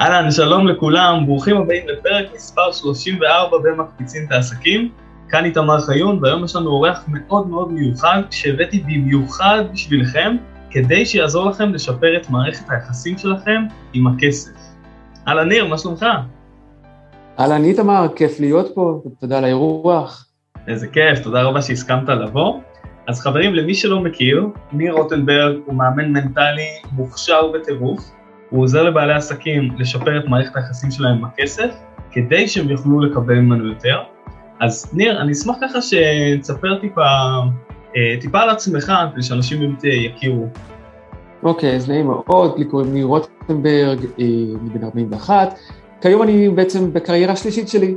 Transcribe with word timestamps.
אהלן, 0.00 0.30
שלום 0.30 0.68
לכולם, 0.68 1.26
ברוכים 1.26 1.56
הבאים 1.56 1.88
לפרק 1.88 2.26
מספר 2.34 2.72
34 2.72 3.58
במקפיצים 3.58 4.26
את 4.26 4.32
העסקים. 4.32 4.92
כאן 5.28 5.44
איתמר 5.44 5.80
חיון, 5.80 6.18
והיום 6.22 6.44
יש 6.44 6.56
לנו 6.56 6.70
אורח 6.70 7.04
מאוד 7.08 7.48
מאוד 7.48 7.72
מיוחד, 7.72 8.22
שהבאתי 8.30 8.80
במיוחד 8.80 9.64
בשבילכם, 9.72 10.36
כדי 10.70 11.06
שיעזור 11.06 11.50
לכם 11.50 11.74
לשפר 11.74 12.16
את 12.16 12.30
מערכת 12.30 12.64
היחסים 12.70 13.18
שלכם 13.18 13.62
עם 13.92 14.06
הכסף. 14.06 14.50
אהלן 15.28 15.48
ניר, 15.48 15.66
מה 15.66 15.78
שלומך? 15.78 16.06
אהלן 17.38 17.64
איתמר, 17.64 18.06
כיף 18.16 18.40
להיות 18.40 18.66
פה, 18.74 19.02
תודה 19.20 19.38
על 19.38 19.44
האירוח. 19.44 20.26
איזה 20.68 20.86
כיף, 20.86 21.18
תודה 21.22 21.42
רבה 21.42 21.62
שהסכמת 21.62 22.08
לבוא. 22.08 22.60
אז 23.08 23.20
חברים, 23.20 23.54
למי 23.54 23.74
שלא 23.74 24.00
מכיר, 24.00 24.46
ניר 24.72 24.92
רוטנברג 24.92 25.56
הוא 25.66 25.74
מאמן 25.74 26.12
מנטלי 26.12 26.68
מוכשר 26.92 27.52
בטירוף, 27.52 28.00
הוא 28.50 28.62
עוזר 28.62 28.82
לבעלי 28.82 29.12
עסקים 29.12 29.70
לשפר 29.78 30.18
את 30.18 30.24
מערכת 30.28 30.56
היחסים 30.56 30.90
שלהם 30.90 31.18
עם 31.18 31.24
הכסף, 31.24 31.70
כדי 32.10 32.48
שהם 32.48 32.68
יוכלו 32.68 33.00
לקבל 33.00 33.34
ממנו 33.34 33.66
יותר. 33.66 33.98
אז 34.60 34.94
ניר, 34.94 35.20
אני 35.20 35.32
אשמח 35.32 35.56
ככה 35.62 35.78
שתספר 35.82 36.80
טיפה, 36.80 37.06
אה, 37.96 38.16
טיפה 38.20 38.40
על 38.40 38.50
עצמך, 38.50 38.92
כדי 39.12 39.22
שאנשים 39.22 39.60
באמת 39.60 39.84
אה, 39.84 39.90
יכירו. 39.90 40.46
אוקיי, 41.42 41.76
אז 41.76 41.90
נעים 41.90 42.06
מאוד, 42.06 42.58
לי 42.58 42.64
קוראים 42.64 42.92
ניר 42.92 43.06
רוטנברג, 43.06 43.98
אה, 44.18 44.24
אני 44.60 44.70
בן 44.74 44.84
41. 44.84 45.58
כיום 46.00 46.22
אני 46.22 46.48
בעצם 46.48 46.92
בקריירה 46.92 47.36
שלישית 47.36 47.68
שלי. 47.68 47.94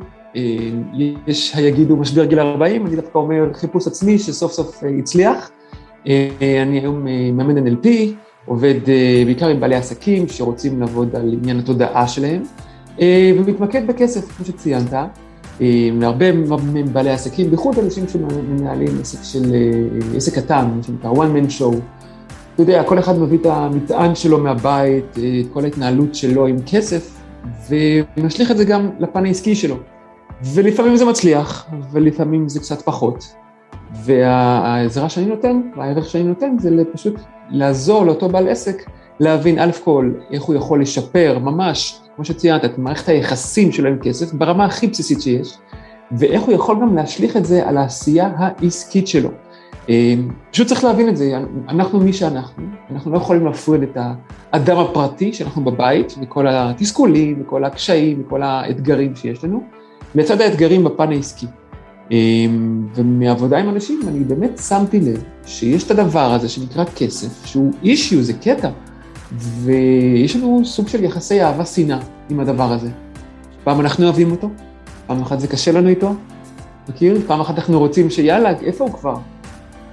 יש 1.27 1.55
היגידו 1.55 1.97
משבר 1.97 2.25
גיל 2.25 2.39
40, 2.39 2.87
אני 2.87 2.95
דווקא 2.95 3.17
אומר 3.17 3.53
חיפוש 3.53 3.87
עצמי 3.87 4.19
שסוף 4.19 4.51
סוף 4.51 4.83
הצליח. 4.99 5.51
אני 6.63 6.79
היום 6.79 7.05
מאמן 7.33 7.67
NLP, 7.67 7.87
עובד 8.49 8.89
אה, 8.89 9.21
בעיקר 9.25 9.47
עם 9.47 9.59
בעלי 9.59 9.75
עסקים 9.75 10.27
שרוצים 10.27 10.79
לעבוד 10.79 11.15
על 11.15 11.33
עניין 11.41 11.59
התודעה 11.59 12.07
שלהם, 12.07 12.43
אה, 13.01 13.31
ומתמקד 13.37 13.87
בכסף, 13.87 14.31
כמו 14.31 14.45
שציינת, 14.45 14.93
אה, 14.93 15.89
להרבה 15.93 16.31
מבעלי 16.73 17.11
עסקים, 17.11 17.49
בייחוד 17.49 17.79
אנשים 17.79 18.07
שמנהלים 18.07 19.01
עסק 19.01 19.23
של, 19.23 19.53
עסק 20.15 20.35
קטן, 20.35 20.69
מה 20.75 20.83
שנקרא 20.83 21.11
one 21.11 21.15
man 21.15 21.59
show. 21.59 21.75
אתה 22.53 22.63
יודע, 22.63 22.83
כל 22.83 22.99
אחד 22.99 23.19
מביא 23.19 23.37
את 23.37 23.45
המטען 23.45 24.15
שלו 24.15 24.39
מהבית, 24.39 25.05
את 25.11 25.53
כל 25.53 25.63
ההתנהלות 25.63 26.15
שלו 26.15 26.47
עם 26.47 26.57
כסף, 26.65 27.19
ומשליך 27.69 28.51
את 28.51 28.57
זה 28.57 28.65
גם 28.65 28.89
לפן 28.99 29.25
העסקי 29.25 29.55
שלו. 29.55 29.75
ולפעמים 30.53 30.97
זה 30.97 31.05
מצליח, 31.05 31.67
ולפעמים 31.91 32.49
זה 32.49 32.59
קצת 32.59 32.81
פחות. 32.81 33.33
והעזרה 33.93 35.09
שאני 35.09 35.25
נותן, 35.25 35.61
והערך 35.77 36.09
שאני 36.09 36.23
נותן, 36.23 36.55
זה 36.59 36.83
פשוט 36.93 37.15
לעזור 37.49 38.05
לאותו 38.05 38.29
בעל 38.29 38.47
עסק 38.47 38.89
להבין 39.19 39.59
א' 39.59 39.71
כל 39.83 40.11
איך 40.31 40.43
הוא 40.43 40.55
יכול 40.55 40.81
לשפר 40.81 41.39
ממש, 41.39 41.99
כמו 42.15 42.25
שציינת, 42.25 42.65
את 42.65 42.77
מערכת 42.77 43.09
היחסים 43.09 43.71
שלו 43.71 43.89
עם 43.89 43.97
כסף 44.01 44.33
ברמה 44.33 44.65
הכי 44.65 44.87
בסיסית 44.87 45.21
שיש, 45.21 45.57
ואיך 46.11 46.41
הוא 46.41 46.53
יכול 46.53 46.81
גם 46.81 46.95
להשליך 46.95 47.37
את 47.37 47.45
זה 47.45 47.67
על 47.67 47.77
העשייה 47.77 48.31
העסקית 48.37 49.07
שלו. 49.07 49.29
אה, 49.89 50.13
פשוט 50.51 50.67
צריך 50.67 50.83
להבין 50.83 51.09
את 51.09 51.17
זה, 51.17 51.31
אנחנו 51.69 51.99
מי 51.99 52.13
שאנחנו, 52.13 52.63
אנחנו 52.91 53.11
לא 53.11 53.17
יכולים 53.17 53.45
להפריד 53.45 53.83
את 53.83 53.97
האדם 54.53 54.77
הפרטי 54.77 55.33
שאנחנו 55.33 55.63
בבית, 55.63 56.15
וכל 56.21 56.47
התסכולים, 56.47 57.41
וכל 57.41 57.63
הקשיים, 57.63 58.23
וכל 58.25 58.43
האתגרים 58.43 59.15
שיש 59.15 59.43
לנו, 59.43 59.63
לצד 60.15 60.41
האתגרים 60.41 60.83
בפן 60.83 61.11
העסקי. 61.11 61.45
אמ, 62.11 62.87
ומעבודה 62.95 63.57
עם 63.57 63.69
אנשים 63.69 64.01
אני 64.07 64.19
באמת 64.19 64.61
שמתי 64.67 64.99
לב 64.99 65.23
שיש 65.45 65.83
את 65.83 65.91
הדבר 65.91 66.33
הזה 66.33 66.49
שנקרא 66.49 66.83
כסף, 66.95 67.45
שהוא 67.45 67.71
אישיו, 67.83 68.21
זה 68.21 68.33
קטע, 68.33 68.69
ויש 69.37 70.35
לנו 70.35 70.61
סוג 70.65 70.87
של 70.87 71.03
יחסי 71.03 71.43
אהבה-שנאה 71.43 71.99
עם 72.29 72.39
הדבר 72.39 72.71
הזה. 72.71 72.89
פעם 73.63 73.79
אנחנו 73.79 74.05
אוהבים 74.05 74.31
אותו, 74.31 74.49
פעם 75.07 75.21
אחת 75.21 75.39
זה 75.39 75.47
קשה 75.47 75.71
לנו 75.71 75.89
איתו, 75.89 76.13
מכיר? 76.89 77.21
פעם 77.27 77.41
אחת 77.41 77.57
אנחנו 77.57 77.79
רוצים 77.79 78.09
שיאללה, 78.09 78.49
איפה 78.49 78.83
הוא 78.83 78.93
כבר? 78.93 79.15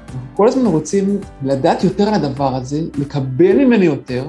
אנחנו 0.06 0.20
כל 0.34 0.48
הזמן 0.48 0.66
רוצים 0.66 1.18
לדעת 1.42 1.84
יותר 1.84 2.08
על 2.08 2.14
הדבר 2.14 2.54
הזה, 2.54 2.80
לקבל 2.98 3.64
ממנו 3.64 3.84
יותר, 3.84 4.28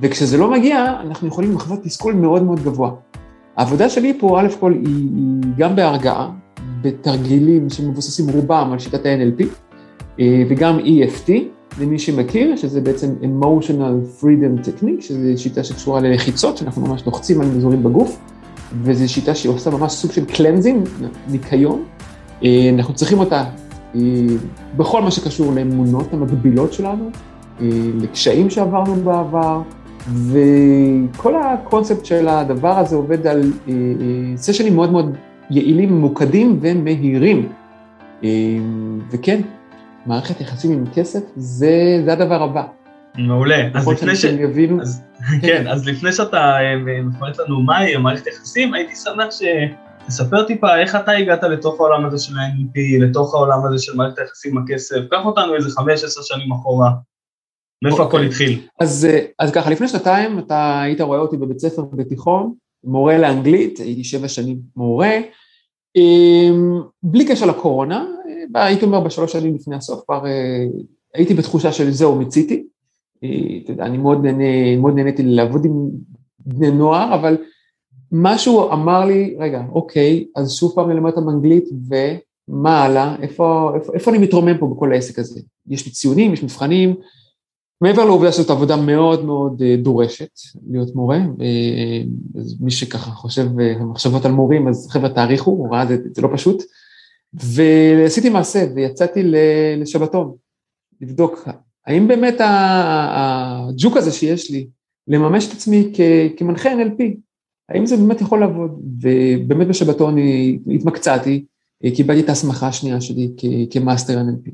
וכשזה 0.00 0.38
לא 0.38 0.50
מגיע, 0.50 1.00
אנחנו 1.00 1.28
יכולים 1.28 1.54
לחוות 1.54 1.82
תסכול 1.82 2.14
מאוד 2.14 2.42
מאוד 2.42 2.60
גבוה. 2.60 2.90
העבודה 3.56 3.88
שלי 3.88 4.18
פה, 4.20 4.40
א' 4.40 4.48
כל, 4.60 4.72
היא, 4.72 5.08
היא 5.16 5.52
גם 5.58 5.76
בהרגעה, 5.76 6.30
בתרגילים 6.82 7.70
שמבוססים 7.70 8.28
רובם 8.28 8.70
על 8.72 8.78
שיטת 8.78 9.06
ה-NLP, 9.06 9.44
אה, 10.20 10.42
וגם 10.48 10.78
EFT, 10.78 11.30
למי 11.80 11.98
שמכיר, 11.98 12.56
שזה 12.56 12.80
בעצם 12.80 13.14
emotional 13.22 14.22
freedom 14.22 14.66
technique, 14.66 15.00
שזו 15.00 15.42
שיטה 15.42 15.64
שקשורה 15.64 16.00
ללחיצות, 16.00 16.56
שאנחנו 16.56 16.86
ממש 16.86 17.02
לוחצים 17.06 17.40
על 17.40 17.46
אזורים 17.56 17.82
בגוף, 17.82 18.18
וזו 18.82 19.12
שיטה 19.12 19.34
שהיא 19.34 19.52
עושה 19.52 19.70
ממש 19.70 19.92
סוג 19.92 20.12
של 20.12 20.24
קלנזינג, 20.24 20.88
ניקיון. 21.28 21.82
אה, 22.44 22.70
אנחנו 22.74 22.94
צריכים 22.94 23.18
אותה 23.18 23.44
אה, 23.94 24.00
בכל 24.76 25.02
מה 25.02 25.10
שקשור 25.10 25.52
לאמונות 25.52 26.12
המקבילות 26.12 26.72
שלנו, 26.72 27.10
לקשיים 28.00 28.50
שעברנו 28.50 28.94
בעבר, 28.94 29.62
וכל 30.08 31.34
הקונספט 31.36 32.04
של 32.04 32.28
הדבר 32.28 32.78
הזה 32.78 32.96
עובד 32.96 33.26
על 33.26 33.52
סשנים 34.36 34.74
מאוד 34.74 34.92
מאוד 34.92 35.16
יעילים, 35.50 35.92
ממוקדים 35.92 36.58
ומהירים. 36.62 37.52
אמ, 38.22 39.00
וכן, 39.10 39.40
מערכת 40.06 40.40
יחסים 40.40 40.72
עם 40.72 40.84
כסף 40.94 41.20
זה, 41.36 42.00
זה 42.04 42.12
הדבר 42.12 42.42
הבא. 42.42 42.66
מעולה. 43.18 43.68
אז 43.74 43.88
לפני 43.88 44.16
ש... 44.16 44.24
יבינו... 44.24 44.82
אז, 44.82 45.02
כן, 45.42 45.66
אז 45.68 45.88
לפני 45.88 46.12
שאתה 46.12 46.60
אה, 46.60 46.76
מפרט 47.02 47.38
לנו 47.38 47.62
מהי 47.62 47.96
מערכת 47.96 48.26
יחסים, 48.26 48.74
הייתי 48.74 48.96
שמח 48.96 49.28
שתספר 49.30 50.42
טיפה 50.42 50.78
איך 50.78 50.96
אתה 50.96 51.12
הגעת 51.12 51.42
לתוך 51.42 51.80
העולם 51.80 52.06
הזה 52.06 52.18
של 52.18 52.38
ה-NLP, 52.38 53.02
לתוך 53.02 53.34
העולם 53.34 53.66
הזה 53.66 53.78
של 53.78 53.96
מערכת 53.96 54.18
היחסים 54.18 54.58
עם 54.58 54.64
הכסף, 54.64 54.96
קח 55.10 55.24
אותנו 55.24 55.54
איזה 55.54 55.70
חמש, 55.70 56.04
עשר 56.04 56.20
שנים 56.22 56.52
אחורה. 56.52 56.90
מאיפה 57.84 58.02
הכל 58.02 58.16
אוקיי. 58.16 58.26
התחיל? 58.26 58.60
אז, 58.80 59.08
אה, 59.10 59.24
אז 59.38 59.52
ככה, 59.52 59.70
לפני 59.70 59.88
שנתיים 59.88 60.38
אתה 60.38 60.80
היית 60.82 61.00
רואה 61.00 61.18
אותי 61.18 61.36
בבית 61.36 61.58
ספר 61.58 61.82
בתיכון, 61.82 62.52
מורה 62.84 63.18
לאנגלית, 63.18 63.78
הייתי 63.78 64.04
שבע 64.04 64.28
שנים 64.28 64.58
מורה, 64.76 65.18
אמ, 65.96 66.80
בלי 67.02 67.26
קשר 67.26 67.46
לקורונה, 67.46 68.06
הייתי 68.54 68.84
אומר 68.84 69.00
בשלוש 69.00 69.32
שנים 69.32 69.54
לפני 69.54 69.76
הסוף, 69.76 70.04
כבר 70.04 70.26
אה, 70.26 70.66
הייתי 71.14 71.34
בתחושה 71.34 71.72
של 71.72 71.90
זהו, 71.90 72.16
מיציתי. 72.16 72.66
אה, 73.24 73.84
אני 73.84 73.98
מאוד, 73.98 74.24
נהנה, 74.24 74.76
מאוד 74.80 74.94
נהניתי 74.94 75.22
לעבוד 75.22 75.64
עם 75.64 75.72
בני 76.38 76.70
נוער, 76.70 77.14
אבל 77.14 77.36
משהו 78.12 78.72
אמר 78.72 79.04
לי, 79.04 79.36
רגע, 79.38 79.62
אוקיי, 79.72 80.24
אז 80.36 80.52
שוב 80.52 80.72
פעם 80.74 80.90
ללמד 80.90 81.12
אותם 81.12 81.28
אנגלית, 81.28 81.64
ומה 82.48 82.82
הלאה? 82.82 83.16
איפה, 83.22 83.72
איפה, 83.74 83.92
איפה 83.94 84.10
אני 84.10 84.18
מתרומם 84.18 84.58
פה 84.58 84.66
בכל 84.66 84.92
העסק 84.92 85.18
הזה? 85.18 85.40
יש 85.68 85.86
לי 85.86 85.92
ציונים, 85.92 86.32
יש 86.32 86.42
מבחנים, 86.42 86.94
מעבר 87.82 88.04
לעובדה 88.04 88.32
שזאת 88.32 88.50
עבודה 88.50 88.76
מאוד 88.76 89.24
מאוד 89.24 89.62
אה, 89.62 89.76
דורשת 89.76 90.30
להיות 90.70 90.94
מורה, 90.94 91.16
אה, 91.16 92.02
אז 92.40 92.56
מי 92.60 92.70
שככה 92.70 93.10
חושב 93.10 93.60
אה, 93.60 93.84
מחשבות 93.84 94.24
על 94.24 94.32
מורים, 94.32 94.68
אז 94.68 94.88
חבר'ה 94.90 95.08
תעריכו, 95.08 95.50
הוראה 95.50 95.86
זה, 95.86 95.96
זה 96.14 96.22
לא 96.22 96.28
פשוט. 96.32 96.62
ועשיתי 97.34 98.28
מעשה 98.28 98.64
ויצאתי 98.74 99.22
לשבתון, 99.78 100.32
לבדוק 101.00 101.48
האם 101.86 102.08
באמת 102.08 102.36
הג'וק 102.40 103.96
הזה 103.96 104.12
שיש 104.12 104.50
לי, 104.50 104.66
לממש 105.08 105.48
את 105.48 105.52
עצמי 105.52 105.92
כמנחה 106.36 106.70
NLP, 106.72 107.02
האם 107.68 107.86
זה 107.86 107.96
באמת 107.96 108.20
יכול 108.20 108.40
לעבוד? 108.40 108.80
ובאמת 109.00 109.68
בשבתון 109.68 110.16
התמקצעתי, 110.74 111.44
קיבלתי 111.94 112.20
את 112.20 112.28
ההסמכה 112.28 112.68
השנייה 112.68 113.00
שלי 113.00 113.32
כמאסטר 113.70 114.20
NLP. 114.20 114.50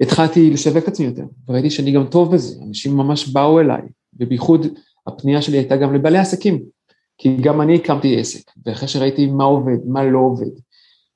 התחלתי 0.00 0.50
לשווק 0.50 0.88
עצמי 0.88 1.06
יותר, 1.06 1.24
וראיתי 1.48 1.70
שאני 1.70 1.92
גם 1.92 2.06
טוב 2.06 2.34
בזה, 2.34 2.54
אנשים 2.68 2.96
ממש 2.96 3.28
באו 3.28 3.60
אליי, 3.60 3.82
ובייחוד 4.20 4.66
הפנייה 5.06 5.42
שלי 5.42 5.56
הייתה 5.56 5.76
גם 5.76 5.94
לבעלי 5.94 6.18
עסקים, 6.18 6.62
כי 7.18 7.36
גם 7.36 7.60
אני 7.60 7.74
הקמתי 7.74 8.20
עסק, 8.20 8.50
ואחרי 8.66 8.88
שראיתי 8.88 9.26
מה 9.26 9.44
עובד, 9.44 9.78
מה 9.86 10.04
לא 10.04 10.18
עובד, 10.18 10.50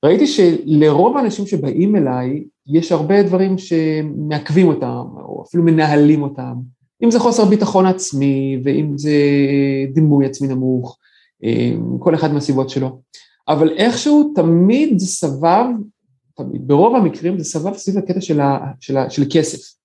ראיתי 0.05 0.26
שלרוב 0.26 1.16
האנשים 1.16 1.46
שבאים 1.46 1.96
אליי, 1.96 2.44
יש 2.66 2.93
הרבה 2.93 3.22
דברים 3.22 3.58
שמעכבים 3.58 4.69
אותם, 4.69 5.05
או 5.16 5.44
אפילו 5.49 5.62
מנהלים 5.62 6.22
אותם, 6.22 6.55
אם 7.05 7.10
זה 7.10 7.20
חוסר 7.20 7.44
ביטחון 7.44 7.87
עצמי, 7.87 8.60
ואם 8.64 8.99
זה 8.99 9.14
דימוי 9.93 10.26
עצמי 10.26 10.49
נמוך, 10.49 10.99
אה, 11.44 11.72
כל 11.99 12.14
אחד 12.14 12.32
מהסיבות 12.32 12.70
שלו, 12.70 13.00
אבל 13.49 13.70
איכשהו 13.76 14.32
תמיד 14.34 14.99
סבב 14.99 15.66
תמיד. 16.37 16.69
ברוב 16.69 16.97
המקרים 16.97 17.38
זה 17.38 17.44
סבב 17.44 17.75
סביב 17.75 17.99
הקטע 17.99 18.21
של, 18.21 18.41
ה, 18.41 18.59
של, 18.81 18.97
ה, 18.97 19.11
של 19.11 19.23
כסף. 19.31 19.81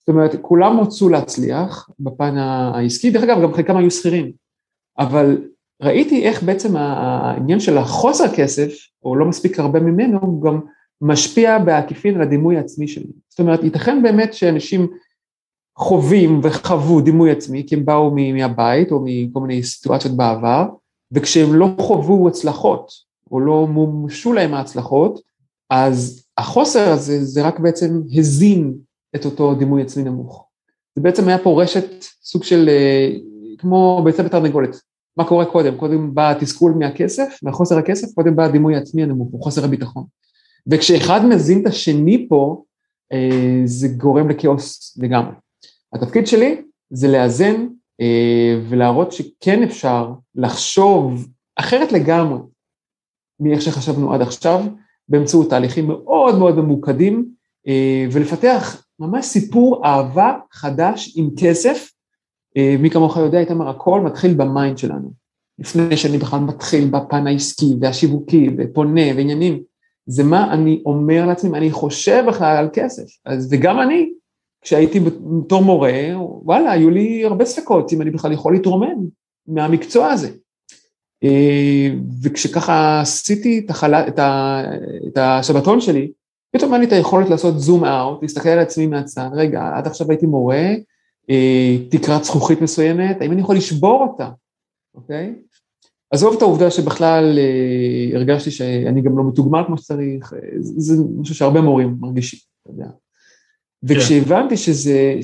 זאת 0.00 0.08
אומרת, 0.08 0.36
כולם 0.42 0.80
רצו 0.80 1.08
להצליח 1.08 1.90
בפן 2.00 2.38
העסקי, 2.38 3.10
דרך 3.10 3.22
אגב, 3.22 3.42
גם 3.42 3.54
חלקם 3.54 3.76
היו 3.76 3.90
שכירים, 3.90 4.32
אבל 4.98 5.48
ראיתי 5.82 6.24
איך 6.24 6.42
בעצם 6.42 6.76
העניין 6.76 7.60
של 7.60 7.78
החוסר 7.78 8.24
כסף, 8.36 8.72
או 9.04 9.16
לא 9.16 9.26
מספיק 9.26 9.58
הרבה 9.58 9.80
ממנו, 9.80 10.18
הוא 10.20 10.42
גם 10.42 10.60
משפיע 11.00 11.58
בעקיפין 11.58 12.14
על 12.14 12.22
הדימוי 12.22 12.56
העצמי 12.56 12.88
שלי. 12.88 13.12
זאת 13.28 13.40
אומרת, 13.40 13.64
ייתכן 13.64 14.02
באמת 14.02 14.34
שאנשים 14.34 14.88
חווים 15.78 16.40
וחוו 16.42 17.00
דימוי 17.00 17.30
עצמי, 17.30 17.64
כי 17.66 17.74
הם 17.74 17.84
באו 17.84 18.14
מהבית 18.34 18.92
או 18.92 19.00
מכל 19.04 19.40
מיני 19.40 19.62
סיטואציות 19.62 20.16
בעבר, 20.16 20.66
וכשהם 21.12 21.54
לא 21.54 21.68
חוו 21.80 22.28
הצלחות, 22.28 22.90
או 23.30 23.40
לא 23.40 23.66
מומשו 23.66 24.32
להם 24.32 24.54
ההצלחות, 24.54 25.20
אז 25.70 26.26
החוסר 26.38 26.88
הזה, 26.88 27.24
זה 27.24 27.46
רק 27.46 27.60
בעצם 27.60 28.00
הזין 28.18 28.74
את 29.16 29.24
אותו 29.24 29.54
דימוי 29.54 29.82
עצמי 29.82 30.04
נמוך. 30.04 30.48
זה 30.96 31.02
בעצם 31.02 31.28
היה 31.28 31.38
פה 31.38 31.62
רשת, 31.62 32.04
סוג 32.22 32.44
של, 32.44 32.68
אה, 32.68 33.10
כמו 33.58 34.02
ביצה 34.04 34.22
בתרנגולת. 34.22 34.76
מה 35.16 35.24
קורה 35.24 35.44
קודם? 35.44 35.76
קודם 35.76 36.14
בא 36.14 36.30
התסכול 36.30 36.72
מהכסף, 36.72 37.38
מהחוסר 37.42 37.78
הכסף, 37.78 38.14
קודם 38.14 38.36
בא 38.36 38.44
הדימוי 38.44 38.74
העצמי 38.74 39.02
הנמוך, 39.02 39.32
או 39.32 39.38
חוסר 39.38 39.64
הביטחון. 39.64 40.04
וכשאחד 40.70 41.24
מזין 41.24 41.62
את 41.62 41.66
השני 41.66 42.26
פה, 42.28 42.62
אה, 43.12 43.62
זה 43.64 43.88
גורם 43.88 44.30
לכאוס 44.30 44.98
לגמרי. 45.02 45.34
התפקיד 45.92 46.26
שלי 46.26 46.62
זה 46.90 47.08
לאזן 47.08 47.66
אה, 48.00 48.60
ולהראות 48.68 49.12
שכן 49.12 49.62
אפשר 49.62 50.12
לחשוב 50.34 51.28
אחרת 51.56 51.92
לגמרי 51.92 52.38
מאיך 53.40 53.62
שחשבנו 53.62 54.14
עד 54.14 54.20
עכשיו, 54.22 54.64
באמצעות 55.08 55.50
תהליכים 55.50 55.86
מאוד 55.86 56.38
מאוד 56.38 56.56
ממוקדים, 56.56 57.28
אה, 57.68 58.06
ולפתח 58.12 58.84
ממש 58.98 59.26
סיפור 59.26 59.86
אהבה 59.86 60.38
חדש 60.52 61.14
עם 61.16 61.30
כסף. 61.40 61.90
מי 62.78 62.90
כמוך 62.90 63.16
יודע, 63.16 63.40
איתמר, 63.40 63.68
הכל 63.68 64.00
מתחיל 64.00 64.34
ב 64.34 64.43
mind 64.43 64.78
שלנו. 64.78 65.12
לפני 65.58 65.96
שאני 65.96 66.18
בכלל 66.18 66.40
מתחיל 66.40 66.88
בפן 66.90 67.26
העסקי 67.26 67.74
והשיווקי 67.80 68.50
ו 68.58 68.64
funnel 68.64 69.00
ועניינים, 69.16 69.62
זה 70.06 70.24
מה 70.24 70.52
אני 70.52 70.82
אומר 70.86 71.26
לעצמי, 71.26 71.58
אני 71.58 71.70
חושב 71.70 72.24
בכלל 72.28 72.56
על 72.56 72.68
כסף. 72.72 73.04
אז, 73.24 73.48
וגם 73.52 73.80
אני, 73.80 74.12
כשהייתי 74.62 75.00
בתור 75.00 75.62
מורה, 75.62 75.92
וואלה, 76.42 76.72
היו 76.72 76.90
לי 76.90 77.24
הרבה 77.24 77.44
ספקות 77.44 77.92
אם 77.92 78.02
אני 78.02 78.10
בכלל 78.10 78.32
יכול 78.32 78.52
להתרומם 78.52 79.06
מהמקצוע 79.46 80.10
הזה. 80.10 80.30
וכשככה 82.22 83.00
עשיתי 83.00 83.62
את, 83.64 83.70
החל... 83.70 83.94
את, 83.94 84.18
ה... 84.18 84.62
את 85.08 85.18
השבתון 85.18 85.80
שלי, 85.80 86.10
פתאום 86.50 86.72
היה 86.72 86.80
לי 86.80 86.86
את 86.86 86.92
היכולת 86.92 87.30
לעשות 87.30 87.60
זום 87.60 87.84
אאוט, 87.84 88.22
להסתכל 88.22 88.48
על 88.48 88.58
עצמי 88.58 88.86
מהצד, 88.86 89.28
רגע, 89.32 89.70
עד 89.74 89.86
עכשיו 89.86 90.10
הייתי 90.10 90.26
מורה, 90.26 90.68
אה, 91.30 91.76
תקרת 91.90 92.24
זכוכית 92.24 92.60
מסוימת, 92.60 93.20
האם 93.20 93.32
אני 93.32 93.40
יכול 93.40 93.56
לשבור 93.56 94.06
אותה, 94.10 94.28
אוקיי? 94.94 95.34
עזוב 96.10 96.34
את 96.36 96.42
העובדה 96.42 96.70
שבכלל 96.70 97.38
אה, 97.38 98.16
הרגשתי 98.18 98.50
שאני 98.50 99.02
גם 99.02 99.18
לא 99.18 99.24
מתוגמל 99.24 99.62
כמו 99.66 99.78
שצריך, 99.78 100.32
אה, 100.32 100.38
זה 100.58 100.94
משהו 101.20 101.34
שהרבה 101.34 101.60
מורים 101.60 101.96
מרגישים, 102.00 102.38
אתה 102.62 102.70
יודע. 102.70 102.90
וכשהבנתי 103.82 104.56
שזה, 104.56 105.14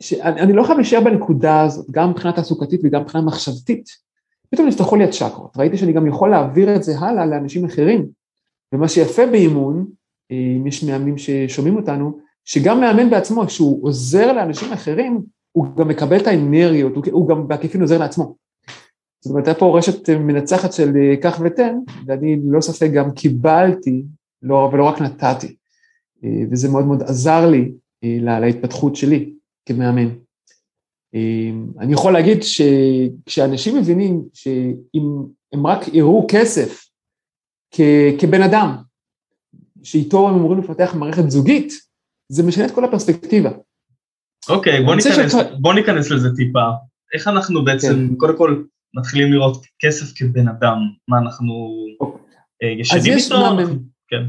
שאני 0.00 0.52
לא 0.52 0.62
חייב 0.62 0.78
להישאר 0.78 1.00
בנקודה 1.00 1.62
הזאת, 1.62 1.90
גם 1.90 2.10
מבחינה 2.10 2.32
תעסוקתית 2.32 2.80
וגם 2.84 3.02
מבחינה 3.02 3.24
מחשבתית, 3.24 4.05
פתאום 4.50 4.68
נפתחו 4.68 4.96
לי 4.96 5.04
הצ'קרות, 5.04 5.56
ראיתי 5.56 5.76
שאני 5.76 5.92
גם 5.92 6.06
יכול 6.06 6.30
להעביר 6.30 6.76
את 6.76 6.82
זה 6.82 6.98
הלאה 6.98 7.26
לאנשים 7.26 7.64
אחרים. 7.64 8.06
ומה 8.72 8.88
שיפה 8.88 9.26
באימון, 9.26 9.86
אם 10.30 10.66
יש 10.66 10.84
מאמנים 10.84 11.18
ששומעים 11.18 11.76
אותנו, 11.76 12.18
שגם 12.44 12.80
מאמן 12.80 13.10
בעצמו, 13.10 13.46
כשהוא 13.46 13.86
עוזר 13.86 14.32
לאנשים 14.32 14.72
אחרים, 14.72 15.22
הוא 15.52 15.66
גם 15.76 15.88
מקבל 15.88 16.16
את 16.16 16.26
האנרגיות, 16.26 16.92
הוא 17.10 17.28
גם 17.28 17.48
בעקיפין 17.48 17.80
עוזר 17.80 17.98
לעצמו. 17.98 18.36
זאת 19.20 19.30
אומרת, 19.30 19.46
הייתה 19.46 19.60
פה 19.60 19.78
רשת 19.78 20.10
מנצחת 20.10 20.72
של 20.72 20.92
קח 21.22 21.40
אה, 21.40 21.46
ותן, 21.46 21.78
ואני 22.06 22.36
ללא 22.36 22.60
ספק 22.60 22.90
גם 22.94 23.10
קיבלתי, 23.10 24.02
לא, 24.42 24.70
ולא 24.72 24.84
רק 24.84 25.00
נתתי. 25.00 25.56
אה, 26.24 26.42
וזה 26.50 26.68
מאוד 26.68 26.86
מאוד 26.86 27.02
עזר 27.02 27.50
לי 27.50 27.72
אה, 28.04 28.16
לה, 28.20 28.40
להתפתחות 28.40 28.96
שלי 28.96 29.32
כמאמן. 29.66 30.08
אני 31.80 31.92
יכול 31.92 32.12
להגיד 32.12 32.38
שכשאנשים 32.42 33.76
מבינים 33.78 34.22
שאם 34.34 35.02
הם 35.52 35.66
רק 35.66 35.88
יראו 35.92 36.26
כסף 36.30 36.88
כ, 37.70 37.80
כבן 38.20 38.42
אדם, 38.42 38.76
שאיתו 39.82 40.28
הם 40.28 40.34
אמורים 40.34 40.58
לפתח 40.58 40.94
מערכת 40.94 41.30
זוגית, 41.30 41.72
זה 42.28 42.42
משנה 42.42 42.66
את 42.66 42.70
כל 42.70 42.84
הפרספקטיבה. 42.84 43.50
אוקיי, 44.48 44.84
בוא, 44.84 44.94
ניכנס, 44.94 45.32
שאת... 45.32 45.60
בוא 45.60 45.74
ניכנס 45.74 46.10
לזה 46.10 46.28
טיפה. 46.36 46.64
איך 47.14 47.28
אנחנו 47.28 47.64
בעצם, 47.64 48.08
כן. 48.08 48.16
קודם 48.16 48.38
כל, 48.38 48.62
מתחילים 48.94 49.32
לראות 49.32 49.66
כסף 49.78 50.18
כבן 50.18 50.48
אדם, 50.48 50.78
מה 51.08 51.18
אנחנו 51.18 51.54
אה, 52.62 52.68
ישנים 52.68 53.16
איתו? 53.16 53.36
כן. 54.08 54.22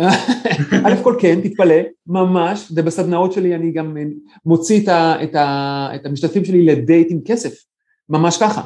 א' 0.86 1.02
כל 1.02 1.16
כן, 1.20 1.40
תתפלא, 1.40 1.74
ממש, 2.06 2.72
ובסדנאות 2.74 3.32
שלי 3.32 3.54
אני 3.54 3.72
גם 3.72 3.96
מוציא 4.44 4.82
את, 4.82 4.88
ה, 4.88 5.22
את, 5.22 5.34
ה, 5.34 5.88
את 5.94 6.06
המשתתפים 6.06 6.44
שלי 6.44 6.66
לדייט 6.66 7.08
עם 7.10 7.20
כסף, 7.24 7.54
ממש 8.08 8.38
ככה. 8.40 8.62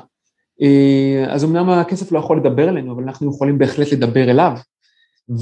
אה, 0.62 1.25
אז 1.28 1.44
אמנם 1.44 1.69
הכסף 1.69 2.12
לא 2.12 2.19
יכול 2.19 2.36
לדבר 2.36 2.69
אלינו, 2.69 2.92
אבל 2.92 3.02
אנחנו 3.02 3.31
יכולים 3.31 3.58
בהחלט 3.58 3.92
לדבר 3.92 4.31
אליו. 4.31 4.52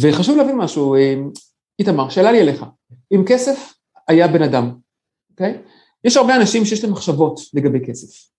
וחשוב 0.01 0.37
להבין 0.37 0.57
משהו, 0.57 0.95
אה, 0.95 1.15
איתמר, 1.79 2.09
שאלה 2.09 2.33
לי 2.33 2.41
אליך, 2.41 2.65
אם 3.15 3.25
כסף 3.27 3.75
היה 4.09 4.29
בן 4.29 4.43
אדם, 4.43 4.73
אוקיי? 5.31 5.59
יש 6.05 6.17
הרבה 6.17 6.37
אנשים 6.37 6.65
שיש 6.65 6.85
להם 6.85 6.93
מחשבות 6.93 7.41
לגבי 7.55 7.81
כסף. 7.87 8.33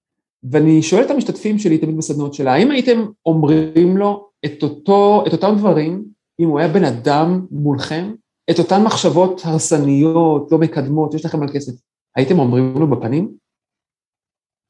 ואני 0.51 0.81
שואל 0.81 1.03
את 1.03 1.11
המשתתפים 1.11 1.59
שלי 1.59 1.77
תמיד 1.77 1.97
בסדנות 1.97 2.33
שלה, 2.33 2.53
האם 2.53 2.71
הייתם 2.71 3.05
אומרים 3.25 3.97
לו 3.97 4.29
את, 4.45 4.63
אותו, 4.63 5.23
את 5.27 5.33
אותם 5.33 5.55
דברים, 5.57 6.05
אם 6.39 6.47
הוא 6.47 6.59
היה 6.59 6.67
בן 6.67 6.83
אדם 6.83 7.45
מולכם, 7.51 8.13
את 8.51 8.59
אותן 8.59 8.83
מחשבות 8.83 9.41
הרסניות, 9.43 10.51
לא 10.51 10.57
מקדמות, 10.57 11.11
שיש 11.11 11.25
לכם 11.25 11.41
על 11.41 11.49
כסף, 11.53 11.71
הייתם 12.15 12.39
אומרים 12.39 12.73
לו 12.79 12.87
בפנים? 12.87 13.33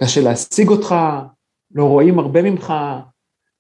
קשה 0.02 0.22
להשיג 0.22 0.70
אותך, 0.70 0.96
לא 1.72 1.86
רואים 1.86 2.20
הרבה 2.20 2.42
ממך, 2.42 2.74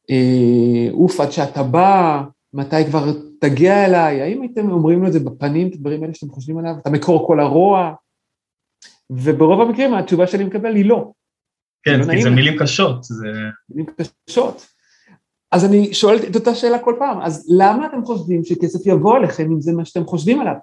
אה, 0.10 0.88
אוף 0.92 1.20
עד 1.20 1.32
שאתה 1.32 1.64
בא, 1.64 2.24
מתי 2.54 2.86
כבר 2.90 3.04
תגיע 3.42 3.86
אליי, 3.86 4.22
האם 4.22 4.42
הייתם 4.42 4.72
אומרים 4.72 5.02
לו 5.02 5.08
את 5.08 5.14
זה 5.14 5.20
בפנים, 5.20 5.68
את 5.68 5.74
הדברים 5.74 6.04
האלה 6.04 6.14
שאתם 6.14 6.32
חושבים 6.32 6.58
עליו, 6.58 6.76
אתה 6.82 6.90
מקור 6.90 7.28
כל 7.28 7.40
הרוע? 7.40 7.94
וברוב 9.10 9.62
המקרים 9.62 9.94
התשובה 9.94 10.28
שאני 10.28 10.44
מקבל 10.44 10.76
היא 10.76 10.86
לא. 10.86 11.12
כן, 11.84 12.16
כי 12.16 12.24
זה 12.24 12.30
מילים 12.30 12.54
קשות. 12.60 13.04
זה... 13.04 13.28
מילים 13.70 13.86
קשות. 14.28 14.73
אז 15.54 15.66
אני 15.66 15.94
שואל 15.94 16.18
את 16.30 16.36
אותה 16.36 16.56
שאלה 16.56 16.80
כל 16.80 16.96
פעם, 17.00 17.22
אז 17.22 17.46
למה 17.50 17.86
אתם 17.86 18.06
חושבים 18.06 18.44
שכסף 18.44 18.80
יבוא 18.86 19.18
אליכם 19.18 19.52
אם 19.52 19.62
זה 19.62 19.74
מה 19.74 19.86
שאתם 19.86 20.06
חושבים 20.06 20.40
עליו? 20.42 20.54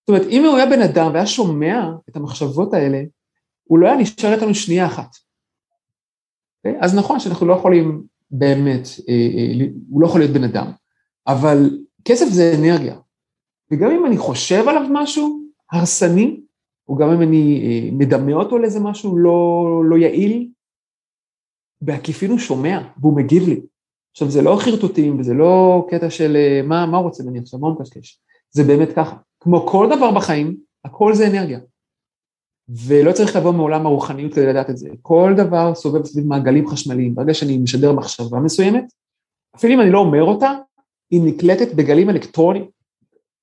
זאת 0.00 0.08
אומרת, 0.08 0.26
אם 0.30 0.44
הוא 0.44 0.56
היה 0.56 0.66
בן 0.66 0.82
אדם 0.82 1.10
והיה 1.12 1.26
שומע 1.26 1.90
את 2.08 2.16
המחשבות 2.16 2.74
האלה, 2.74 3.02
הוא 3.64 3.78
לא 3.78 3.86
היה 3.86 3.96
נשאר 3.96 4.34
איתנו 4.34 4.54
שנייה 4.54 4.86
אחת. 4.86 5.14
Okay? 5.14 5.20
אוקיי? 6.66 6.80
אז 6.80 6.94
נכון 6.94 7.20
שאנחנו 7.20 7.46
לא 7.46 7.54
יכולים 7.54 8.02
באמת, 8.30 8.88
אה, 9.08 9.14
אה, 9.14 9.66
הוא 9.90 10.00
לא 10.00 10.06
יכול 10.06 10.20
להיות 10.20 10.32
בן 10.32 10.44
אדם, 10.44 10.70
אבל 11.26 11.78
כסף 12.04 12.26
זה 12.28 12.54
אנרגיה. 12.58 12.96
וגם 13.70 13.90
אם 13.90 14.06
אני 14.06 14.16
חושב 14.16 14.68
עליו 14.68 14.82
משהו 14.90 15.42
הרסני, 15.72 16.40
או 16.88 16.96
גם 16.96 17.10
אם 17.10 17.22
אני 17.22 17.60
אה, 17.62 17.88
מדמה 17.92 18.32
אותו 18.32 18.58
לאיזה 18.58 18.80
משהו 18.80 19.18
לא, 19.18 19.82
לא 19.84 19.96
יעיל, 19.96 20.48
בעקיפין 21.82 22.30
הוא 22.30 22.38
שומע 22.38 22.80
והוא 23.00 23.16
מגיב 23.16 23.48
לי. 23.48 23.60
עכשיו 24.20 24.30
זה 24.30 24.42
לא 24.42 24.56
חרטוטים 24.60 25.20
וזה 25.20 25.34
לא 25.34 25.86
קטע 25.90 26.10
של 26.10 26.36
אה, 26.36 26.60
מה, 26.64 26.86
מה 26.86 26.98
רוצה 26.98 27.22
ממני 27.22 27.38
עכשיו, 27.38 27.60
מה 27.60 27.66
הוא 27.66 27.76
מקשקש, 27.80 28.20
זה 28.50 28.64
באמת 28.64 28.92
ככה. 28.92 29.16
כמו 29.40 29.66
כל 29.66 29.86
דבר 29.96 30.10
בחיים, 30.10 30.56
הכל 30.84 31.14
זה 31.14 31.26
אנרגיה. 31.26 31.58
ולא 32.68 33.12
צריך 33.12 33.36
לבוא 33.36 33.52
מעולם 33.52 33.86
הרוחניות 33.86 34.34
כדי 34.34 34.46
לדעת 34.46 34.70
את 34.70 34.76
זה. 34.76 34.88
כל 35.02 35.32
דבר 35.36 35.74
סובב 35.74 36.04
סביב 36.04 36.26
מעגלים 36.26 36.68
חשמליים. 36.68 37.14
ברגע 37.14 37.34
שאני 37.34 37.58
משדר 37.58 37.92
מחשבה 37.92 38.38
מסוימת, 38.38 38.84
אפילו 39.56 39.74
אם 39.74 39.80
אני 39.80 39.90
לא 39.90 39.98
אומר 39.98 40.22
אותה, 40.22 40.52
היא 41.10 41.20
נקלטת 41.24 41.74
בגלים 41.74 42.10
אלקטרוניים. 42.10 42.64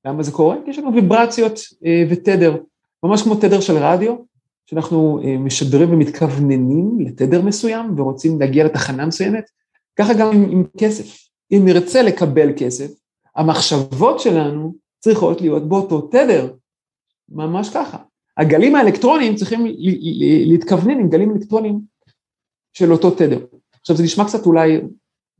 למה 0.05 0.24
זה 0.24 0.31
קורה? 0.31 0.55
כי 0.65 0.72
יש 0.72 0.79
לנו 0.79 0.93
ויברציות 0.93 1.60
אה, 1.86 2.03
ותדר. 2.10 2.57
ממש 3.03 3.22
כמו 3.22 3.36
תדר 3.36 3.60
של 3.60 3.77
רדיו, 3.77 4.15
שאנחנו 4.65 5.19
אה, 5.24 5.38
משדרים 5.38 5.93
ומתכווננים 5.93 7.00
לתדר 7.00 7.41
מסוים 7.41 8.00
ורוצים 8.00 8.39
להגיע 8.39 8.65
לתחנה 8.65 9.05
מסוימת, 9.05 9.57
ככה 9.98 10.13
גם 10.13 10.32
עם, 10.34 10.50
עם 10.51 10.63
כסף. 10.77 11.27
אם 11.51 11.62
נרצה 11.66 12.01
לקבל 12.01 12.50
כסף, 12.58 12.92
המחשבות 13.36 14.20
שלנו 14.20 14.74
צריכות 15.00 15.42
להיות 15.42 15.70
באותו 15.70 16.01
תדר, 16.01 16.54
ממש 17.30 17.70
ככה. 17.70 17.98
הגלים 18.38 18.75
האלקטרוניים 18.75 19.36
צריכים 19.36 19.66
להתכוונן 20.48 21.00
עם 21.00 21.10
גלים 21.10 21.32
אלקטרוניים 21.32 21.80
של 22.74 22.92
אותו 22.92 23.12
תדר. 23.12 23.46
עכשיו 23.82 23.96
זה 23.96 24.04
נשמע 24.04 24.25
קצת 24.25 24.46
אולי 24.46 24.82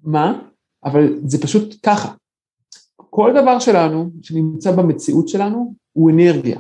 מה, 0.04 0.42
אבל 0.86 1.20
זה 1.26 1.42
פשוט 1.42 1.76
ככה. 1.84 2.14
כל 2.96 3.34
דבר 3.42 3.60
שלנו 3.60 4.10
שנמצא 4.22 4.72
במציאות 4.72 5.28
שלנו 5.28 5.74
הוא 5.94 6.12
אנרגיה. 6.12 6.60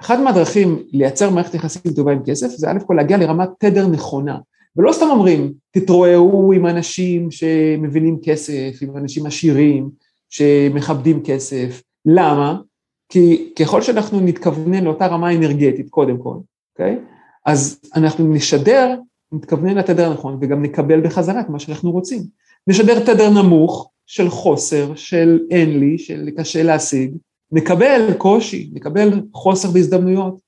אחת 0.00 0.18
מהדרכים 0.18 0.82
לייצר 0.92 1.30
מערכת 1.30 1.54
יחסים 1.54 1.92
טובה 1.96 2.12
עם 2.12 2.22
כסף 2.26 2.46
זה 2.46 2.70
א' 2.70 2.78
כל 2.86 2.94
להגיע 2.94 3.16
לרמת 3.16 3.48
תדר 3.58 3.86
נכונה. 3.86 4.38
ולא 4.78 4.92
סתם 4.92 5.06
אומרים, 5.10 5.52
תתרועעו 5.70 6.52
עם 6.52 6.66
אנשים 6.66 7.30
שמבינים 7.30 8.18
כסף, 8.22 8.78
עם 8.82 8.96
אנשים 8.96 9.26
עשירים, 9.26 9.90
שמכבדים 10.30 11.22
כסף. 11.24 11.82
למה? 12.06 12.60
כי 13.08 13.52
ככל 13.58 13.82
שאנחנו 13.82 14.20
נתכוונן 14.20 14.84
לאותה 14.84 15.06
רמה 15.06 15.34
אנרגטית, 15.34 15.90
קודם 15.90 16.18
כל, 16.18 16.34
אוקיי? 16.72 16.98
אז 17.46 17.80
אנחנו 17.94 18.34
נשדר, 18.34 18.94
נתכוונן 19.32 19.78
לתדר 19.78 20.10
הנכון, 20.10 20.38
וגם 20.40 20.62
נקבל 20.62 21.00
בחזרה 21.00 21.40
את 21.40 21.48
מה 21.48 21.58
שאנחנו 21.58 21.90
רוצים. 21.90 22.22
נשדר 22.66 23.04
תדר 23.04 23.30
נמוך 23.30 23.90
של 24.06 24.28
חוסר, 24.30 24.94
של 24.94 25.40
אין 25.50 25.80
לי, 25.80 25.98
של 25.98 26.28
קשה 26.36 26.62
להשיג, 26.62 27.16
נקבל 27.52 28.14
קושי, 28.18 28.70
נקבל 28.72 29.22
חוסר 29.32 29.70
בהזדמנויות, 29.70 30.40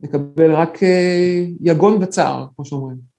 נקבל 0.00 0.52
רק 0.52 0.82
אה, 0.82 1.44
יגון 1.60 2.02
וצער, 2.02 2.46
כמו 2.56 2.64
שאומרים. 2.64 3.17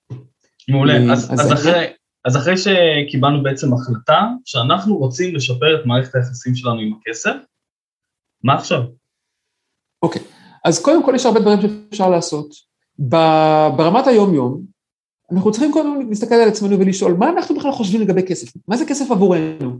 מעולה, 0.67 0.93
אה, 0.93 1.13
אז, 1.13 1.33
אז, 1.33 1.39
אז, 1.39 1.53
אחרי, 1.53 1.85
אז 2.25 2.37
אחרי 2.37 2.55
שקיבלנו 2.57 3.43
בעצם 3.43 3.73
החלטה 3.73 4.27
שאנחנו 4.45 4.97
רוצים 4.97 5.35
לשפר 5.35 5.81
את 5.81 5.85
מערכת 5.85 6.15
היחסים 6.15 6.55
שלנו 6.55 6.79
עם 6.79 6.93
הכסף, 6.93 7.35
מה 8.43 8.53
עכשיו? 8.53 8.81
אוקיי, 10.01 10.21
אז 10.65 10.81
קודם 10.81 11.05
כל 11.05 11.11
יש 11.15 11.25
הרבה 11.25 11.39
דברים 11.39 11.59
שאפשר 11.61 12.09
לעשות. 12.09 12.69
ברמת 13.77 14.07
היום-יום, 14.07 14.61
אנחנו 15.31 15.51
צריכים 15.51 15.71
קודם 15.71 16.09
להסתכל 16.09 16.35
על 16.35 16.49
עצמנו 16.49 16.79
ולשאול, 16.79 17.13
מה 17.13 17.29
אנחנו 17.29 17.55
בכלל 17.55 17.71
חושבים 17.71 18.01
לגבי 18.01 18.23
כסף? 18.27 18.47
מה 18.67 18.77
זה 18.77 18.85
כסף 18.85 19.11
עבורנו? 19.11 19.79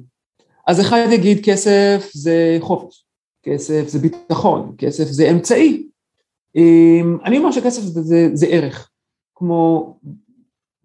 אז 0.67 0.81
אחד 0.81 1.07
יגיד, 1.12 1.45
כסף 1.45 2.09
זה 2.13 2.57
חופש, 2.59 3.05
כסף 3.43 3.88
זה 3.88 4.00
ביטחון, 4.00 4.75
כסף 4.77 5.03
זה 5.03 5.29
אמצעי. 5.31 5.88
אמ, 6.55 7.17
אני 7.25 7.38
אומר 7.38 7.51
שכסף 7.51 7.81
זה, 7.81 8.01
זה, 8.01 8.29
זה 8.33 8.45
ערך, 8.45 8.89
כמו, 9.36 9.98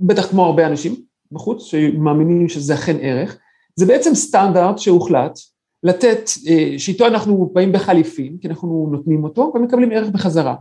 בטח 0.00 0.26
כמו 0.30 0.44
הרבה 0.44 0.66
אנשים 0.66 0.94
בחוץ, 1.32 1.62
שמאמינים 1.62 2.48
שזה 2.48 2.74
אכן 2.74 2.96
ערך. 3.00 3.38
זה 3.76 3.86
בעצם 3.86 4.14
סטנדרט 4.14 4.78
שהוחלט 4.78 5.38
לתת, 5.82 6.30
אה, 6.46 6.74
שאיתו 6.78 7.06
אנחנו 7.06 7.50
באים 7.52 7.72
בחליפין, 7.72 8.38
כי 8.40 8.48
אנחנו 8.48 8.88
נותנים 8.92 9.24
אותו 9.24 9.52
ומקבלים 9.54 9.92
ערך 9.92 10.08
בחזרה. 10.08 10.54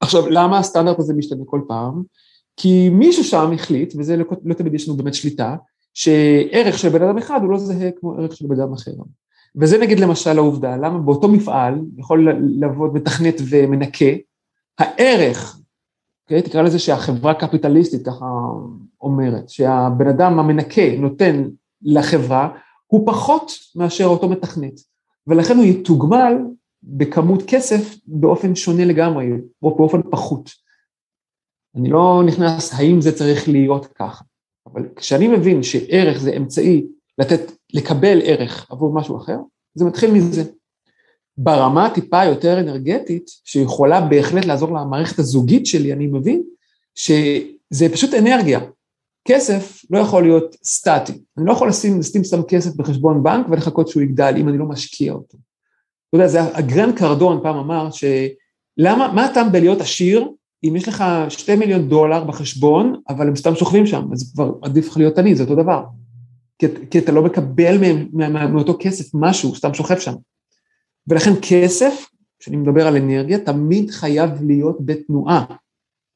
עכשיו, 0.00 0.28
למה 0.30 0.58
הסטנדרט 0.58 0.98
הזה 0.98 1.14
משתנה 1.14 1.44
כל 1.46 1.60
פעם? 1.68 2.02
כי 2.56 2.88
מישהו 2.88 3.24
שם 3.24 3.52
החליט, 3.54 3.94
וזה 3.98 4.16
לא, 4.16 4.24
לא 4.44 4.54
תמיד 4.54 4.74
יש 4.74 4.88
לנו 4.88 4.96
באמת 4.96 5.14
שליטה, 5.14 5.56
שערך 5.94 6.78
של 6.78 6.88
בן 6.88 7.02
אדם 7.02 7.18
אחד 7.18 7.40
הוא 7.42 7.50
לא 7.50 7.58
זהה 7.58 7.90
כמו 7.90 8.12
ערך 8.12 8.36
של 8.36 8.46
בן 8.46 8.60
אדם 8.60 8.72
אחר. 8.72 8.92
וזה 9.60 9.78
נגיד 9.78 10.00
למשל 10.00 10.38
העובדה, 10.38 10.76
למה 10.76 10.98
באותו 10.98 11.28
מפעל 11.28 11.80
יכול 11.96 12.28
לעבוד 12.40 12.94
מתכנת 12.94 13.34
ומנקה, 13.50 14.04
הערך, 14.78 15.58
אוקיי, 16.26 16.42
תקרא 16.42 16.62
לזה 16.62 16.78
שהחברה 16.78 17.32
הקפיטליסטית 17.32 18.06
ככה 18.06 18.24
אומרת, 19.00 19.48
שהבן 19.48 20.08
אדם 20.08 20.38
המנקה 20.38 20.96
נותן 20.98 21.48
לחברה, 21.82 22.58
הוא 22.86 23.06
פחות 23.06 23.52
מאשר 23.76 24.04
אותו 24.04 24.28
מתכנת, 24.28 24.80
ולכן 25.26 25.56
הוא 25.56 25.64
יתוגמל 25.64 26.34
בכמות 26.82 27.42
כסף 27.46 27.96
באופן 28.06 28.54
שונה 28.54 28.84
לגמרי, 28.84 29.26
או 29.62 29.76
באופן 29.76 30.00
פחות. 30.10 30.50
אני 31.76 31.90
לא 31.90 32.22
נכנס 32.26 32.74
האם 32.74 33.00
זה 33.00 33.16
צריך 33.16 33.48
להיות 33.48 33.86
ככה, 33.86 34.24
אבל 34.66 34.88
כשאני 34.96 35.28
מבין 35.28 35.62
שערך 35.62 36.18
זה 36.18 36.30
אמצעי 36.36 36.86
לתת, 37.18 37.52
לקבל 37.74 38.18
ערך 38.24 38.70
עבור 38.70 38.94
משהו 38.94 39.16
אחר, 39.16 39.38
זה 39.74 39.84
מתחיל 39.84 40.12
מזה. 40.12 40.42
ברמה 41.38 41.90
טיפה 41.94 42.24
יותר 42.24 42.60
אנרגטית, 42.60 43.30
שיכולה 43.44 44.00
בהחלט 44.00 44.44
לעזור 44.44 44.68
למערכת 44.78 45.18
הזוגית 45.18 45.66
שלי, 45.66 45.92
אני 45.92 46.06
מבין 46.06 46.42
שזה 46.94 47.92
פשוט 47.92 48.14
אנרגיה. 48.14 48.60
כסף 49.28 49.82
לא 49.90 49.98
יכול 49.98 50.22
להיות 50.22 50.56
סטטי. 50.64 51.12
אני 51.38 51.46
לא 51.46 51.52
יכול 51.52 51.68
לשים, 51.68 51.98
לשים 51.98 52.24
סתם 52.24 52.42
כסף 52.42 52.76
בחשבון 52.76 53.22
בנק 53.22 53.46
ולחכות 53.50 53.88
שהוא 53.88 54.02
יגדל 54.02 54.34
אם 54.36 54.48
אני 54.48 54.58
לא 54.58 54.64
משקיע 54.64 55.12
אותו. 55.12 55.38
אתה 56.08 56.16
יודע, 56.16 56.28
זה 56.28 56.56
הגרנד 56.56 56.98
קרדון 56.98 57.40
פעם 57.42 57.56
אמר 57.56 57.88
שלמה, 57.90 59.12
מה 59.12 59.24
הטעם 59.24 59.52
בלהיות 59.52 59.80
עשיר 59.80 60.28
אם 60.64 60.76
יש 60.76 60.88
לך 60.88 61.04
שתי 61.28 61.56
מיליון 61.56 61.88
דולר 61.88 62.24
בחשבון, 62.24 63.00
אבל 63.08 63.28
הם 63.28 63.36
סתם 63.36 63.54
שוכבים 63.54 63.86
שם, 63.86 64.08
אז 64.12 64.32
כבר 64.32 64.52
עדיף 64.62 64.88
לך 64.88 64.96
להיות 64.96 65.18
עני, 65.18 65.34
זה 65.34 65.42
אותו 65.42 65.54
דבר. 65.54 65.84
כי, 66.58 66.66
כי 66.90 66.98
אתה 66.98 67.12
לא 67.12 67.22
מקבל 67.22 67.76
מאותו 68.48 68.76
כסף 68.80 69.14
משהו, 69.14 69.54
סתם 69.54 69.74
שוכב 69.74 69.98
שם. 69.98 70.14
ולכן 71.08 71.30
כסף, 71.42 72.10
כשאני 72.38 72.56
מדבר 72.56 72.86
על 72.86 72.96
אנרגיה, 72.96 73.38
תמיד 73.38 73.90
חייב 73.90 74.30
להיות 74.42 74.76
בתנועה. 74.86 75.44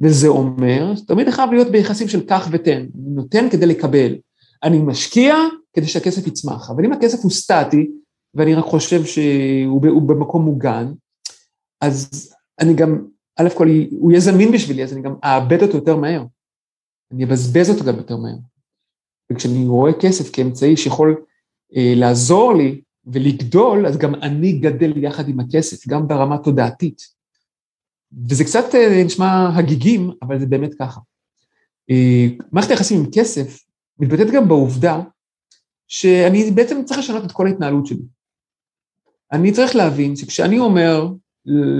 וזה 0.00 0.28
אומר, 0.28 0.92
תמיד 1.06 1.30
חייב 1.30 1.52
להיות 1.52 1.68
ביחסים 1.70 2.08
של 2.08 2.26
קח 2.26 2.48
ותן. 2.52 2.80
אני 2.80 3.10
נותן 3.14 3.50
כדי 3.50 3.66
לקבל. 3.66 4.16
אני 4.62 4.78
משקיע 4.78 5.34
כדי 5.72 5.86
שהכסף 5.86 6.26
יצמח. 6.26 6.70
אבל 6.70 6.84
אם 6.84 6.92
הכסף 6.92 7.18
הוא 7.22 7.30
סטטי, 7.30 7.90
ואני 8.34 8.54
רק 8.54 8.64
חושב 8.64 9.04
שהוא 9.04 10.08
במקום 10.08 10.44
מוגן, 10.44 10.92
אז 11.80 12.34
אני 12.60 12.74
גם, 12.74 13.04
א' 13.36 13.48
כל, 13.54 13.68
הוא 13.90 14.10
יהיה 14.10 14.20
זמין 14.20 14.52
בשבילי, 14.52 14.84
אז 14.84 14.92
אני 14.92 15.02
גם 15.02 15.14
אאבד 15.24 15.62
אותו 15.62 15.76
יותר 15.76 15.96
מהר. 15.96 16.24
אני 17.12 17.24
אבזבז 17.24 17.70
אותו 17.70 17.84
גם 17.84 17.96
יותר 17.96 18.16
מהר. 18.16 18.36
וכשאני 19.32 19.66
רואה 19.66 19.92
כסף 20.00 20.30
כאמצעי 20.32 20.76
שיכול 20.76 21.24
אה, 21.76 21.92
לעזור 21.96 22.54
לי 22.54 22.80
ולגדול, 23.06 23.86
אז 23.86 23.98
גם 23.98 24.14
אני 24.14 24.52
גדל 24.52 25.04
יחד 25.04 25.28
עם 25.28 25.40
הכסף, 25.40 25.88
גם 25.88 26.08
ברמה 26.08 26.38
תודעתית. 26.38 27.02
וזה 28.28 28.44
קצת 28.44 28.74
אה, 28.74 29.02
נשמע 29.04 29.50
הגיגים, 29.56 30.10
אבל 30.22 30.40
זה 30.40 30.46
באמת 30.46 30.74
ככה. 30.74 31.00
אה, 31.90 32.26
מערכת 32.52 32.70
היחסים 32.70 33.00
עם 33.00 33.06
כסף 33.14 33.64
מתבטאת 33.98 34.30
גם 34.30 34.48
בעובדה 34.48 35.00
שאני 35.88 36.50
בעצם 36.50 36.84
צריך 36.84 36.98
לשנות 36.98 37.24
את 37.24 37.32
כל 37.32 37.46
ההתנהלות 37.46 37.86
שלי. 37.86 38.02
אני 39.32 39.52
צריך 39.52 39.76
להבין 39.76 40.16
שכשאני 40.16 40.58
אומר 40.58 41.08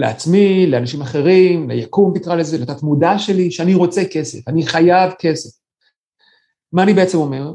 לעצמי, 0.01 0.67
לאנשים 0.67 1.03
אחרים, 1.03 1.71
ליקום 1.71 2.19
תקרא 2.19 2.35
לזה, 2.35 2.59
לתת 2.59 2.83
מודע 2.83 3.19
שלי, 3.19 3.51
שאני 3.51 3.75
רוצה 3.75 4.03
כסף, 4.13 4.49
אני 4.49 4.67
חייב 4.67 5.13
כסף. 5.19 5.51
מה 6.73 6.83
אני 6.83 6.95
בעצם 6.95 7.19
אומר? 7.19 7.53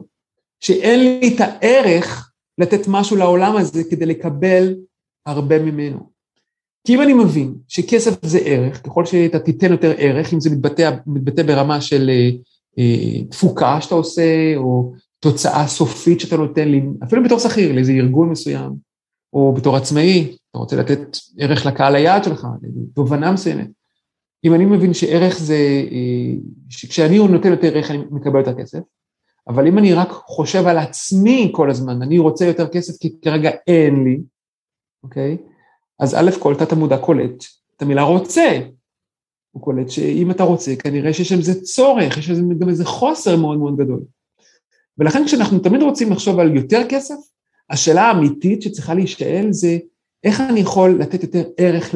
שאין 0.60 1.00
לי 1.00 1.36
את 1.36 1.40
הערך 1.40 2.32
לתת 2.58 2.88
משהו 2.88 3.16
לעולם 3.16 3.58
הזה 3.58 3.84
כדי 3.90 4.06
לקבל 4.06 4.76
הרבה 5.26 5.60
ממנו. 5.60 6.16
כי 6.88 6.96
אם 6.96 7.02
אני 7.02 7.14
מבין 7.14 7.56
שכסף 7.68 8.26
זה 8.26 8.40
ערך, 8.46 8.86
ככל 8.86 9.06
שאתה 9.06 9.40
תיתן 9.40 9.72
יותר 9.72 9.94
ערך, 9.98 10.34
אם 10.34 10.40
זה 10.40 10.50
מתבטא, 10.50 10.92
מתבטא 11.08 11.44
ברמה 11.44 11.82
של 11.82 12.10
אה, 12.10 12.30
אה, 12.80 13.24
תפוקה 13.30 13.82
שאתה 13.82 13.96
עושה, 13.96 14.54
או 14.56 14.94
תוצאה 15.20 15.68
סופית 15.68 16.20
שאתה 16.20 16.38
נותן 16.38 16.70
לי, 16.70 16.82
אפילו 17.04 17.24
בתור 17.24 17.40
שכיר, 17.40 17.72
לאיזה 17.74 17.92
ארגון 17.92 18.30
מסוים, 18.30 18.72
או 19.34 19.54
בתור 19.54 19.76
עצמאי, 19.76 20.38
אתה 20.52 20.60
רוצה 20.60 20.76
לתת 20.76 21.18
ערך 21.40 21.66
לקהל 21.66 21.96
היעד 21.96 22.24
שלך, 22.24 22.48
תובנה 22.94 23.32
מסוימת. 23.32 23.68
אם 24.44 24.54
אני 24.54 24.66
מבין 24.66 24.94
שערך 24.94 25.40
זה, 25.40 25.58
אה, 25.92 26.34
שכשאני 26.70 27.18
נותן 27.18 27.52
יותר 27.52 27.68
ערך 27.68 27.92
אני 27.92 27.98
מקבל 28.12 28.40
יותר 28.40 28.54
כסף, 28.54 28.80
אבל 29.48 29.68
אם 29.68 29.78
אני 29.78 29.94
רק 29.94 30.10
חושב 30.10 30.68
על 30.68 30.78
עצמי 30.78 31.52
כל 31.56 31.70
הזמן, 31.70 32.02
אני 32.02 32.20
רוצה 32.20 32.46
יותר 32.46 32.68
כסף 32.68 32.98
כי 32.98 33.16
כרגע 33.22 33.50
אין 33.68 34.04
לי, 34.04 34.20
אוקיי? 35.04 35.38
אז 36.00 36.16
א' 36.16 36.32
כל 36.40 36.56
תת 36.56 36.72
המודע 36.72 36.98
קולט 36.98 37.44
את 37.78 37.82
המילה 37.82 38.02
רוצה. 38.02 38.60
הוא 39.52 39.62
קולט 39.62 39.90
שאם 39.90 40.32
אתה 40.32 40.44
רוצה, 40.44 40.76
כנראה 40.76 41.14
שיש 41.14 41.32
לזה 41.32 41.62
צורך, 41.62 42.18
יש 42.18 42.30
לזה 42.30 42.42
גם 42.60 42.70
איזה 42.70 42.86
חוסר 42.86 43.38
מאוד 43.38 43.58
מאוד 43.58 43.78
גדול. 43.78 44.04
ולכן 44.98 45.26
כשאנחנו 45.26 45.60
תמיד 45.60 45.82
רוצים 45.82 46.12
לחשוב 46.12 46.40
על 46.40 46.56
יותר 46.56 46.82
כסף, 46.90 47.16
השאלה 47.70 48.02
האמיתית 48.02 48.62
שצריכה 48.62 48.94
להישאל 48.94 49.48
זה 49.52 49.78
איך 50.24 50.42
אני 50.42 50.60
יכול 50.60 50.98
לתת 51.00 51.24
יותר 51.24 51.44
ערך 51.58 51.96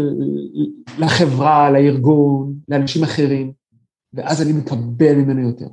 לחברה, 0.99 1.71
לארגון, 1.71 2.53
לאנשים 2.67 3.03
אחרים, 3.03 3.51
ואז 4.13 4.41
אני 4.41 4.53
מקבל 4.53 5.15
ממנו 5.15 5.49
יותר. 5.49 5.67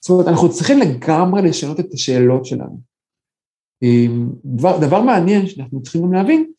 זאת 0.00 0.10
אומרת, 0.10 0.28
אנחנו 0.28 0.52
צריכים 0.52 0.78
לגמרי 0.78 1.42
לשנות 1.42 1.80
את 1.80 1.92
השאלות 1.92 2.44
שלנו. 2.44 2.80
דבר, 4.44 4.78
דבר 4.86 5.02
מעניין 5.02 5.46
שאנחנו 5.46 5.82
צריכים 5.82 6.02
גם 6.02 6.12
להבין, 6.12 6.52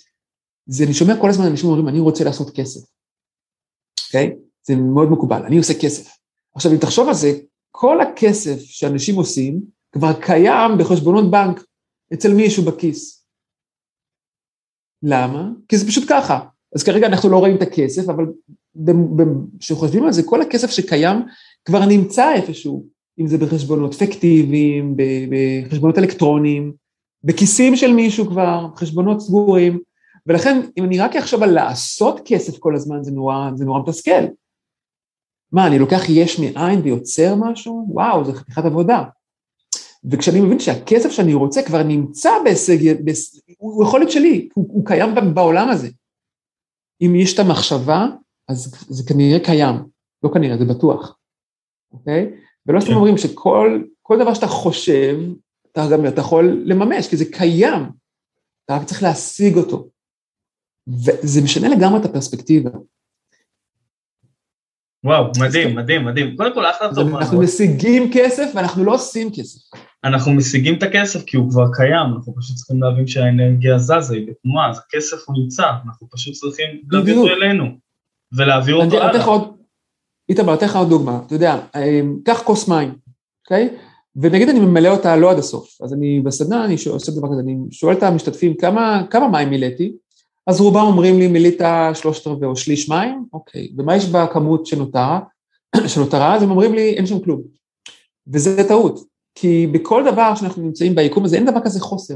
זה 0.66 0.84
אני 0.84 0.94
שומע 0.94 1.22
כל 1.22 1.30
הזמן 1.30 1.46
אנשים 1.46 1.70
אומרים, 1.70 1.88
אני 1.88 2.00
רוצה 2.00 2.24
לעשות 2.24 2.56
כסף, 2.56 2.80
אוקיי? 4.08 4.28
Okay? 4.28 4.40
זה 4.64 4.76
מאוד 4.76 5.12
מקובל, 5.12 5.44
אני 5.46 5.58
עושה 5.58 5.74
כסף. 5.82 6.18
עכשיו, 6.56 6.72
אם 6.72 6.78
תחשוב 6.78 7.08
על 7.08 7.14
זה, 7.14 7.32
כל 7.72 8.02
הכסף 8.02 8.60
שאנשים 8.60 9.16
עושים 9.16 9.62
כבר 9.92 10.22
קיים 10.22 10.72
בחשבונות 10.80 11.32
בנק 11.32 11.64
אצל 12.14 12.34
מישהו 12.34 12.64
בכיס. 12.64 13.26
למה? 15.04 15.50
כי 15.68 15.78
זה 15.78 15.88
פשוט 15.88 16.04
ככה. 16.10 16.40
אז 16.76 16.84
כרגע 16.84 17.08
אנחנו 17.08 17.30
לא 17.30 17.38
רואים 17.38 17.56
את 17.56 17.62
הכסף, 17.62 18.10
אבל 18.10 18.26
כשחושבים 19.60 20.06
על 20.06 20.12
זה, 20.12 20.24
כל 20.26 20.42
הכסף 20.42 20.70
שקיים 20.70 21.18
כבר 21.66 21.86
נמצא 21.86 22.34
איפשהו. 22.34 22.99
אם 23.20 23.28
זה 23.28 23.38
בחשבונות 23.38 23.94
פיקטיביים, 23.94 24.96
בחשבונות 25.68 25.98
אלקטרוניים, 25.98 26.74
בכיסים 27.24 27.76
של 27.76 27.94
מישהו 27.94 28.26
כבר, 28.26 28.68
חשבונות 28.76 29.22
סגורים, 29.22 29.80
ולכן 30.28 30.62
אם 30.78 30.84
אני 30.84 31.00
רק 31.00 31.16
אחשוב 31.16 31.44
על 31.44 31.52
לעשות 31.52 32.22
כסף 32.26 32.58
כל 32.58 32.76
הזמן, 32.76 33.04
זה 33.04 33.12
נורא, 33.12 33.50
זה 33.56 33.66
נורא 33.66 33.80
מתסכל. 33.82 34.26
מה, 35.52 35.68
אני 35.68 35.80
לוקח 35.80 36.02
יש 36.10 36.40
מאין 36.40 36.82
ויוצר 36.84 37.36
משהו? 37.36 37.86
וואו, 37.90 38.26
זה 38.26 38.34
חתיכת 38.34 38.66
עבודה. 38.66 39.04
וכשאני 40.12 40.42
מבין 40.42 40.60
שהכסף 40.60 41.10
שאני 41.10 41.34
רוצה 41.34 41.62
כבר 41.62 41.84
נמצא 41.84 42.30
בהישג, 42.44 42.78
הוא 43.58 43.84
יכול 43.84 44.00
להיות 44.00 44.12
שלי, 44.12 44.50
הוא, 44.54 44.66
הוא 44.70 44.86
קיים 44.86 45.10
בעולם 45.34 45.70
הזה. 45.70 45.90
אם 47.02 47.16
יש 47.16 47.34
את 47.34 47.40
המחשבה, 47.40 48.08
אז 48.48 48.86
זה 48.90 49.04
כנראה 49.14 49.40
קיים, 49.40 49.76
לא 50.24 50.30
כנראה, 50.34 50.58
זה 50.58 50.66
בטוח, 50.66 51.18
אוקיי? 51.92 52.32
ולא 52.70 52.80
סתם 52.80 52.90
כן. 52.90 52.96
אומרים 52.96 53.18
שכל 53.18 54.18
דבר 54.20 54.34
שאתה 54.34 54.48
חושב, 54.48 55.18
אתה 55.72 55.82
גם 55.92 56.08
אתה 56.08 56.22
יכול 56.22 56.62
לממש, 56.66 57.08
כי 57.08 57.18
זה 57.18 57.26
קיים, 57.26 57.84
אתה 58.66 58.76
רק 58.76 58.84
צריך 58.84 59.04
להשיג 59.04 59.58
אותו. 59.58 59.90
וזה 60.88 61.42
משנה 61.44 61.70
לגמרי 61.70 62.00
את 62.00 62.06
הפרספקטיבה. 62.06 62.70
וואו, 65.04 65.32
מדהים, 65.40 65.76
מדהים, 65.76 66.06
מדהים. 66.06 66.38
קודם 66.38 66.54
כל, 66.54 66.66
אחלה 66.66 66.96
טוב. 66.96 67.16
אנחנו 67.16 67.42
משיגים 67.42 68.10
כסף 68.14 68.52
ואנחנו 68.56 68.84
לא 68.84 68.94
עושים 68.94 69.30
כסף. 69.36 69.60
אנחנו 70.04 70.34
משיגים 70.34 70.78
את 70.78 70.84
הכסף 70.84 71.24
כי 71.26 71.38
הוא 71.38 71.50
כבר 71.50 71.66
קיים, 71.74 72.14
אנחנו 72.16 72.36
פשוט 72.36 72.56
צריכים 72.56 72.84
להבין 72.84 73.08
שהאנרגיה 73.08 73.78
זזה, 73.78 74.16
היא 74.16 74.28
בתנועה, 74.28 74.70
אז 74.70 74.78
הכסף 74.78 75.18
הוא 75.28 75.36
נמצא, 75.44 75.64
אנחנו 75.86 76.08
פשוט 76.12 76.34
צריכים 76.34 76.82
להביא 76.92 77.14
אותו 77.14 77.34
אלינו, 77.34 77.66
ולהעביר 78.38 78.76
אותו 78.76 78.98
הלאה. 78.98 79.59
איתמר, 80.30 80.54
אתן 80.54 80.66
לך 80.66 80.76
עוד 80.76 80.90
דוגמה, 80.90 81.20
אתה 81.26 81.36
יודע, 81.36 81.60
אמ, 81.76 82.20
קח 82.26 82.42
כוס 82.46 82.68
מים, 82.68 82.94
אוקיי? 83.46 83.70
ונגיד 84.16 84.50
אני 84.50 84.60
ממלא 84.60 84.90
אותה 84.90 85.16
לא 85.16 85.32
עד 85.32 85.38
הסוף, 85.38 85.82
אז 85.82 85.94
אני 85.94 86.20
בסדנה, 86.20 86.66
אני 86.66 86.76
עושה 86.90 87.12
דבר 87.12 87.28
כזה, 87.32 87.42
אני 87.42 87.58
שואל 87.72 87.96
את 87.96 88.04
המשתתפים 88.04 88.54
כמה, 88.54 89.04
כמה 89.10 89.28
מים 89.28 89.50
מילאתי, 89.50 89.94
אז 90.48 90.62
רובם 90.62 90.82
אומרים 90.82 91.20
לי 91.20 91.28
מילאת 91.28 91.62
שלושת 91.94 92.28
רבעי 92.28 92.50
או 92.50 92.56
שליש 92.56 92.90
מים, 92.90 93.26
אוקיי, 93.34 93.72
ומה 93.78 93.96
יש 93.96 94.06
בכמות 94.06 94.66
שנותרה, 94.66 95.20
שנותרה, 95.88 96.36
אז 96.36 96.44
הם 96.44 96.52
אומרים 96.52 96.74
לי 96.74 96.90
אין 96.90 97.06
שם 97.06 97.20
כלום. 97.20 97.42
וזה 98.34 98.68
טעות, 98.68 99.00
כי 99.36 99.68
בכל 99.68 100.04
דבר 100.12 100.36
שאנחנו 100.36 100.64
נמצאים 100.64 100.96
ביקום 100.96 101.26
הזה, 101.26 101.36
אין 101.36 101.46
דבר 101.46 101.60
כזה 101.64 101.80
חוסר. 101.80 102.16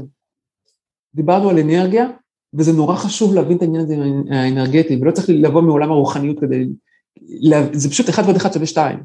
דיברנו 1.14 1.50
על 1.50 1.58
אנרגיה, 1.58 2.06
וזה 2.54 2.72
נורא 2.72 2.96
חשוב 2.96 3.34
להבין 3.34 3.56
את 3.56 3.62
העניין 3.62 3.82
הזה 3.82 3.96
האנרגטי, 4.30 4.96
ולא 5.00 5.10
צריך 5.10 5.30
לבוא 5.30 5.62
מעולם 5.62 5.90
הרוחניות 5.90 6.40
כדי, 6.40 6.66
זה 7.72 7.90
פשוט 7.90 8.08
אחד 8.08 8.22
ועוד 8.22 8.36
אחד 8.36 8.52
שווה 8.52 8.66
שתיים. 8.66 8.98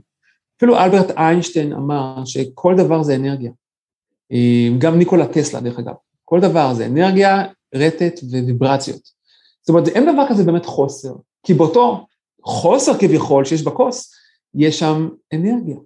אפילו 0.57 0.77
אלברט 0.77 1.11
איינשטיין 1.17 1.73
אמר 1.73 2.25
שכל 2.25 2.75
דבר 2.77 3.03
זה 3.03 3.15
אנרגיה. 3.15 3.51
גם 4.77 4.97
ניקולה 4.97 5.27
טסלה, 5.27 5.59
דרך 5.59 5.79
אגב. 5.79 5.93
כל 6.25 6.39
דבר 6.39 6.73
זה 6.73 6.85
אנרגיה, 6.85 7.43
רטט 7.75 8.19
וויברציות. 8.23 9.01
זאת 9.61 9.69
אומרת, 9.69 9.87
אין 9.87 10.13
דבר 10.13 10.23
כזה 10.29 10.43
באמת 10.43 10.65
חוסר, 10.65 11.13
כי 11.43 11.53
באותו 11.53 12.05
חוסר 12.43 12.97
כביכול 12.99 13.45
שיש 13.45 13.63
בכוס, 13.63 14.13
יש 14.55 14.79
שם 14.79 15.09
אנרגיה. 15.33 15.77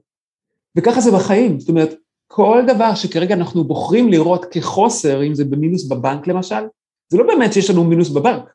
וככה 0.77 1.01
זה 1.01 1.11
בחיים, 1.11 1.59
זאת 1.59 1.69
אומרת, 1.69 1.93
כל 2.27 2.63
דבר 2.67 2.95
שכרגע 2.95 3.35
אנחנו 3.35 3.63
בוחרים 3.63 4.09
לראות 4.09 4.45
כחוסר, 4.45 5.23
אם 5.23 5.35
זה 5.35 5.45
במינוס 5.45 5.87
בבנק 5.87 6.27
למשל, 6.27 6.63
זה 7.09 7.17
לא 7.17 7.27
באמת 7.27 7.53
שיש 7.53 7.69
לנו 7.69 7.83
מינוס 7.83 8.09
בבנק, 8.09 8.53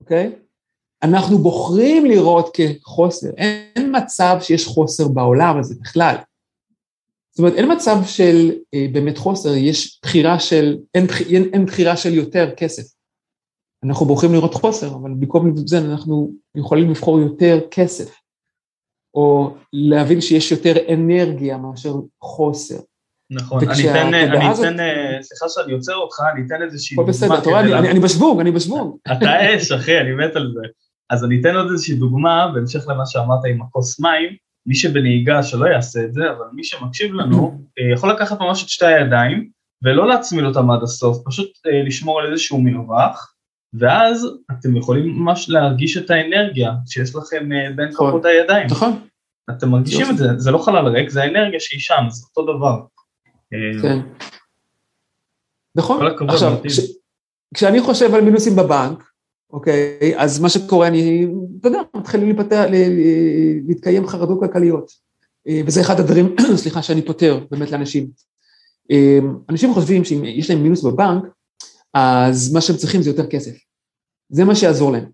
אוקיי? 0.00 0.32
אנחנו 1.02 1.38
בוחרים 1.38 2.06
לראות 2.06 2.56
כחוסר, 2.56 3.28
אין 3.36 3.96
מצב 3.96 4.36
שיש 4.40 4.66
חוסר 4.66 5.08
בעולם 5.08 5.58
הזה 5.58 5.74
בכלל. 5.80 6.14
זאת 7.30 7.38
אומרת, 7.38 7.54
אין 7.54 7.72
מצב 7.72 7.96
של 8.04 8.50
אה, 8.74 8.86
באמת 8.92 9.18
חוסר, 9.18 9.54
יש 9.54 10.00
בחירה 10.02 10.40
של, 10.40 10.76
אין, 10.94 11.06
אין, 11.30 11.50
אין 11.52 11.66
בחירה 11.66 11.96
של 11.96 12.14
יותר 12.14 12.50
כסף. 12.56 12.82
אנחנו 13.84 14.06
בוחרים 14.06 14.32
לראות 14.32 14.54
חוסר, 14.54 14.86
אבל 14.86 15.10
במקום 15.10 15.66
זה 15.66 15.78
אנחנו 15.78 16.32
יכולים 16.54 16.90
לבחור 16.90 17.20
יותר 17.20 17.60
כסף, 17.70 18.14
או 19.14 19.54
להבין 19.72 20.20
שיש 20.20 20.52
יותר 20.52 20.94
אנרגיה 20.94 21.56
מאשר 21.56 21.94
חוסר. 22.22 22.78
נכון, 23.30 23.68
אני 23.68 23.90
אתן, 23.90 24.14
אני 24.14 24.52
אתן, 24.52 24.80
אה, 24.80 25.22
סליחה 25.22 25.46
שאני 25.48 25.72
עוצר 25.72 25.94
אותך, 25.94 26.16
אני 26.34 26.46
אתן 26.46 26.62
איזושהי 26.62 26.96
דוגמה. 26.96 27.12
בסדר, 27.12 27.38
אתה 27.38 27.50
רואה, 27.50 27.78
אני 27.78 28.00
בשוונג, 28.00 28.40
אני 28.40 28.50
בשוונג. 28.50 28.92
אתה 29.06 29.56
אש, 29.56 29.72
אחי, 29.72 29.98
אני 29.98 30.12
מת 30.12 30.36
על 30.36 30.52
זה. 30.54 30.68
אז 31.10 31.24
אני 31.24 31.40
אתן 31.40 31.56
עוד 31.56 31.70
איזושהי 31.70 31.94
דוגמה, 31.94 32.50
בהמשך 32.54 32.88
למה 32.88 33.06
שאמרת 33.06 33.40
עם 33.50 33.62
הכוס 33.62 34.00
מים, 34.00 34.36
מי 34.66 34.74
שבנהיגה 34.74 35.42
שלא 35.42 35.66
יעשה 35.66 36.04
את 36.04 36.14
זה, 36.14 36.30
אבל 36.30 36.44
מי 36.52 36.64
שמקשיב 36.64 37.12
לנו, 37.12 37.60
אה, 37.78 37.92
יכול 37.92 38.10
לקחת 38.10 38.40
ממש 38.40 38.64
את 38.64 38.68
שתי 38.68 38.86
הידיים, 38.86 39.50
ולא 39.84 40.08
להצמיד 40.08 40.44
אותם 40.44 40.70
עד 40.70 40.82
הסוף, 40.82 41.18
פשוט 41.24 41.48
אה, 41.66 41.82
לשמור 41.82 42.20
על 42.20 42.32
איזשהו 42.32 42.62
מרווח, 42.62 43.34
ואז 43.74 44.28
אתם 44.50 44.76
יכולים 44.76 45.18
ממש 45.18 45.50
להרגיש 45.50 45.96
את 45.96 46.10
האנרגיה 46.10 46.72
שיש 46.86 47.14
לכם 47.14 47.48
בין 47.76 47.88
נכון. 47.88 48.06
כוחות 48.06 48.24
הידיים. 48.24 48.66
נכון. 48.66 49.06
אתם 49.50 49.68
מרגישים 49.68 50.06
את 50.10 50.16
זה, 50.16 50.26
זה 50.36 50.50
לא 50.50 50.58
חלל 50.58 50.88
ריק, 50.88 51.08
זה 51.08 51.22
האנרגיה 51.22 51.60
שהיא 51.60 51.80
שם, 51.80 52.04
זה 52.08 52.26
אותו 52.26 52.56
דבר. 52.56 52.80
כן. 53.82 53.98
נכון. 55.76 56.06
עכשיו, 56.28 56.52
כשאני 57.54 57.80
חושב 57.80 58.14
על 58.14 58.20
מינוסים 58.20 58.56
בבנק, 58.56 59.09
אוקיי, 59.52 60.12
אז 60.16 60.40
מה 60.40 60.48
שקורה, 60.48 60.88
אני, 60.88 61.26
אתה 61.60 61.68
יודע, 61.68 61.80
מתחילים 61.96 62.26
להיפתח, 62.28 62.64
להתקיים 63.68 64.06
חרדות 64.06 64.40
כלכליות. 64.40 64.92
אה, 65.48 65.60
וזה 65.66 65.80
אחד 65.80 66.00
הדברים, 66.00 66.36
סליחה, 66.56 66.82
שאני 66.82 67.02
פותר 67.02 67.40
באמת 67.50 67.70
לאנשים. 67.70 68.06
אה, 68.90 69.18
אנשים 69.48 69.74
חושבים 69.74 70.04
שאם 70.04 70.24
יש 70.24 70.50
להם 70.50 70.62
מינוס 70.62 70.84
בבנק, 70.84 71.24
אז 71.94 72.52
מה 72.52 72.60
שהם 72.60 72.76
צריכים 72.76 73.02
זה 73.02 73.10
יותר 73.10 73.26
כסף. 73.26 73.52
זה 74.28 74.44
מה 74.44 74.54
שיעזור 74.54 74.92
להם. 74.92 75.04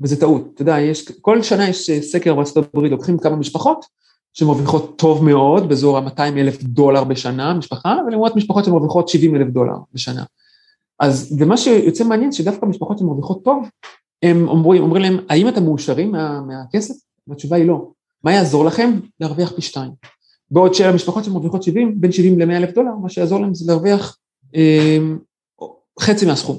וזה 0.00 0.20
טעות, 0.20 0.50
אתה 0.54 0.62
יודע, 0.62 0.78
יש, 0.78 1.10
כל 1.20 1.42
שנה 1.42 1.68
יש 1.68 1.90
סקר 1.90 2.34
בארצות 2.34 2.56
הברית, 2.74 2.92
לוקחים 2.92 3.18
כמה 3.18 3.36
משפחות, 3.36 3.84
שמרוויחות 4.32 4.98
טוב 4.98 5.24
מאוד, 5.24 5.68
באזור 5.68 5.98
ה-200 5.98 6.20
אלף 6.20 6.62
דולר 6.62 7.04
בשנה, 7.04 7.54
משפחה, 7.54 7.96
ולמרות 8.06 8.36
משפחות 8.36 8.64
שמרוויחות 8.64 9.08
70 9.08 9.36
אלף 9.36 9.48
דולר 9.48 9.74
בשנה. 9.94 10.24
אז, 11.00 11.36
ומה 11.38 11.56
שיוצא 11.56 12.04
מעניין, 12.04 12.32
שדווקא 12.32 12.66
משפחות 12.66 12.98
שמרוויחות 12.98 13.44
טוב, 13.44 13.68
הם 14.22 14.48
אומרים, 14.48 14.82
אומרים 14.82 15.02
להם, 15.02 15.16
האם 15.28 15.48
אתם 15.48 15.64
מאושרים 15.64 16.12
מה, 16.12 16.40
מהכסף? 16.40 16.94
והתשובה 17.26 17.56
היא 17.56 17.66
לא. 17.66 17.90
מה 18.24 18.32
יעזור 18.32 18.64
לכם? 18.64 19.00
להרוויח 19.20 19.52
פי 19.52 19.62
שתיים. 19.62 19.90
בעוד 20.50 20.74
שלמשפחות 20.74 21.24
שמרוויחות 21.24 21.62
70, 21.62 22.00
בין 22.00 22.12
70 22.12 22.38
ל-100 22.38 22.56
אלף 22.56 22.74
דולר, 22.74 22.94
מה 23.02 23.08
שיעזור 23.08 23.40
להם 23.40 23.54
זה 23.54 23.72
להרוויח 23.72 24.18
אה, 24.56 24.98
חצי 26.00 26.26
מהסכום. 26.26 26.58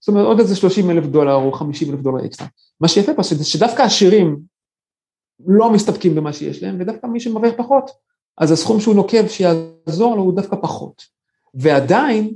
זאת 0.00 0.08
אומרת, 0.08 0.26
עוד 0.26 0.40
איזה 0.40 0.56
30 0.56 0.90
אלף 0.90 1.06
דולר 1.06 1.34
או 1.34 1.52
50 1.52 1.90
אלף 1.90 2.00
דולר 2.00 2.24
אקסטרה. 2.24 2.46
מה 2.80 2.88
שיפה 2.88 3.14
פה, 3.14 3.22
שדווקא 3.22 3.82
עשירים 3.82 4.38
לא 5.46 5.70
מסתפקים 5.72 6.14
במה 6.14 6.32
שיש 6.32 6.62
להם, 6.62 6.76
ודווקא 6.80 7.06
מי 7.06 7.20
שמרוויח 7.20 7.54
פחות, 7.56 7.90
אז 8.38 8.52
הסכום 8.52 8.80
שהוא 8.80 8.94
נוקב 8.94 9.28
שיעזור 9.28 10.16
לו 10.16 10.22
הוא 10.22 10.36
דווקא 10.36 10.56
פחות. 10.62 11.02
ועדיין, 11.54 12.34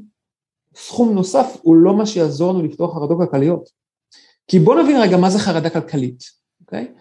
סכום 0.80 1.14
נוסף 1.14 1.56
הוא 1.62 1.76
לא 1.76 1.96
מה 1.96 2.06
שיעזור 2.06 2.52
לנו 2.52 2.62
לפתור 2.62 2.94
חרדות 2.94 3.18
כלכליות. 3.18 3.68
כי 4.48 4.58
בואו 4.58 4.82
נבין 4.82 4.96
רגע 5.00 5.16
מה 5.16 5.30
זה 5.30 5.38
חרדה 5.38 5.70
כלכלית, 5.70 6.24
אוקיי? 6.60 6.92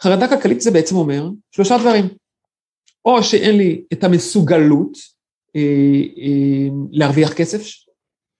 חרדה 0.00 0.28
כלכלית 0.28 0.60
זה 0.60 0.70
בעצם 0.70 0.96
אומר 0.96 1.30
שלושה 1.50 1.78
דברים. 1.78 2.08
או 3.04 3.22
שאין 3.22 3.56
לי 3.56 3.84
את 3.92 4.04
המסוגלות 4.04 4.98
אה, 5.56 5.60
אה, 6.18 6.68
להרוויח 6.90 7.32
כסף, 7.32 7.62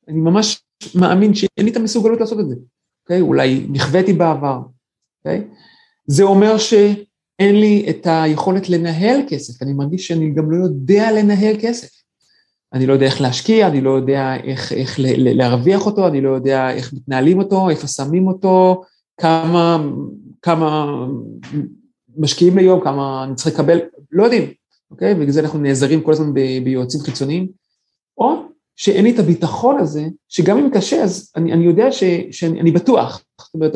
אני 0.09 0.21
ממש 0.21 0.63
מאמין 0.95 1.35
שאין 1.35 1.65
לי 1.65 1.71
את 1.71 1.77
המסוגלות 1.77 2.21
לעשות 2.21 2.41
את 2.41 2.49
זה, 2.49 2.55
אוקיי? 3.05 3.21
אולי 3.21 3.67
נכוויתי 3.71 4.13
בעבר, 4.13 4.59
אוקיי? 5.19 5.49
זה 6.07 6.23
אומר 6.23 6.59
שאין 6.59 7.61
לי 7.61 7.87
את 7.91 8.07
היכולת 8.11 8.69
לנהל 8.69 9.21
כסף, 9.29 9.63
אני 9.63 9.73
מרגיש 9.73 10.09
שאני 10.09 10.31
גם 10.31 10.51
לא 10.51 10.65
יודע 10.65 11.13
לנהל 11.13 11.57
כסף. 11.61 12.02
אני 12.73 12.87
לא 12.87 12.93
יודע 12.93 13.07
איך 13.07 13.21
להשקיע, 13.21 13.67
אני 13.67 13.81
לא 13.81 13.91
יודע 13.91 14.37
איך, 14.45 14.73
איך 14.73 14.97
להרוויח 14.99 15.87
אותו, 15.87 16.07
אני 16.07 16.21
לא 16.21 16.31
יודע 16.31 16.71
איך 16.71 16.93
מתנהלים 16.93 17.39
אותו, 17.39 17.71
איפה 17.71 17.87
שמים 17.87 18.27
אותו, 18.27 18.83
כמה, 19.21 19.87
כמה 20.43 20.97
משקיעים 22.17 22.59
ליום, 22.59 22.81
כמה 22.81 23.25
אני 23.25 23.35
צריך 23.35 23.55
לקבל, 23.55 23.79
לא 24.13 24.25
יודעים, 24.25 24.51
אוקיי? 24.91 25.13
ובגלל 25.13 25.31
זה 25.31 25.41
אנחנו 25.41 25.59
נעזרים 25.59 26.01
כל 26.01 26.13
הזמן 26.13 26.33
ביועצים 26.65 27.01
חיצוניים. 27.01 27.49
או 28.19 28.35
שאין 28.77 29.05
לי 29.05 29.15
את 29.15 29.19
הביטחון 29.19 29.79
הזה, 29.79 30.07
שגם 30.29 30.59
אם 30.59 30.71
קשה, 30.71 31.03
אז 31.03 31.33
אני, 31.37 31.53
אני 31.53 31.65
יודע 31.65 31.93
ש, 31.93 32.05
שאני 32.31 32.71
בטוח. 32.71 33.25
זאת 33.41 33.55
אומרת, 33.55 33.73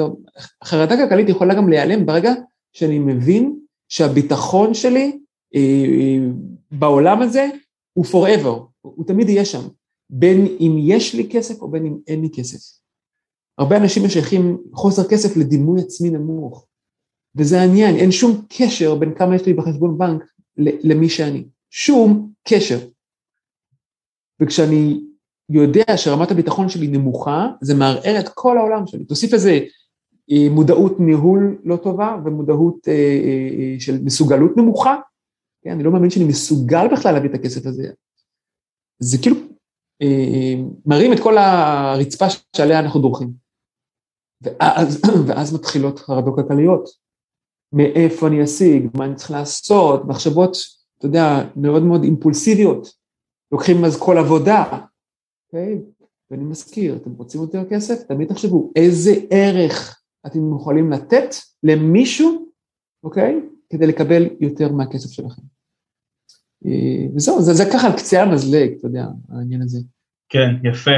חרדה 0.64 0.96
כלכלית 0.96 1.28
יכולה 1.28 1.54
גם 1.54 1.68
להיעלם 1.68 2.06
ברגע 2.06 2.32
שאני 2.72 2.98
מבין 2.98 3.58
שהביטחון 3.88 4.74
שלי 4.74 5.18
אה, 5.54 5.60
אה, 5.60 6.28
בעולם 6.72 7.22
הזה 7.22 7.48
הוא 7.92 8.04
forever, 8.04 8.60
הוא 8.96 9.06
תמיד 9.06 9.28
יהיה 9.28 9.44
שם, 9.44 9.68
בין 10.10 10.46
אם 10.60 10.76
יש 10.78 11.14
לי 11.14 11.28
כסף 11.30 11.62
או 11.62 11.70
בין 11.70 11.86
אם 11.86 11.96
אין 12.06 12.22
לי 12.22 12.28
כסף. 12.34 12.78
הרבה 13.58 13.76
אנשים 13.76 14.04
משייכים 14.04 14.58
חוסר 14.72 15.08
כסף 15.08 15.36
לדימוי 15.36 15.80
עצמי 15.80 16.10
נמוך, 16.10 16.66
וזה 17.36 17.60
העניין, 17.60 17.96
אין 17.96 18.12
שום 18.12 18.46
קשר 18.48 18.94
בין 18.94 19.14
כמה 19.14 19.36
יש 19.36 19.46
לי 19.46 19.54
בחשבון 19.54 19.98
בנק 19.98 20.24
למי 20.58 21.08
שאני, 21.08 21.44
שום 21.70 22.32
קשר. 22.48 22.78
וכשאני 24.42 25.00
יודע 25.50 25.96
שרמת 25.96 26.30
הביטחון 26.30 26.68
שלי 26.68 26.86
נמוכה, 26.86 27.48
זה 27.60 27.74
מערער 27.74 28.20
את 28.20 28.28
כל 28.34 28.58
העולם 28.58 28.86
שלי. 28.86 29.04
תוסיף 29.04 29.34
איזה 29.34 29.60
אה, 30.30 30.50
מודעות 30.50 31.00
ניהול 31.00 31.58
לא 31.64 31.76
טובה 31.76 32.16
ומודעות 32.24 32.88
אה, 32.88 32.94
אה, 32.94 33.80
של 33.80 34.04
מסוגלות 34.04 34.56
נמוכה, 34.56 34.96
כן, 35.62 35.70
אני 35.70 35.82
לא 35.82 35.92
מאמין 35.92 36.10
שאני 36.10 36.24
מסוגל 36.24 36.88
בכלל 36.92 37.14
להביא 37.14 37.30
את 37.30 37.34
הכסף 37.34 37.66
הזה. 37.66 37.88
זה 38.98 39.18
כאילו 39.22 39.36
אה, 40.02 40.54
מרים 40.86 41.12
את 41.12 41.20
כל 41.22 41.38
הרצפה 41.38 42.26
שעליה 42.56 42.80
אנחנו 42.80 43.00
דורכים. 43.00 43.32
ואז, 44.42 45.02
ואז 45.26 45.54
מתחילות 45.54 45.98
חרדות 45.98 46.34
כלכליות. 46.34 46.88
מאיפה 47.72 48.26
אני 48.26 48.44
אשיג, 48.44 48.88
מה 48.94 49.04
אני 49.04 49.14
צריך 49.14 49.30
לעשות, 49.30 50.04
מחשבות, 50.04 50.56
אתה 50.98 51.06
יודע, 51.06 51.48
מאוד 51.56 51.82
מאוד 51.82 52.02
אימפולסיביות. 52.02 52.88
לוקחים 53.52 53.84
אז 53.84 54.00
כל 54.00 54.18
עבודה, 54.18 54.64
אוקיי? 55.46 55.78
ואני 56.30 56.44
מזכיר, 56.44 56.96
אתם 56.96 57.12
רוצים 57.12 57.40
יותר 57.40 57.62
כסף? 57.70 58.02
תמיד 58.02 58.28
תחשבו 58.28 58.72
איזה 58.76 59.14
ערך 59.30 60.02
אתם 60.26 60.56
יכולים 60.56 60.92
לתת 60.92 61.28
למישהו, 61.62 62.48
אוקיי? 63.04 63.40
כדי 63.70 63.86
לקבל 63.86 64.22
יותר 64.40 64.72
מהכסף 64.72 65.10
שלכם. 65.10 65.42
אה, 66.66 67.06
וזהו, 67.16 67.42
זה, 67.42 67.54
זה 67.54 67.64
ככה 67.72 67.86
על 67.86 67.92
קצה 67.92 68.22
המזלג, 68.22 68.70
אתה 68.78 68.86
יודע, 68.86 69.06
העניין 69.32 69.62
הזה. 69.62 69.78
כן, 70.28 70.50
יפה. 70.64 70.90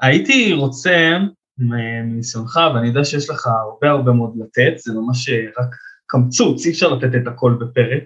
הייתי 0.00 0.52
רוצה, 0.52 1.18
מניסיונך, 1.58 2.60
ואני 2.74 2.88
יודע 2.88 3.04
שיש 3.04 3.30
לך 3.30 3.46
הרבה 3.46 3.90
הרבה 3.90 4.12
מאוד 4.12 4.34
לתת, 4.38 4.78
זה 4.78 4.92
ממש 4.94 5.28
רק 5.58 5.74
קמצוץ, 6.06 6.66
אי 6.66 6.70
אפשר 6.70 6.88
לתת 6.88 7.14
את 7.22 7.26
הכל 7.26 7.56
בפרק. 7.60 8.04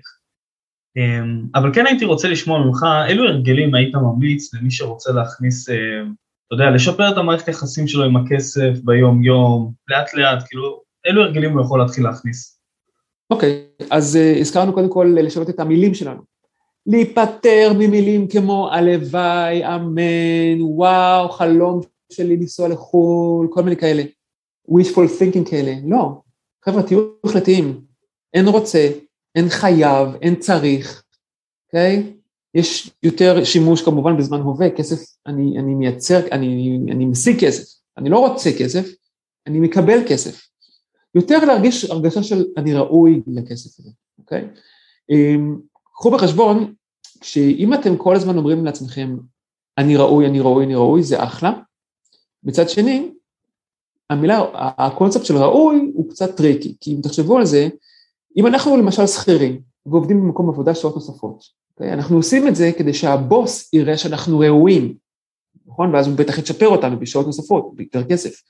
אמ, 0.96 1.46
אבל 1.54 1.74
כן 1.74 1.86
הייתי 1.86 2.04
רוצה 2.04 2.28
לשמוע 2.28 2.66
ממך, 2.66 2.86
אילו 3.08 3.24
הרגלים 3.24 3.74
היית 3.74 3.94
ממליץ 3.94 4.54
למי 4.54 4.70
שרוצה 4.70 5.12
להכניס, 5.12 5.68
אה, 5.68 6.02
אתה 6.46 6.54
יודע, 6.54 6.70
לשפר 6.70 7.12
את 7.12 7.16
המערכת 7.16 7.46
היחסים 7.48 7.88
שלו 7.88 8.04
עם 8.04 8.16
הכסף 8.16 8.70
ביום-יום, 8.84 9.72
לאט-לאט, 9.88 10.44
כאילו, 10.48 10.82
אילו 11.06 11.22
הרגלים 11.22 11.52
הוא 11.52 11.60
יכול 11.60 11.80
להתחיל 11.80 12.04
להכניס? 12.04 12.60
אוקיי, 13.30 13.66
okay, 13.82 13.84
אז 13.90 14.16
uh, 14.16 14.40
הזכרנו 14.40 14.72
קודם 14.72 14.90
כל 14.90 15.14
לשנות 15.16 15.50
את 15.50 15.60
המילים 15.60 15.94
שלנו. 15.94 16.22
להיפטר 16.86 17.72
ממילים 17.78 18.28
כמו 18.28 18.70
הלוואי, 18.72 19.74
אמן, 19.74 20.60
וואו, 20.60 21.28
חלום 21.28 21.80
שלי 22.12 22.36
לנסוע 22.36 22.68
לחו"ל, 22.68 23.48
כל 23.50 23.62
מיני 23.62 23.76
כאלה. 23.76 24.02
wishful 24.68 25.20
thinking 25.20 25.50
כאלה. 25.50 25.74
לא, 25.84 26.20
חבר'ה, 26.64 26.82
תהיו 26.82 27.00
החלטיים. 27.24 27.80
אין 28.34 28.48
רוצה, 28.48 28.88
אין 29.34 29.48
חייב, 29.48 30.08
אין 30.22 30.36
צריך, 30.36 31.02
אוקיי? 31.66 32.02
Okay? 32.06 32.14
יש 32.54 32.90
יותר 33.02 33.44
שימוש 33.44 33.82
כמובן 33.82 34.16
בזמן 34.16 34.40
הווה, 34.40 34.70
כסף, 34.70 35.16
אני, 35.26 35.58
אני 35.58 35.74
מייצר, 35.74 36.20
אני, 36.32 36.78
אני 36.90 37.04
משיג 37.04 37.40
כסף, 37.40 37.80
אני 37.98 38.10
לא 38.10 38.18
רוצה 38.18 38.50
כסף, 38.58 38.86
אני 39.46 39.60
מקבל 39.60 39.98
כסף. 40.08 40.48
יותר 41.14 41.44
להרגיש 41.44 41.84
הרגשה 41.84 42.22
של 42.22 42.44
אני 42.56 42.74
ראוי 42.74 43.22
לכסף 43.26 43.80
הזה, 43.80 43.90
אוקיי? 44.18 44.48
קחו 45.94 46.10
בחשבון, 46.10 46.74
שאם 47.22 47.74
אתם 47.74 47.96
כל 47.96 48.16
הזמן 48.16 48.36
אומרים 48.36 48.64
לעצמכם, 48.64 49.16
אני 49.78 49.96
ראוי, 49.96 50.26
אני 50.26 50.40
ראוי, 50.40 50.64
אני 50.64 50.74
ראוי, 50.74 51.02
זה 51.02 51.24
אחלה. 51.24 51.52
מצד 52.42 52.68
שני, 52.68 53.10
המילה, 54.10 54.44
הקונספט 54.54 55.24
של 55.24 55.36
ראוי 55.36 55.90
הוא 55.94 56.10
קצת 56.10 56.36
tricky, 56.36 56.76
כי 56.80 56.94
אם 56.94 57.00
תחשבו 57.02 57.38
על 57.38 57.46
זה, 57.46 57.68
אם 58.36 58.46
אנחנו 58.46 58.76
למשל 58.76 59.06
שכירים 59.06 59.60
ועובדים 59.86 60.20
במקום 60.20 60.48
עבודה 60.48 60.74
שעות 60.74 60.94
נוספות, 60.94 61.40
okay, 61.42 61.46
אוקיי? 61.70 61.92
אנחנו 61.92 62.16
עושים 62.16 62.48
את 62.48 62.56
זה 62.56 62.70
כדי 62.78 62.94
שהבוס 62.94 63.74
יראה 63.74 63.96
שאנחנו 63.96 64.38
ראויים, 64.38 64.96
נכון? 65.66 65.94
ואז 65.94 66.06
הוא 66.06 66.16
בטח 66.16 66.38
יצ'פר 66.38 66.68
אותנו 66.68 66.98
בשעות 66.98 67.26
נוספות, 67.26 67.74
ביותר 67.74 68.04
כסף. 68.04 68.42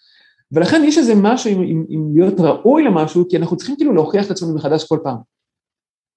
ולכן 0.53 0.83
יש 0.85 0.99
איזה 0.99 1.15
משהו 1.17 1.51
עם, 1.51 1.63
עם, 1.63 1.85
עם 1.89 2.17
להיות 2.17 2.41
ראוי 2.41 2.83
למשהו, 2.83 3.29
כי 3.29 3.37
אנחנו 3.37 3.57
צריכים 3.57 3.77
כאילו 3.77 3.95
להוכיח 3.95 4.27
את 4.27 4.31
עצמנו 4.31 4.55
מחדש 4.55 4.85
כל 4.89 4.99
פעם, 5.03 5.17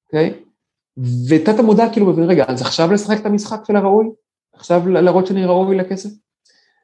אוקיי? 0.05 0.29
Okay? 0.29 0.46
ותת 1.29 1.59
המודע 1.59 1.89
כאילו 1.93 2.05
מבין, 2.05 2.23
רגע, 2.23 2.45
אז 2.47 2.61
עכשיו 2.61 2.91
לשחק 2.91 3.19
את 3.21 3.25
המשחק 3.25 3.65
של 3.67 3.75
הראוי? 3.75 4.07
עכשיו 4.53 4.89
להראות 4.89 5.27
שאני 5.27 5.45
ראוי 5.45 5.77
לכסף? 5.77 6.09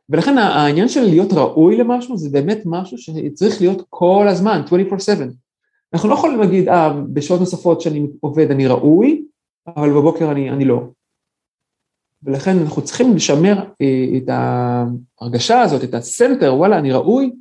ולכן 0.09 0.37
העניין 0.37 0.87
של 0.89 1.01
להיות 1.01 1.33
ראוי 1.33 1.77
למשהו 1.77 2.17
זה 2.17 2.29
באמת 2.29 2.61
משהו 2.65 2.97
שצריך 2.97 3.61
להיות 3.61 3.81
כל 3.89 4.27
הזמן, 4.29 4.61
24/7. 4.67 5.33
אנחנו 5.93 6.09
לא 6.09 6.13
יכולים 6.13 6.39
להגיד, 6.39 6.69
אה, 6.69 6.93
בשעות 7.13 7.39
נוספות 7.39 7.81
שאני 7.81 8.07
עובד 8.19 8.51
אני 8.51 8.67
ראוי, 8.67 9.25
אבל 9.67 9.89
בבוקר 9.89 10.31
אני, 10.31 10.49
אני 10.49 10.65
לא. 10.65 10.83
ולכן 12.23 12.59
אנחנו 12.59 12.81
צריכים 12.81 13.15
לשמר 13.15 13.63
אה, 13.81 14.17
את 14.17 14.29
ההרגשה 14.29 15.61
הזאת, 15.61 15.83
את 15.83 15.93
הסנטר, 15.93 16.55
וואלה, 16.55 16.79
אני 16.79 16.91
ראוי, 16.91 17.31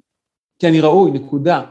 כי 0.58 0.68
אני 0.68 0.80
ראוי, 0.80 1.10
נקודה. 1.10 1.62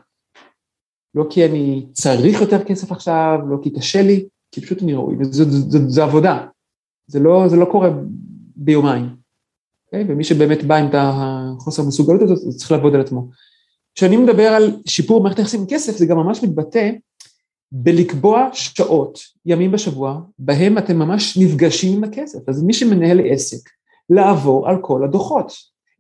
לא 1.16 1.26
כי 1.30 1.46
אני 1.46 1.86
צריך 1.92 2.42
יותר 2.42 2.64
כסף 2.64 2.92
עכשיו, 2.92 3.40
לא 3.50 3.58
כי 3.64 3.70
קשה 3.70 4.02
לי, 4.02 4.26
כי 4.52 4.62
פשוט 4.62 4.84
אני 4.84 4.94
ראוי, 4.94 5.16
וזו 5.20 6.04
עבודה. 6.04 6.46
זה 7.08 7.20
לא, 7.20 7.48
זה 7.48 7.56
לא 7.56 7.66
קורה 7.66 7.90
ביומיים. 8.56 9.06
Okay? 9.06 9.22
אוקיי? 9.86 10.06
ומי 10.08 10.24
שבאמת 10.24 10.64
בא 10.64 10.76
עם 10.76 10.88
את 10.90 10.96
החוסר 10.98 11.84
מסוגלות 11.84 12.22
הזאת, 12.22 12.44
הוא 12.44 12.54
צריך 12.54 12.72
לעבוד 12.72 12.96
על 12.96 13.02
עצמו. 13.02 13.30
כשאני 13.96 14.18
מדבר 14.18 14.48
על 14.48 14.82
שיפור 14.86 15.24
מערכת 15.24 15.40
היחסים 15.40 15.60
עם 15.60 15.66
כסף, 15.70 15.98
זה 15.98 16.06
גם 16.06 16.18
ממש 16.18 16.44
מתבטא 16.44 16.92
בלקבוע 17.72 18.50
שעות, 18.54 19.20
ימים 19.46 19.72
בשבוע, 19.72 20.22
בהם 20.40 20.78
אתם 20.78 21.00
ממש 21.00 21.38
נפגשים 21.38 21.98
עם 21.98 22.04
הכסף. 22.04 22.50
אז 22.50 22.64
מי 22.64 22.74
שמנהל 22.74 23.20
עסק, 23.30 23.70
לעבור 24.10 24.70
על 24.70 24.78
כל 24.82 25.04
הדוחות. 25.04 25.52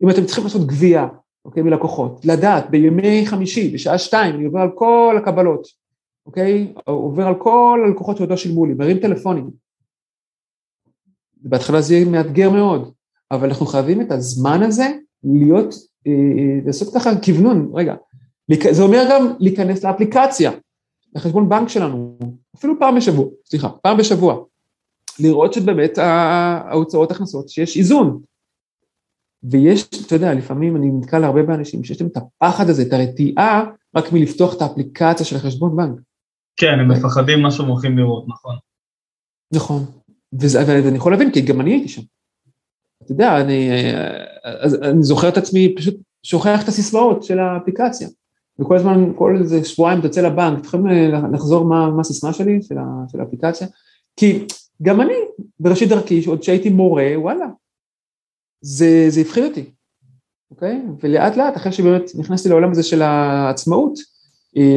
אם 0.04 0.10
אתם 0.10 0.26
צריכים 0.26 0.44
לעשות 0.44 0.68
גבייה, 0.68 1.08
אוקיי, 1.46 1.64
מלקוחות, 1.64 2.26
לדעת 2.26 2.70
בימי 2.70 3.26
חמישי, 3.26 3.70
בשעה 3.74 3.98
שתיים, 3.98 4.36
אני 4.36 4.46
עובר 4.46 4.60
על 4.60 4.70
כל 4.76 5.16
הקבלות, 5.18 5.68
אוקיי? 6.26 6.74
עובר 6.86 7.28
על 7.28 7.36
כל 7.40 7.84
הלקוחות 7.86 8.18
שעוד 8.18 8.30
לא 8.30 8.38
שילמו 8.38 8.66
לי, 8.66 8.74
מרים 8.74 9.00
טלפונים. 9.00 9.52
בהתחלה 11.38 11.82
זה 11.82 11.96
יהיה 11.96 12.06
מאתגר 12.06 12.50
מאוד, 12.50 12.92
אבל 13.32 13.48
אנחנו 13.48 13.66
חייבים 13.66 14.02
את 14.02 14.12
הזמן 14.12 14.64
הזה 14.64 14.88
להיות 15.24 15.76
אה, 16.08 16.12
אה, 16.12 16.60
לעשות 16.66 16.94
ככה 16.96 17.10
כוונון, 17.26 17.72
רגע, 17.74 17.96
זה 18.72 18.84
אומר 18.84 19.04
גם 19.12 19.34
להיכנס 19.40 19.84
לאפליקציה, 19.84 20.52
לחשבון 21.16 21.50
בנק 21.50 21.70
שלנו, 21.70 22.18
אפילו 22.56 22.80
פעם 22.80 22.96
בשבוע, 22.96 23.26
סליחה, 23.46 23.70
פעם 23.70 23.98
בשבוע, 23.98 24.44
לראות 25.20 25.54
שבאמת 25.54 25.98
ההוצאות 25.98 27.12
הכנסות, 27.12 27.50
שיש 27.50 27.78
איזון. 27.78 28.22
ויש, 29.44 29.90
אתה 30.08 30.16
יודע, 30.16 30.34
לפעמים 30.34 30.76
אני 30.76 30.92
נתקל 30.92 31.20
להרבה 31.20 31.44
באנשים 31.44 31.84
שיש 31.84 32.02
להם 32.02 32.10
את 32.12 32.18
הפחד 32.18 32.70
הזה, 32.70 32.82
את 32.82 32.94
הרתיעה, 32.94 33.72
רק 33.96 34.14
מלפתוח 34.14 34.56
את 34.56 34.62
האפליקציה 34.62 35.26
של 35.26 35.36
החשבון 35.36 35.76
בנק. 35.76 36.00
כן, 36.62 36.80
הם 36.80 36.91
מפחדים 36.91 37.41
מה 37.41 37.52
שהם 37.52 37.65
הולכים 37.65 37.97
לראות, 37.97 38.26
נכון. 38.28 38.56
נכון, 39.54 39.86
ואני 40.39 40.97
יכול 40.97 41.12
להבין, 41.12 41.32
כי 41.32 41.41
גם 41.41 41.62
אני 41.62 41.71
הייתי 41.71 41.88
שם. 41.88 42.02
אתה 43.04 43.12
יודע, 43.12 43.41
אני, 43.41 43.69
אני 44.82 45.04
זוכר 45.04 45.30
את 45.30 45.38
עצמי 45.38 45.76
פשוט 45.76 45.95
שוכח 46.24 46.63
את 46.63 46.67
הסיסמאות 46.67 47.24
של 47.24 47.39
האפליקציה. 47.39 48.08
וכל 48.60 48.76
הזמן, 48.76 49.12
כל 49.15 49.38
איזה 49.39 49.65
שבועיים 49.65 50.02
תוצא 50.02 50.21
לבנק, 50.21 50.60
אתם 50.60 50.67
יכולים 50.67 51.34
לחזור 51.34 51.65
מה, 51.65 51.89
מה 51.89 52.02
הסיסמה 52.02 52.34
שלי, 52.34 52.62
של, 52.62 52.78
ה, 52.78 52.84
של 53.12 53.19
האפליקציה? 53.19 53.67
כי 54.15 54.45
גם 54.82 55.02
אני, 55.02 55.13
בראשית 55.60 55.89
דרכי, 55.89 56.26
עוד 56.26 56.43
שהייתי 56.43 56.69
מורה, 56.69 57.12
וואלה, 57.15 57.45
זה, 58.62 59.06
זה 59.10 59.21
הפחיד 59.21 59.43
אותי, 59.43 59.71
אוקיי? 60.52 60.82
ולאט 61.04 61.38
לאט, 61.38 61.58
אחרי 61.58 61.71
שבאמת 61.71 62.12
נכנסתי 62.19 62.50
לעולם 62.50 62.71
הזה 62.71 62.84
של 62.84 63.02
העצמאות, 63.02 63.93
אה, 64.00 64.11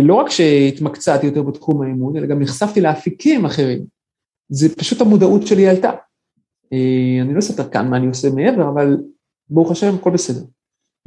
לא 0.02 0.14
רק 0.14 0.30
שהתמקצעתי 0.30 1.26
יותר 1.26 1.42
בתחום 1.42 1.82
האימון, 1.82 2.16
אלא 2.16 2.26
גם 2.26 2.42
נחשפתי 2.42 2.80
לאפיקים 2.80 3.44
אחרים. 3.44 3.84
זה 4.48 4.76
פשוט 4.76 5.00
המודעות 5.00 5.46
שלי 5.46 5.68
עלתה. 5.68 5.90
אה, 6.72 7.22
אני 7.22 7.34
לא 7.34 7.38
אספר 7.38 7.70
כאן 7.70 7.90
מה 7.90 7.96
אני 7.96 8.06
עושה 8.06 8.28
מעבר, 8.30 8.68
אבל 8.68 8.96
ברוך 9.48 9.70
השם, 9.70 9.94
הכל 9.94 10.10
בסדר. 10.10 10.44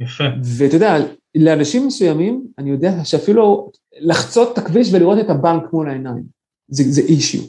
יפה. 0.00 0.24
ואתה 0.44 0.76
יודע, 0.76 0.96
לאנשים 1.34 1.86
מסוימים, 1.86 2.46
אני 2.58 2.70
יודע 2.70 3.04
שאפילו 3.04 3.70
לחצות 4.00 4.52
את 4.52 4.58
הכביש 4.58 4.92
ולראות 4.92 5.18
את 5.18 5.30
הבנק 5.30 5.62
מול 5.72 5.88
העיניים, 5.88 6.24
זה, 6.68 6.82
זה 6.88 7.00
אישיו. 7.00 7.42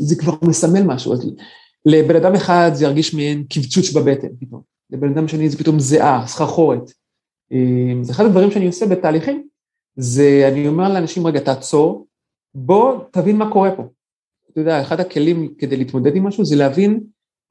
זה 0.00 0.16
כבר 0.18 0.32
מסמל 0.48 0.82
משהו, 0.82 1.12
אז 1.12 1.30
לבן 1.86 2.16
אדם 2.16 2.34
אחד 2.34 2.70
זה 2.74 2.84
ירגיש 2.84 3.14
מעין 3.14 3.44
קבצוץ 3.44 3.92
בבטן 3.92 4.28
פתאום, 4.40 4.62
לבן 4.90 5.12
אדם 5.12 5.28
שני 5.28 5.50
זה 5.50 5.58
פתאום 5.58 5.80
זיעה, 5.80 6.26
סחרחורת. 6.26 6.92
זה 8.02 8.12
אחד 8.12 8.24
הדברים 8.24 8.50
שאני 8.50 8.66
עושה 8.66 8.86
בתהליכים, 8.86 9.46
זה 9.96 10.48
אני 10.52 10.68
אומר 10.68 10.92
לאנשים, 10.92 11.26
רגע, 11.26 11.40
תעצור, 11.40 12.06
בוא 12.54 13.00
תבין 13.10 13.36
מה 13.36 13.50
קורה 13.52 13.76
פה. 13.76 13.82
אתה 14.52 14.60
יודע, 14.60 14.82
אחד 14.82 15.00
הכלים 15.00 15.54
כדי 15.58 15.76
להתמודד 15.76 16.16
עם 16.16 16.26
משהו 16.26 16.44
זה 16.44 16.56
להבין 16.56 17.00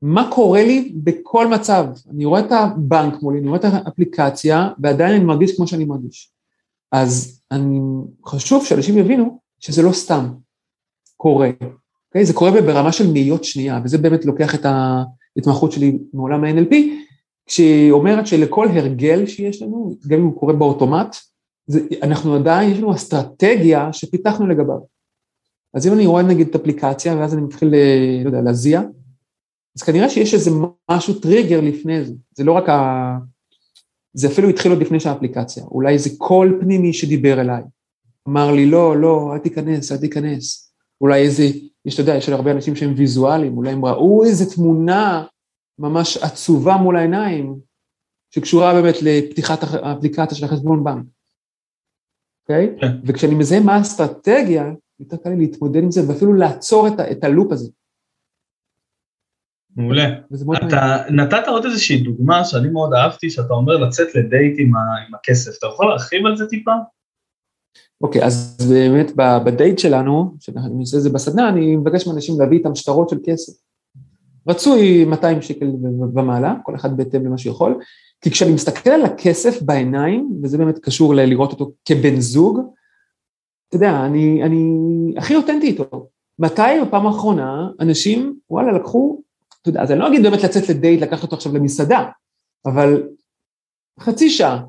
מה 0.02 0.30
קורה 0.32 0.64
לי 0.64 0.92
בכל 0.96 1.48
מצב. 1.48 1.86
אני 2.10 2.26
רואה 2.26 2.40
את 2.40 2.52
הבנק 2.52 3.22
מולי, 3.22 3.40
אני 3.40 3.48
רואה 3.48 3.60
את 3.60 3.66
האפליקציה, 3.66 4.70
ועדיין 4.80 5.16
אני 5.16 5.24
מרגיש 5.24 5.56
כמו 5.56 5.68
שאני 5.68 5.86
מרגיש. 5.86 6.32
אז 6.92 7.42
אני, 7.52 7.80
חשוב 8.26 8.66
שאנשים 8.66 8.98
יבינו 8.98 9.40
שזה 9.60 9.82
לא 9.82 9.92
סתם 9.92 10.26
קורה. 11.18 11.50
Okay? 11.50 11.66
אוקיי? 12.08 12.26
זה 12.26 12.34
קורה 12.34 12.62
ברמה 12.62 12.92
של 12.92 13.12
מאיות 13.14 13.44
שנייה, 13.44 13.80
וזה 13.84 13.98
באמת 13.98 14.26
לוקח 14.26 14.56
את 14.56 14.66
ההתמחות 14.66 15.72
שלי 15.72 16.00
מעולם 16.14 16.44
ה-NLP, 16.44 16.76
כשהיא 17.50 17.92
אומרת 17.92 18.28
שלכל 18.28 18.68
הרגל 18.68 19.26
שיש 19.26 19.62
לנו, 19.62 19.96
גם 20.08 20.20
אם 20.20 20.26
הוא 20.26 20.40
קורה 20.40 20.54
באוטומט, 20.54 21.16
זה, 21.68 21.80
אנחנו 22.04 22.36
עדיין, 22.36 22.72
יש 22.72 22.78
לנו 22.78 22.94
אסטרטגיה 22.94 23.94
שפיתחנו 23.94 24.48
לגביו. 24.48 24.80
אז 25.74 25.88
אם 25.88 25.94
אני 25.94 26.06
רואה 26.06 26.24
נגיד 26.24 26.48
את 26.48 26.56
אפליקציה, 26.56 27.16
ואז 27.18 27.34
אני 27.34 27.42
מתחיל, 27.42 27.76
אה, 27.76 28.22
לא 28.24 28.30
יודע, 28.30 28.42
להזיע, 28.42 28.82
אז 29.78 29.84
כנראה 29.84 30.10
שיש 30.10 30.34
איזה 30.34 30.52
משהו 30.92 31.14
טריגר 31.14 31.62
לפני 31.62 32.06
זה, 32.06 32.14
זה 32.36 32.44
לא 32.44 32.52
רק 32.52 32.70
ה... 32.70 33.18
זה 34.14 34.28
אפילו 34.28 34.50
התחיל 34.50 34.72
עוד 34.72 34.82
לפני 34.82 35.00
שהאפליקציה, 35.00 35.64
אולי 35.64 35.94
איזה 35.94 36.10
קול 36.18 36.58
פנימי 36.62 36.94
שדיבר 36.94 37.42
אליי, 37.42 37.64
אמר 38.28 38.52
לי, 38.52 38.66
לא, 38.66 38.98
לא, 38.98 39.34
אל 39.34 39.40
תיכנס, 39.40 39.92
אל 39.92 39.98
תיכנס. 39.98 40.74
אולי 41.02 41.22
איזה, 41.22 41.44
יש, 41.86 41.94
אתה 41.94 42.02
יודע, 42.02 42.16
יש 42.16 42.30
הרבה 42.30 42.52
אנשים 42.52 42.76
שהם 42.76 42.94
ויזואליים, 42.98 43.58
אולי 43.58 43.72
הם 43.72 43.86
ראו 43.86 44.24
איזה 44.26 44.56
תמונה 44.56 45.26
ממש 45.80 46.18
עצובה 46.18 46.78
מול 46.78 46.98
העיניים, 46.98 47.60
שקשורה 48.36 48.74
באמת 48.74 48.96
לפתיחת 49.02 49.60
האפליקציה 49.64 50.38
של 50.38 50.46
החשבון 50.46 50.84
בנק, 50.84 51.06
אוקיי? 52.42 52.76
Okay? 52.76 52.82
כן. 52.82 52.88
וכשאני 53.06 53.36
מזהה 53.36 53.60
מה 53.60 53.76
האסטרטגיה, 53.76 54.72
יותר 55.00 55.18
קל 55.18 55.30
לי 55.30 55.36
להתמודד 55.36 55.84
עם 55.84 55.92
זה 55.92 56.02
ואפילו 56.08 56.34
לעצור 56.34 56.88
את, 56.88 57.00
ה, 57.00 57.12
את 57.12 57.24
הלופ 57.24 57.52
הזה. 57.52 57.72
מעולה. 59.76 60.04
אתה 60.68 61.04
נתת 61.10 61.48
עוד 61.48 61.66
איזושהי 61.66 62.04
דוגמה 62.04 62.46
שאני 62.46 62.70
מאוד 62.70 62.94
אהבתי, 62.94 63.30
שאתה 63.30 63.54
אומר 63.54 63.78
לצאת 63.78 64.16
לדייט 64.16 64.56
עם, 64.60 64.76
ה, 64.76 64.80
עם 65.08 65.16
הכסף. 65.16 65.58
אתה 65.58 65.68
יכול 65.68 65.90
להרחיב 65.90 66.26
על 66.26 66.38
זה 66.38 66.48
טיפה? 66.48 66.72
אוקיי, 68.02 68.22
okay, 68.22 68.26
אז 68.26 68.58
באמת 68.72 69.12
בדייט 69.46 69.80
שלנו, 69.80 70.36
שאני 70.40 70.80
עושה 70.80 70.98
את 70.98 71.02
זה 71.02 71.10
בסדנה, 71.10 71.50
אני 71.50 71.76
מבקש 71.76 72.08
מאנשים 72.08 72.40
להביא 72.40 72.58
איתם 72.58 72.76
שטרות 72.76 73.10
של 73.10 73.18
כסף. 73.26 73.54
רצוי 74.48 75.06
200 75.06 75.42
שקל 75.42 75.66
ומעלה, 76.14 76.56
כל 76.64 76.76
אחד 76.76 76.98
בהתאם 76.98 77.26
למה 77.26 77.38
שיכול, 77.38 77.80
כי 78.22 78.32
כשאני 78.32 78.54
מסתכל 78.54 78.90
על 78.90 79.06
הכסף 79.06 79.62
בעיניים, 79.62 80.30
וזה 80.44 80.58
באמת 80.58 80.80
קשור 80.80 81.16
ללראות 81.16 81.52
אותו 81.52 81.72
כבן 81.86 82.20
זוג, 82.20 82.60
אתה 83.68 83.76
יודע, 83.76 84.06
אני, 84.06 84.44
אני 84.44 84.74
הכי 85.18 85.36
אותנטי 85.36 85.68
איתו. 85.68 86.08
מתי 86.40 86.82
בפעם 86.86 87.08
האחרונה 87.08 87.70
אנשים, 87.80 88.36
וואלה, 88.50 88.72
לקחו, 88.72 89.22
אתה 89.62 89.70
יודע, 89.70 89.82
אז 89.82 89.92
אני 89.92 90.00
לא 90.00 90.08
אגיד 90.08 90.24
באמת 90.24 90.44
לצאת 90.44 90.70
לדייט, 90.70 91.02
לקחת 91.02 91.24
אותו 91.24 91.36
עכשיו 91.36 91.56
למסעדה, 91.56 92.06
אבל 92.66 93.04
חצי 94.00 94.30
שעה, 94.30 94.64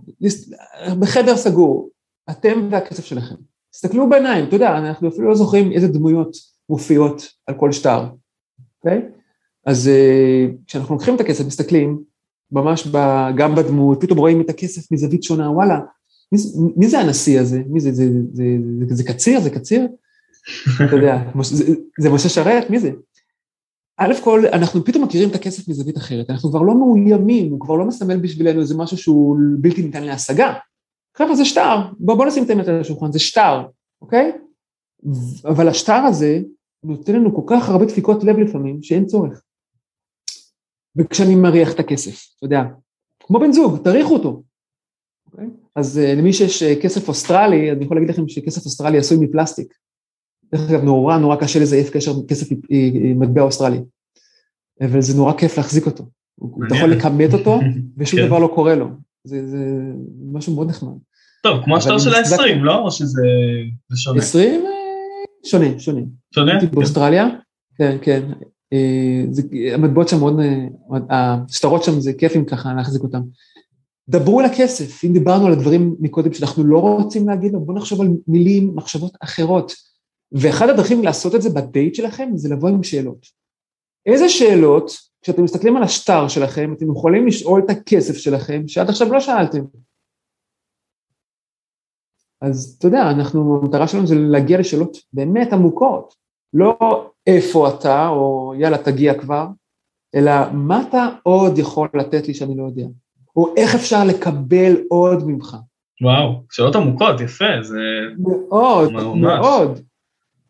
בחדר 1.00 1.37
סגור, 1.37 1.90
אתם 2.30 2.68
והכסף 2.70 3.04
שלכם. 3.04 3.35
תסתכלו 3.70 4.09
בעיניים, 4.09 4.44
אתה 4.44 4.56
יודע, 4.56 4.78
אנחנו 4.78 5.09
אפילו 5.09 5.28
לא 5.28 5.35
זוכרים 5.35 5.72
איזה 5.72 5.88
דמויות 5.88 6.37
מופיעות 6.68 7.22
על 7.46 7.54
כל 7.54 7.72
שטר, 7.72 8.04
אוקיי? 8.78 8.98
Okay? 8.98 9.19
אז 9.66 9.90
uh, 9.90 10.54
כשאנחנו 10.66 10.94
לוקחים 10.94 11.14
את 11.14 11.20
הכסף, 11.20 11.46
מסתכלים, 11.46 12.02
ממש 12.52 12.86
ב, 12.86 12.96
גם 13.36 13.54
בדמות, 13.54 14.00
פתאום 14.00 14.18
רואים 14.18 14.40
את 14.40 14.50
הכסף 14.50 14.92
מזווית 14.92 15.22
שונה, 15.22 15.50
וואלה, 15.50 15.80
מי, 16.32 16.38
מי 16.76 16.88
זה 16.88 16.98
הנשיא 16.98 17.40
הזה? 17.40 17.62
מי 17.66 17.80
זה, 17.80 17.92
זה, 17.92 18.04
זה, 18.04 18.18
זה, 18.32 18.44
זה, 18.88 18.94
זה 18.94 19.04
קציר? 19.04 19.40
זה 19.40 19.50
קציר? 19.50 19.88
אתה 20.86 20.96
יודע, 20.96 21.18
זה, 21.42 21.74
זה 22.00 22.10
משה 22.10 22.28
שרת? 22.28 22.70
מי 22.70 22.78
זה? 22.78 22.90
א' 23.96 24.14
כל, 24.24 24.46
אנחנו 24.52 24.84
פתאום 24.84 25.04
מכירים 25.04 25.28
את 25.28 25.34
הכסף 25.34 25.68
מזווית 25.68 25.96
אחרת, 25.96 26.30
אנחנו 26.30 26.50
כבר 26.50 26.62
לא 26.62 26.74
מאוימים, 26.74 27.50
הוא 27.50 27.60
כבר 27.60 27.74
לא 27.74 27.84
מסמל 27.84 28.16
בשבילנו 28.16 28.60
איזה 28.60 28.76
משהו 28.76 28.96
שהוא 28.96 29.36
בלתי 29.58 29.82
ניתן 29.82 30.02
להשגה. 30.02 30.54
חבר'ה, 31.16 31.36
זה 31.36 31.44
שטר, 31.44 31.76
בואו 31.98 32.16
בוא 32.16 32.26
נשים 32.26 32.44
את 32.44 32.50
האמת 32.50 32.68
על 32.68 32.80
השולחן, 32.80 33.12
זה 33.12 33.18
שטר, 33.18 33.62
אוקיי? 34.02 34.32
אבל 35.44 35.68
השטר 35.68 35.92
הזה 35.92 36.40
נותן 36.84 37.14
לנו 37.14 37.34
כל 37.34 37.42
כך 37.46 37.68
הרבה 37.68 37.84
דפיקות 37.84 38.24
לב 38.24 38.38
לפעמים, 38.38 38.82
שאין 38.82 39.06
צורך. 39.06 39.42
וכשאני 40.96 41.35
מריח 41.35 41.72
את 41.72 41.81
הכסף, 41.81 42.26
אתה 42.37 42.46
יודע, 42.46 42.62
כמו 43.20 43.40
בן 43.40 43.53
זוג, 43.53 43.85
תריחו 43.85 44.14
אותו. 44.14 44.42
Okay? 44.42 45.33
אוקיי? 45.33 45.46
אז 45.76 46.00
uh, 46.05 46.18
למי 46.18 46.33
שיש 46.33 46.62
uh, 46.62 46.83
כסף 46.83 47.09
אוסטרלי, 47.09 47.72
אני 47.72 47.85
יכול 47.85 47.96
להגיד 47.96 48.11
לכם 48.11 48.29
שכסף 48.29 48.64
אוסטרלי 48.64 48.98
עשוי 48.98 49.18
מפלסטיק. 49.20 49.74
דרך 50.53 50.70
אגב, 50.70 50.85
נורא 50.85 51.18
נורא 51.18 51.37
קשה 51.37 51.59
לזייף 51.61 51.90
קשר 51.90 52.12
כסף 52.29 52.46
מטבע 53.16 53.42
אוסטרלי. 53.42 53.79
אבל 54.81 55.00
זה 55.00 55.16
נורא 55.16 55.33
כיף 55.33 55.57
להחזיק 55.57 55.87
אותו. 55.87 56.05
אתה 56.66 56.74
יכול 56.76 56.90
לקמט 56.90 57.34
אותו, 57.35 57.61
ושום 57.98 58.20
כן. 58.20 58.26
דבר 58.26 58.38
לא 58.38 58.53
קורה 58.55 58.74
לו. 58.74 58.88
זה, 59.24 59.46
זה 59.48 59.59
משהו 60.33 60.55
מאוד 60.55 60.68
נחמד. 60.68 60.92
טוב, 61.42 61.64
כמו 61.64 61.76
השטר 61.76 61.98
של 61.98 62.14
ה-20, 62.14 62.55
לא? 62.62 62.79
או 62.79 62.90
שזה 62.90 63.22
שונה? 63.94 64.18
20? 64.18 64.61
אה, 64.61 64.70
שונה, 65.46 65.79
שונה. 65.79 66.00
שונה? 66.35 66.53
הייתי 66.53 66.66
באוסטרליה, 66.66 67.29
כן, 67.79 67.98
כן. 68.03 68.22
אה, 68.72 69.22
זה, 69.30 69.42
המטבעות 69.74 70.09
שם 70.09 70.18
מאוד, 70.18 70.40
אה, 71.11 71.37
השטרות 71.48 71.85
שם 71.85 72.00
זה 72.00 72.12
כיפים 72.12 72.44
ככה 72.44 72.74
להחזיק 72.74 73.02
אותם. 73.02 73.20
דברו 74.09 74.40
על 74.40 74.46
הכסף, 74.46 75.04
אם 75.04 75.12
דיברנו 75.12 75.46
על 75.46 75.52
הדברים 75.52 75.96
מקודם 76.00 76.33
שאנחנו 76.33 76.64
לא 76.64 76.78
רוצים 76.78 77.28
להגיד 77.28 77.52
בואו 77.52 77.76
נחשוב 77.76 78.00
על 78.00 78.09
מילים, 78.28 78.72
מחשבות 78.74 79.12
אחרות. 79.20 79.72
ואחד 80.33 80.68
הדרכים 80.68 81.04
לעשות 81.04 81.35
את 81.35 81.42
זה 81.42 81.50
בדייט 81.50 81.94
שלכם 81.94 82.30
זה 82.35 82.48
לבוא 82.48 82.68
עם 82.68 82.83
שאלות. 82.83 83.26
איזה 84.06 84.28
שאלות, 84.28 84.90
כשאתם 85.22 85.44
מסתכלים 85.44 85.76
על 85.76 85.83
השטר 85.83 86.28
שלכם, 86.28 86.72
אתם 86.76 86.90
יכולים 86.90 87.26
לשאול 87.26 87.62
את 87.64 87.70
הכסף 87.70 88.14
שלכם, 88.14 88.68
שעד 88.68 88.88
עכשיו 88.88 89.12
לא 89.12 89.20
שאלתם. 89.20 89.64
אז 92.40 92.76
אתה 92.78 92.87
יודע, 92.87 93.11
אנחנו, 93.11 93.61
המטרה 93.62 93.88
שלנו 93.88 94.06
זה 94.06 94.14
להגיע 94.14 94.61
לשאלות 94.61 94.96
באמת 95.12 95.52
עמוקות. 95.52 96.19
לא 96.54 97.10
איפה 97.26 97.68
אתה, 97.68 98.08
או 98.08 98.54
יאללה 98.58 98.78
תגיע 98.78 99.14
כבר, 99.14 99.46
אלא 100.14 100.32
מה 100.52 100.82
אתה 100.88 101.08
עוד 101.22 101.58
יכול 101.58 101.88
לתת 101.94 102.28
לי 102.28 102.34
שאני 102.34 102.56
לא 102.56 102.64
יודע, 102.64 102.86
או 103.36 103.54
איך 103.56 103.74
אפשר 103.74 104.04
לקבל 104.04 104.76
עוד 104.88 105.28
ממך. 105.28 105.56
וואו, 106.02 106.42
שאלות 106.50 106.76
עמוקות, 106.76 107.20
יפה, 107.20 107.62
זה... 107.62 107.78
מאוד, 108.18 108.92
ממש. 108.92 109.20
מאוד. 109.20 109.80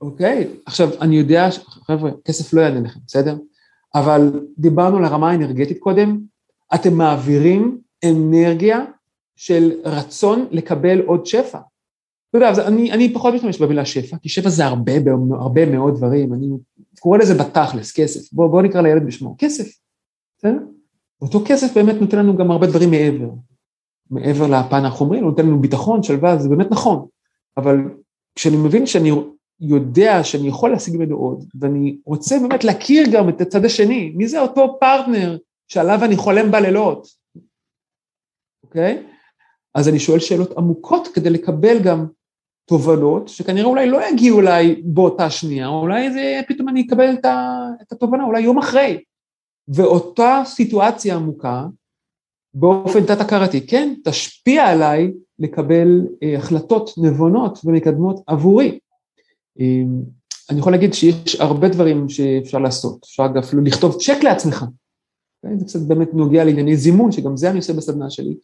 אוקיי, 0.00 0.48
עכשיו 0.66 0.88
אני 1.00 1.16
יודע, 1.16 1.48
חבר'ה, 1.86 2.10
כסף 2.24 2.52
לא 2.52 2.60
יענה 2.60 2.80
לכם, 2.80 3.00
בסדר? 3.06 3.36
אבל 3.94 4.40
דיברנו 4.58 4.96
על 4.96 5.04
הרמה 5.04 5.30
האנרגטית 5.30 5.78
קודם, 5.78 6.20
אתם 6.74 6.94
מעבירים 6.94 7.78
אנרגיה 8.04 8.84
של 9.36 9.72
רצון 9.84 10.46
לקבל 10.50 11.00
עוד 11.00 11.26
שפע. 11.26 11.58
אתה 12.30 12.38
יודע, 12.38 12.66
אני, 12.66 12.92
אני 12.92 13.14
פחות 13.14 13.34
משתמש 13.34 13.62
במילה 13.62 13.84
שפע, 13.84 14.16
כי 14.16 14.28
שפע 14.28 14.48
זה 14.48 14.64
הרבה, 14.64 14.92
הרבה 15.32 15.66
מאוד 15.66 15.96
דברים, 15.96 16.34
אני 16.34 16.46
קורא 17.00 17.18
לזה 17.18 17.34
בתכלס, 17.34 17.92
כסף. 17.92 18.32
בוא, 18.32 18.46
בוא 18.46 18.62
נקרא 18.62 18.80
לילד 18.80 19.06
בשמו, 19.06 19.34
כסף, 19.38 19.78
בסדר? 20.38 20.58
אותו 21.22 21.42
כסף 21.46 21.74
באמת 21.74 22.00
נותן 22.00 22.18
לנו 22.18 22.36
גם 22.36 22.50
הרבה 22.50 22.66
דברים 22.66 22.90
מעבר. 22.90 23.30
מעבר 24.10 24.46
לפן 24.46 24.84
החומרי, 24.84 25.20
נותן 25.20 25.46
לנו 25.46 25.60
ביטחון, 25.60 26.02
שלווה, 26.02 26.38
זה 26.38 26.48
באמת 26.48 26.70
נכון. 26.70 27.06
אבל 27.56 27.76
כשאני 28.34 28.56
מבין 28.56 28.86
שאני 28.86 29.10
יודע 29.60 30.24
שאני 30.24 30.48
יכול 30.48 30.70
להשיג 30.70 30.96
ממנו 30.96 31.16
עוד, 31.16 31.44
ואני 31.60 31.98
רוצה 32.04 32.38
באמת 32.38 32.64
להכיר 32.64 33.06
גם 33.12 33.28
את 33.28 33.40
הצד 33.40 33.64
השני, 33.64 34.12
מי 34.16 34.28
זה 34.28 34.40
אותו 34.40 34.76
פרטנר 34.80 35.38
שעליו 35.68 36.04
אני 36.04 36.16
חולם 36.16 36.50
בלילות, 36.50 37.06
אוקיי? 38.64 39.06
אז 39.74 39.88
אני 39.88 39.98
שואל 39.98 40.18
שאלות 40.18 40.58
עמוקות 40.58 41.08
כדי 41.14 41.30
לקבל 41.30 41.78
גם 41.82 42.06
תובנות 42.68 43.28
שכנראה 43.28 43.66
אולי 43.66 43.90
לא 43.90 44.08
יגיעו 44.08 44.40
אליי 44.40 44.82
באותה 44.84 45.30
שנייה, 45.30 45.68
אולי 45.68 46.12
זה 46.12 46.40
פתאום 46.48 46.68
אני 46.68 46.86
אקבל 46.86 47.14
את 47.82 47.92
התובנה, 47.92 48.24
אולי 48.24 48.40
יום 48.40 48.58
אחרי. 48.58 49.02
ואותה 49.68 50.42
סיטואציה 50.44 51.16
עמוקה, 51.16 51.66
באופן 52.54 53.06
תת-הכרתי, 53.06 53.66
כן, 53.66 53.94
תשפיע 54.04 54.66
עליי 54.66 55.12
לקבל 55.38 56.06
אה, 56.22 56.38
החלטות 56.38 56.90
נבונות 56.98 57.58
ומקדמות 57.64 58.20
עבורי. 58.26 58.78
אה, 59.60 59.82
אני 60.50 60.58
יכול 60.58 60.72
להגיד 60.72 60.94
שיש 60.94 61.34
הרבה 61.40 61.68
דברים 61.68 62.08
שאפשר 62.08 62.58
לעשות, 62.58 63.02
אפשר 63.04 63.26
אפילו 63.38 63.62
לכתוב 63.62 63.96
צ'ק 64.00 64.22
לעצמך. 64.22 64.64
Okay, 65.46 65.58
זה 65.58 65.64
קצת 65.64 65.80
באמת 65.80 66.14
נוגע 66.14 66.44
לענייני 66.44 66.76
זימון, 66.76 67.12
שגם 67.12 67.36
זה 67.36 67.50
אני 67.50 67.58
עושה 67.58 67.72
בסדנה 67.72 68.10
שלי. 68.10 68.34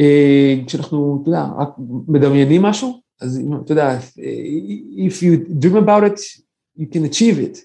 אה, 0.00 0.54
כשאנחנו, 0.66 1.18
אתה 1.22 1.30
יודע, 1.30 1.44
רק 1.58 1.68
מדמיינים 2.08 2.62
משהו, 2.62 3.00
אז 3.20 3.40
אתה 3.64 3.72
יודע, 3.72 3.98
if 5.08 5.22
you 5.22 5.62
dream 5.62 5.76
about 5.84 6.02
it, 6.02 6.20
you 6.78 6.86
can 6.92 7.12
achieve 7.12 7.38
it. 7.38 7.58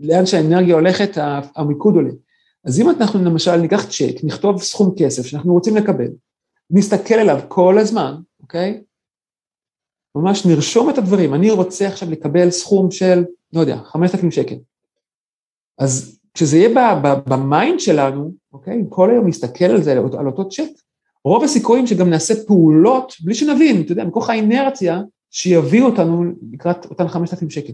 לאן 0.00 0.26
שהאנרגיה 0.26 0.74
הולכת, 0.74 1.10
המיקוד 1.56 1.94
עולה. 1.94 2.10
אז 2.64 2.80
אם 2.80 2.90
אנחנו 2.90 3.24
למשל 3.24 3.56
ניקח 3.56 3.84
צ'ק, 3.84 4.24
נכתוב 4.24 4.62
סכום 4.62 4.94
כסף 4.98 5.26
שאנחנו 5.26 5.52
רוצים 5.52 5.76
לקבל, 5.76 6.08
נסתכל 6.70 7.14
עליו 7.14 7.40
כל 7.48 7.78
הזמן, 7.78 8.14
אוקיי? 8.40 8.82
ממש 10.14 10.46
נרשום 10.46 10.90
את 10.90 10.98
הדברים, 10.98 11.34
אני 11.34 11.50
רוצה 11.50 11.88
עכשיו 11.88 12.10
לקבל 12.10 12.50
סכום 12.50 12.90
של, 12.90 13.24
לא 13.52 13.60
יודע, 13.60 13.76
5,000 13.84 14.30
שקל. 14.30 14.56
אז 15.78 16.18
כשזה 16.34 16.56
יהיה 16.56 17.00
ב 17.26 17.37
mind 17.37 17.80
שלנו, 17.80 18.32
אוקיי? 18.52 18.84
כל 18.88 19.10
היום 19.10 19.28
נסתכל 19.28 19.64
על 19.64 19.82
זה, 19.82 19.92
על 19.92 20.26
אותו 20.26 20.48
צ'ק, 20.48 20.70
רוב 21.28 21.44
הסיכויים 21.44 21.86
שגם 21.86 22.10
נעשה 22.10 22.34
פעולות 22.46 23.12
בלי 23.24 23.34
שנבין, 23.34 23.80
אתה 23.80 23.92
יודע, 23.92 24.04
מכוח 24.04 24.30
האינרציה, 24.30 25.00
שיביאו 25.30 25.86
אותנו 25.86 26.24
לקראת 26.52 26.84
אותן 26.84 27.08
5,000 27.08 27.50
שקל. 27.50 27.72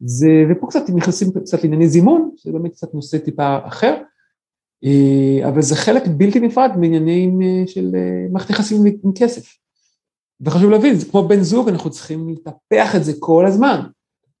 זה, 0.00 0.28
ופה 0.50 0.66
קצת 0.66 0.82
נכנסים 0.94 1.28
קצת 1.32 1.64
לענייני 1.64 1.88
זימון, 1.88 2.30
זה 2.44 2.52
באמת 2.52 2.72
קצת 2.72 2.94
נושא 2.94 3.18
טיפה 3.18 3.58
אחר, 3.66 4.02
אה, 4.84 5.48
אבל 5.48 5.62
זה 5.62 5.76
חלק 5.76 6.02
בלתי 6.16 6.40
נפרד 6.40 6.70
מעניינים 6.76 7.42
אה, 7.42 7.66
של 7.66 7.90
אה, 7.94 8.26
מערכת 8.32 8.50
יחסים 8.50 8.86
עם 9.04 9.12
כסף. 9.18 9.56
וחשוב 10.40 10.70
להבין, 10.70 10.94
זה 10.94 11.06
כמו 11.10 11.28
בן 11.28 11.42
זוג, 11.42 11.68
אנחנו 11.68 11.90
צריכים 11.90 12.28
לטפח 12.28 12.96
את 12.96 13.04
זה 13.04 13.12
כל 13.18 13.46
הזמן, 13.46 13.80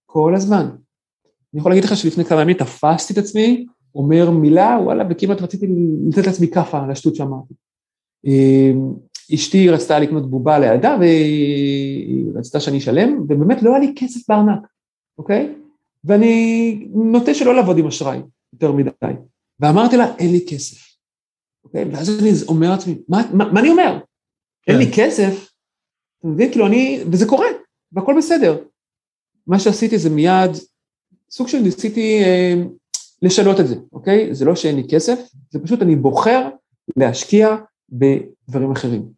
כל 0.06 0.34
הזמן. 0.34 0.68
אני 1.54 1.60
יכול 1.60 1.72
להגיד 1.72 1.84
לך 1.84 1.96
שלפני 1.96 2.24
כמה 2.24 2.42
ימים 2.42 2.56
תפסתי 2.56 3.12
את 3.12 3.18
עצמי, 3.18 3.66
אומר 3.94 4.30
מילה, 4.30 4.78
וואלה, 4.82 5.04
וכמעט 5.10 5.42
רציתי 5.42 5.66
לתת 6.08 6.26
לעצמי 6.26 6.48
כאפה 6.48 6.82
על 6.82 6.90
השטות 6.90 7.16
שאמרתי. 7.16 7.54
אמ, 8.24 8.92
אשתי 9.34 9.68
רצתה 9.68 9.98
לקנות 9.98 10.30
בובה 10.30 10.58
לידה, 10.58 10.96
והיא 11.00 12.26
רצתה 12.34 12.60
שאני 12.60 12.78
אשלם, 12.78 13.20
ובאמת 13.28 13.62
לא 13.62 13.70
היה 13.70 13.78
לי 13.78 13.92
כסף 13.96 14.28
בארנק, 14.28 14.60
אוקיי? 15.18 15.54
ואני 16.04 16.86
נוטה 16.94 17.34
שלא 17.34 17.54
לעבוד 17.54 17.78
עם 17.78 17.86
אשראי 17.86 18.18
יותר 18.52 18.72
מדי. 18.72 18.90
ואמרתי 19.60 19.96
לה, 19.96 20.16
אין 20.18 20.32
לי 20.32 20.46
כסף. 20.48 20.96
אוקיי? 21.64 21.84
ואז 21.84 22.20
אני 22.20 22.30
אומר 22.48 22.70
לעצמי, 22.70 22.98
מה, 23.08 23.22
מה, 23.32 23.52
מה 23.52 23.60
אני 23.60 23.70
אומר? 23.70 23.98
כן. 24.62 24.72
אין 24.72 24.80
לי 24.80 24.90
כסף, 24.96 25.52
אתה 26.18 26.28
מבין? 26.28 26.50
כאילו 26.50 26.66
אני, 26.66 27.00
וזה 27.12 27.26
קורה, 27.26 27.46
והכל 27.92 28.14
בסדר. 28.18 28.64
מה 29.46 29.58
שעשיתי 29.58 29.98
זה 29.98 30.10
מיד, 30.10 30.50
סוג 31.30 31.48
של 31.48 31.58
ניסיתי 31.58 32.22
אה, 32.22 32.54
לשנות 33.22 33.60
את 33.60 33.66
זה, 33.66 33.76
אוקיי? 33.92 34.34
זה 34.34 34.44
לא 34.44 34.54
שאין 34.54 34.76
לי 34.76 34.88
כסף, 34.90 35.18
זה 35.50 35.58
פשוט 35.62 35.82
אני 35.82 35.96
בוחר 35.96 36.48
להשקיע 36.96 37.56
בדברים 37.88 38.72
אחרים. 38.72 39.08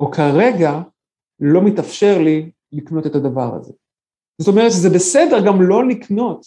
או 0.00 0.10
כרגע 0.10 0.80
לא 1.40 1.62
מתאפשר 1.62 2.18
לי 2.18 2.50
לקנות 2.72 3.06
את 3.06 3.14
הדבר 3.14 3.54
הזה. 3.54 3.72
זאת 4.38 4.48
אומרת 4.48 4.72
שזה 4.72 4.90
בסדר 4.90 5.46
גם 5.46 5.62
לא 5.62 5.88
לקנות, 5.88 6.46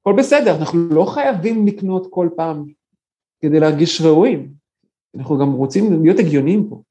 הכל 0.00 0.14
בסדר, 0.18 0.56
אנחנו 0.56 0.88
לא 0.88 1.04
חייבים 1.04 1.66
לקנות 1.66 2.06
כל 2.10 2.28
פעם 2.36 2.64
כדי 3.40 3.60
להרגיש 3.60 4.00
ראויים, 4.00 4.52
אנחנו 5.16 5.38
גם 5.38 5.52
רוצים 5.52 6.02
להיות 6.02 6.18
הגיוניים 6.18 6.68
פה. 6.68 6.82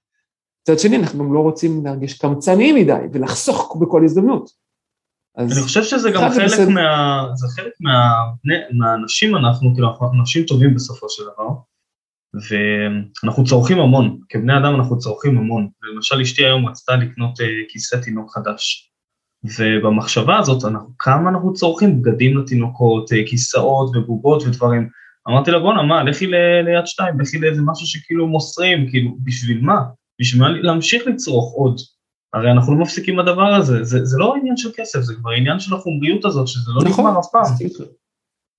מצד 0.61 0.79
שני, 0.79 0.97
אנחנו 0.97 1.19
גם 1.19 1.33
לא 1.33 1.39
רוצים 1.39 1.85
להרגיש 1.85 2.17
קמצניים 2.17 2.75
מדי 2.75 3.05
ולחסוך 3.13 3.77
בכל 3.81 4.03
הזדמנות. 4.05 4.64
אני 5.37 5.61
חושב 5.61 5.83
שזה 5.83 6.11
גם 6.11 6.29
חלק 6.29 6.45
בסדר. 6.45 6.69
מה... 6.69 7.27
זה 7.33 7.47
חלק 7.55 7.71
מה... 7.79 8.13
מהאנשים 8.71 9.35
אנחנו, 9.35 9.73
כאילו 9.73 9.87
אנחנו 9.87 10.11
אנשים 10.19 10.43
טובים 10.43 10.75
בסופו 10.75 11.09
של 11.09 11.23
דבר, 11.23 11.49
ואנחנו 12.49 13.43
צורכים 13.43 13.79
המון, 13.79 14.19
כבני 14.29 14.57
אדם 14.57 14.75
אנחנו 14.75 14.97
צורכים 14.97 15.37
המון. 15.37 15.69
למשל 15.93 16.21
אשתי 16.21 16.45
היום 16.45 16.67
רצתה 16.67 16.95
לקנות 16.95 17.39
uh, 17.39 17.43
כיסא 17.69 17.95
תינוק 17.95 18.31
חדש, 18.33 18.91
ובמחשבה 19.57 20.37
הזאת, 20.37 20.65
אנחנו, 20.65 20.89
כמה 20.99 21.29
אנחנו 21.29 21.53
צורכים 21.53 22.01
בגדים 22.01 22.37
לתינוקות, 22.37 23.11
uh, 23.11 23.29
כיסאות 23.29 23.95
ובובות 23.95 24.43
ודברים. 24.43 24.89
אמרתי 25.29 25.51
לה 25.51 25.59
בואנה 25.59 25.83
מה, 25.83 26.03
לכי 26.03 26.27
ליד 26.27 26.85
שתיים, 26.85 27.19
לכי 27.19 27.39
לאיזה 27.39 27.61
משהו 27.65 27.87
שכאילו 27.87 28.27
מוסרים, 28.27 28.89
כאילו 28.89 29.17
בשביל 29.23 29.61
מה? 29.61 29.81
בשביל 30.21 30.41
מה 30.41 30.49
להמשיך 30.49 31.07
לצרוך 31.07 31.53
עוד? 31.53 31.77
הרי 32.35 32.51
אנחנו 32.51 32.75
לא 32.75 32.81
מפסיקים 32.81 33.17
בדבר 33.17 33.53
הזה, 33.53 33.83
זה, 33.83 34.05
זה 34.05 34.17
לא 34.17 34.35
עניין 34.35 34.57
של 34.57 34.69
כסף, 34.75 34.99
זה 35.01 35.13
כבר 35.15 35.31
עניין 35.31 35.59
של 35.59 35.75
החומריות 35.75 36.25
הזאת, 36.25 36.47
שזה 36.47 36.71
לא 36.75 36.89
נכון, 36.89 37.05
נגמר 37.05 37.19
אף 37.19 37.25
פעם. 37.31 37.43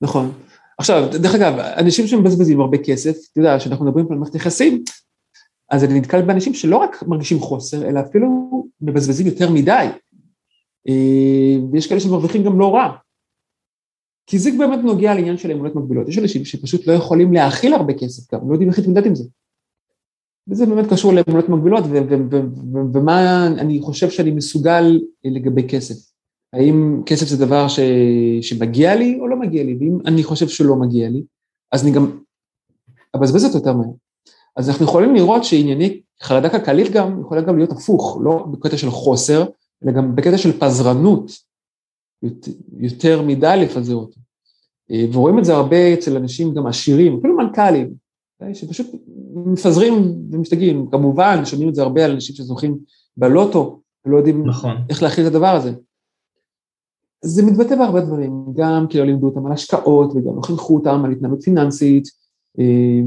נכון. 0.01 0.33
עכשיו, 0.79 1.09
דרך 1.13 1.35
אגב, 1.35 1.59
אנשים 1.59 2.07
שמבזבזים 2.07 2.61
הרבה 2.61 2.79
כסף, 2.79 3.17
אתה 3.33 3.41
יודע, 3.41 3.57
כשאנחנו 3.59 3.85
מדברים 3.85 4.07
פה 4.07 4.15
על 4.15 4.19
מערכת 4.19 4.35
יחסים, 4.35 4.85
אז 5.71 5.85
אני 5.85 6.01
נתקל 6.01 6.23
באנשים 6.23 6.55
שלא 6.55 6.77
רק 6.77 7.03
מרגישים 7.07 7.41
חוסר, 7.41 7.89
אלא 7.89 8.01
אפילו 8.01 8.29
מבזבזים 8.81 9.27
יותר 9.27 9.51
מדי. 9.51 9.87
אה, 10.89 11.71
ויש 11.73 11.87
כאלה 11.87 12.01
שמרוויחים 12.01 12.45
גם 12.45 12.59
לא 12.59 12.75
רע. 12.75 12.97
כי 14.27 14.39
זה 14.39 14.51
באמת 14.59 14.79
נוגע 14.85 15.15
לעניין 15.15 15.39
של 15.39 15.51
אמונות 15.51 15.75
מקבילות. 15.75 16.09
יש 16.09 16.19
אנשים 16.19 16.45
שפשוט 16.45 16.87
לא 16.87 16.93
יכולים 16.93 17.33
להכיל 17.33 17.75
הרבה 17.75 17.95
כסף 17.95 18.35
גם, 18.35 18.49
לא 18.49 18.55
יודעים 18.55 18.71
איך 18.71 18.79
להתמודד 18.79 19.07
עם 19.07 19.15
זה. 19.15 19.25
וזה 20.49 20.67
באמת 20.67 20.93
קשור 20.93 21.13
לאמונות 21.13 21.49
מקבילות, 21.49 21.85
ומה 22.93 23.47
אני 23.47 23.81
חושב 23.83 24.11
שאני 24.11 24.31
מסוגל 24.31 25.01
לגבי 25.25 25.69
כסף. 25.69 26.13
האם 26.53 27.03
כסף 27.07 27.27
זה 27.27 27.47
דבר 27.47 27.69
ש, 27.69 27.81
שמגיע 28.41 28.95
לי 28.95 29.19
או 29.21 29.29
לא 29.29 29.37
מגיע 29.37 29.65
לי, 29.65 29.77
ואם 29.81 29.99
אני 30.07 30.23
חושב 30.23 30.49
שלא 30.49 30.77
מגיע 30.77 31.09
לי, 31.09 31.23
אז 31.73 31.85
אני 31.85 31.93
גם 31.93 32.19
אבזבז 33.17 33.45
אותו 33.45 33.57
יותר 33.57 33.73
מהר. 33.73 33.91
אז 34.57 34.71
אנחנו 34.71 34.85
יכולים 34.85 35.15
לראות 35.15 35.45
שענייני 35.45 36.01
חרדה 36.23 36.49
כלכלית 36.49 36.93
גם 36.93 37.21
יכולה 37.21 37.41
גם 37.41 37.59
להיות 37.59 37.73
הפוך, 37.73 38.19
לא 38.25 38.47
בקטע 38.51 38.77
של 38.77 38.91
חוסר, 38.91 39.45
אלא 39.85 39.93
גם 39.93 40.17
בקטע 40.17 40.39
של 40.39 40.61
פזרנות, 40.61 41.31
יותר, 42.23 42.53
יותר 42.79 43.23
מדי 43.23 43.57
לפזר 43.63 43.95
אותו. 43.95 44.21
אה, 44.91 45.05
ורואים 45.13 45.39
את 45.39 45.45
זה 45.45 45.55
הרבה 45.55 45.95
אצל 45.95 46.17
אנשים 46.17 46.55
גם 46.55 46.67
עשירים, 46.67 47.19
אפילו 47.19 47.37
מנכ"לים, 47.37 47.95
אוקיי? 48.41 48.55
שפשוט 48.55 48.87
מפזרים 49.37 49.95
ומשתגעים. 50.31 50.91
כמובן, 50.91 51.45
שומעים 51.45 51.69
את 51.69 51.75
זה 51.75 51.83
הרבה 51.83 52.05
על 52.05 52.11
אנשים 52.11 52.37
שזוכים 52.37 52.79
בלוטו, 53.17 53.81
ולא 54.07 54.17
יודעים 54.17 54.47
נכון. 54.47 54.77
איך 54.91 55.03
להכיל 55.03 55.27
את 55.27 55.31
הדבר 55.31 55.55
הזה. 55.57 55.73
זה 57.25 57.43
מתבטא 57.43 57.77
בהרבה 57.77 58.01
דברים, 58.01 58.47
גם 58.57 58.87
כי 58.91 58.99
לא 58.99 59.05
לימדו 59.05 59.27
אותם 59.27 59.47
על 59.47 59.53
השקעות 59.53 60.11
וגם 60.11 60.37
לא 60.37 60.43
חינכו 60.43 60.75
אותם 60.75 61.05
על 61.05 61.13
התנהלות 61.13 61.43
פיננסית, 61.43 62.05
אה, 62.59 63.01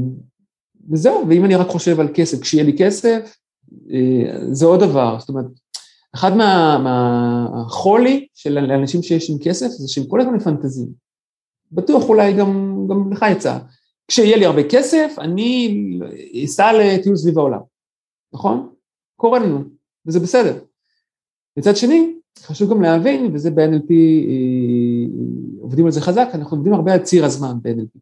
וזהו, 0.90 1.24
ואם 1.28 1.44
אני 1.44 1.54
רק 1.54 1.68
חושב 1.68 2.00
על 2.00 2.08
כסף, 2.14 2.40
כשיהיה 2.40 2.64
לי 2.64 2.78
כסף, 2.78 3.36
אה, 3.90 4.52
זה 4.52 4.66
עוד 4.66 4.80
דבר, 4.80 5.16
זאת 5.18 5.28
אומרת, 5.28 5.46
אחד 6.14 6.36
מהחולי 6.36 8.20
מה, 8.20 8.26
של 8.34 8.58
האנשים 8.58 9.02
שיש 9.02 9.30
עם 9.30 9.38
כסף 9.38 9.68
זה 9.68 9.88
שהם 9.88 10.06
כל 10.06 10.20
הזמן 10.20 10.34
מפנטזים. 10.34 10.88
בטוח 11.72 12.08
אולי 12.08 12.32
גם, 12.32 12.86
גם 12.90 13.12
לך 13.12 13.24
יצא. 13.32 13.58
כשיהיה 14.10 14.36
לי 14.36 14.44
הרבה 14.44 14.62
כסף, 14.68 15.14
אני 15.18 15.80
אסע 16.44 16.72
לטיול 16.72 17.16
סביב 17.16 17.38
העולם, 17.38 17.60
נכון? 18.32 18.68
קורה 19.16 19.38
לנו, 19.38 19.62
וזה 20.06 20.20
בסדר. 20.20 20.58
מצד 21.56 21.76
שני, 21.76 22.12
חשוב 22.38 22.70
גם 22.70 22.82
להבין, 22.82 23.30
וזה 23.34 23.50
ב-NLP, 23.50 23.90
אה, 23.90 25.06
עובדים 25.60 25.86
על 25.86 25.92
זה 25.92 26.00
חזק, 26.00 26.28
אנחנו 26.34 26.56
עובדים 26.56 26.72
הרבה 26.72 26.92
על 26.92 26.98
ציר 26.98 27.24
הזמן 27.24 27.56
ב-NLP. 27.62 27.98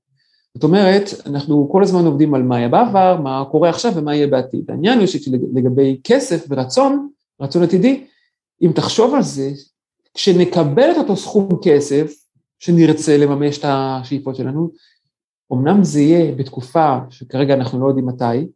זאת 0.55 0.65
אומרת, 0.65 1.11
אנחנו 1.27 1.69
כל 1.73 1.83
הזמן 1.83 2.05
עובדים 2.05 2.35
על 2.35 2.43
מה 2.43 2.57
היה 2.57 2.69
בעבר, 2.69 3.21
מה 3.23 3.45
קורה 3.51 3.69
עכשיו 3.69 3.93
ומה 3.97 4.15
יהיה 4.15 4.27
בעתיד. 4.27 4.71
העניין 4.71 4.99
הוא 4.99 5.07
שלגבי 5.07 6.01
כסף 6.05 6.47
ורצון, 6.49 7.09
רצון 7.41 7.63
עתידי, 7.63 8.05
אם 8.63 8.73
תחשוב 8.75 9.15
על 9.15 9.23
זה, 9.23 9.51
כשנקבל 10.15 10.91
את 10.91 10.97
אותו 10.97 11.17
סכום 11.17 11.49
כסף, 11.63 12.13
שנרצה 12.59 13.17
לממש 13.17 13.59
את 13.59 13.65
השאיפות 13.69 14.37
שלנו, 14.37 14.71
אמנם 15.53 15.85
זה 15.85 16.01
יהיה 16.01 16.35
בתקופה 16.35 16.99
שכרגע 17.11 17.55
אנחנו 17.55 17.81
לא 17.81 17.87
יודעים 17.87 18.07
מתי, 18.07 18.49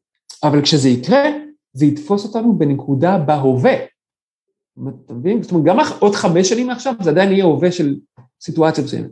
אבל 0.43 0.63
כשזה 0.63 0.89
יקרה, 0.89 1.25
זה 1.73 1.87
יתפוס 1.87 2.25
אותנו 2.25 2.59
בנקודה 2.59 3.19
בהווה. 3.19 3.75
אתה? 3.75 5.15
זאת 5.43 5.53
אומרת, 5.53 5.65
גם 5.65 5.77
עוד 5.99 6.15
חמש 6.15 6.49
שנים 6.49 6.67
מעכשיו, 6.67 6.95
זה 7.01 7.11
עדיין 7.11 7.33
יהיה 7.33 7.45
הווה 7.45 7.73
של 7.73 7.97
סיטואציה 8.41 8.85
מסוימת. 8.85 9.11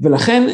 ולכן 0.00 0.48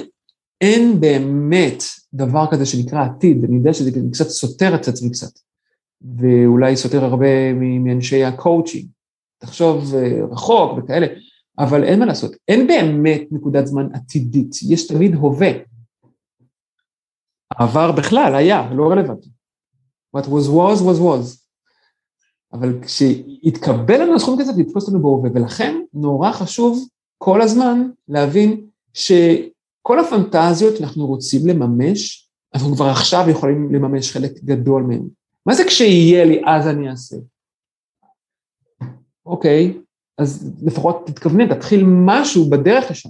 אין 0.61 1.00
באמת 1.00 1.83
דבר 2.14 2.46
כזה 2.50 2.66
שנקרא 2.66 3.04
עתיד, 3.04 3.44
אני 3.44 3.57
יודע 3.57 3.72
שזה 3.74 3.90
קצת 4.12 4.28
סותר 4.28 4.74
את 4.74 4.88
עצמי 4.88 5.11
קצת, 5.11 5.38
ואולי 6.18 6.76
סותר 6.76 7.04
הרבה 7.04 7.52
מאנשי 7.54 8.24
הקואוצ'ינג, 8.24 8.87
תחשוב 9.38 9.94
אה, 9.94 10.24
רחוק 10.30 10.78
וכאלה, 10.78 11.07
אבל 11.59 11.85
אין 11.85 11.98
מה 11.98 12.07
לעשות, 12.07 12.37
אין 12.48 12.66
באמת 12.66 13.22
נקודת 13.30 13.66
זמן 13.66 13.88
עתידית, 13.94 14.54
יש 14.68 14.87
תמיד 14.87 15.14
הווה. 15.14 15.50
העבר 17.50 17.92
בכלל 17.92 18.35
היה, 18.35 18.70
לא 18.74 18.90
רלוונטי. 18.90 19.28
What 20.16 20.24
was 20.24 20.48
was 20.48 20.80
was 20.80 21.00
was. 21.00 21.44
אבל 22.52 22.78
כשיתקבל 22.83 24.02
לנו 24.02 24.20
סכום 24.20 24.40
כסף, 24.40 24.52
יתפוס 24.59 24.88
לנו 24.88 25.02
בהווה, 25.02 25.30
ולכן 25.35 25.80
נורא 25.94 26.33
חשוב 26.33 26.88
כל 27.18 27.42
הזמן 27.42 27.90
להבין 28.09 28.66
שכל 28.92 30.00
הפנטזיות 30.00 30.76
שאנחנו 30.76 31.07
רוצים 31.07 31.46
לממש, 31.46 32.30
אנחנו 32.54 32.74
כבר 32.74 32.87
עכשיו 32.87 33.24
יכולים 33.30 33.74
לממש 33.74 34.12
חלק 34.12 34.33
גדול 34.44 34.83
מהן. 34.83 35.09
מה 35.46 35.54
זה 35.54 35.64
כשיהיה 35.64 36.24
לי, 36.24 36.42
אז 36.46 36.66
אני 36.66 36.90
אעשה? 36.90 37.16
אוקיי, 39.26 39.78
אז 40.18 40.52
לפחות 40.62 41.07
תתכוונן, 41.07 41.54
תתחיל 41.54 41.85
משהו 41.87 42.50
בדרך 42.50 42.90
לשם. 42.90 43.09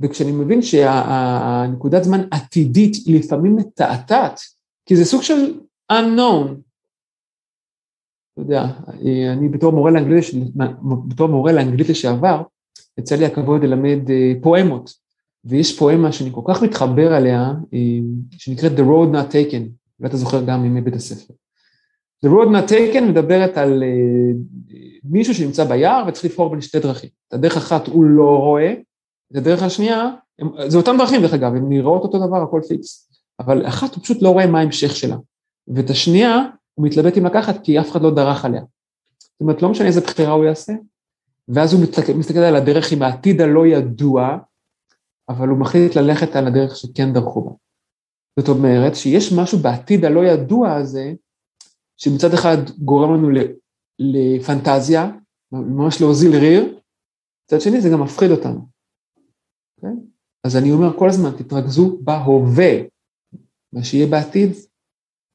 וכשאני 0.00 0.32
מבין 0.32 0.62
שהנקודת 0.62 2.04
זמן 2.04 2.20
עתידית 2.30 2.96
לפעמים 3.06 3.56
מתעתעת, 3.56 4.40
כי 4.86 4.96
זה 4.96 5.04
סוג 5.04 5.22
של 5.22 5.60
unknown. 5.92 6.54
אתה 8.32 8.42
יודע, 8.42 8.64
אני 9.32 9.48
בתור 9.48 9.72
מורה 9.72 9.90
לאנגלית, 9.90 10.24
בתור 11.08 11.28
מורה 11.28 11.52
לאנגלית 11.52 11.88
לשעבר, 11.88 12.42
יצא 12.98 13.16
לי 13.16 13.26
הכבוד 13.26 13.64
ללמד 13.64 14.10
אה, 14.10 14.32
פואמות, 14.42 14.90
ויש 15.44 15.78
פואמה 15.78 16.12
שאני 16.12 16.30
כל 16.32 16.40
כך 16.44 16.62
מתחבר 16.62 17.16
אליה, 17.16 17.52
אה, 17.74 17.78
שנקראת 18.30 18.72
The 18.72 18.82
Road 18.82 19.14
Not 19.14 19.32
Taken, 19.32 19.62
ואתה 20.00 20.16
זוכר 20.16 20.44
גם 20.44 20.62
מימי 20.62 20.80
בית 20.80 20.94
הספר. 20.94 21.34
The 22.26 22.28
Road 22.28 22.48
Not 22.48 22.70
Taken 22.70 23.00
מדברת 23.00 23.56
על 23.58 23.82
אה, 23.82 24.32
מישהו 25.04 25.34
שנמצא 25.34 25.64
ביער 25.64 26.04
וצריך 26.08 26.24
לבחור 26.24 26.50
בין 26.50 26.60
שתי 26.60 26.78
דרכים. 26.78 27.10
את 27.28 27.34
הדרך 27.34 27.56
אחת 27.56 27.86
הוא 27.86 28.04
לא 28.04 28.38
רואה, 28.38 28.74
הדרך 29.34 29.62
השנייה, 29.62 30.10
זה 30.66 30.78
אותן 30.78 30.96
דרכים 30.98 31.22
דרך 31.22 31.34
אגב, 31.34 31.54
הן 31.54 31.68
נראות 31.68 32.02
אותו 32.02 32.26
דבר, 32.26 32.42
הכל 32.42 32.60
פיקס, 32.68 33.10
אבל 33.40 33.66
אחת 33.68 33.94
הוא 33.94 34.02
פשוט 34.02 34.22
לא 34.22 34.28
רואה 34.28 34.46
מה 34.46 34.58
ההמשך 34.58 34.96
שלה, 34.96 35.16
ואת 35.68 35.90
השנייה 35.90 36.42
הוא 36.74 36.86
מתלבט 36.86 37.18
אם 37.18 37.26
לקחת 37.26 37.64
כי 37.64 37.80
אף 37.80 37.90
אחד 37.90 38.02
לא 38.02 38.14
דרך 38.14 38.44
עליה. 38.44 38.62
זאת 39.20 39.40
אומרת, 39.40 39.62
לא 39.62 39.68
משנה 39.68 39.86
איזה 39.86 40.00
בחירה 40.00 40.32
הוא 40.32 40.44
יעשה, 40.44 40.72
ואז 41.48 41.72
הוא 41.72 41.82
מסתכל, 41.82 42.12
מסתכל 42.12 42.38
על 42.38 42.56
הדרך 42.56 42.92
עם 42.92 43.02
העתיד 43.02 43.40
הלא 43.40 43.66
ידוע, 43.66 44.38
אבל 45.28 45.48
הוא 45.48 45.58
מחליט 45.58 45.96
ללכת 45.96 46.36
על 46.36 46.46
הדרך 46.46 46.76
שכן 46.76 47.12
דרכו 47.12 47.44
בה. 47.44 47.50
זאת 48.38 48.48
אומרת 48.48 48.96
שיש 48.96 49.32
משהו 49.32 49.58
בעתיד 49.58 50.04
הלא 50.04 50.24
ידוע 50.24 50.74
הזה, 50.74 51.12
שמצד 51.96 52.34
אחד 52.34 52.56
גורם 52.78 53.14
לנו 53.14 53.28
לפנטזיה, 53.98 55.10
ממש 55.52 56.00
להוזיל 56.00 56.36
ריר, 56.36 56.78
מצד 57.44 57.60
שני 57.60 57.80
זה 57.80 57.88
גם 57.88 58.02
מפחיד 58.02 58.30
אותנו. 58.30 58.75
אז 60.46 60.56
אני 60.56 60.72
אומר 60.72 60.98
כל 60.98 61.08
הזמן, 61.08 61.30
תתרכזו 61.30 61.98
בהווה. 62.00 62.72
מה 63.72 63.84
שיהיה 63.84 64.06
בעתיד, 64.06 64.52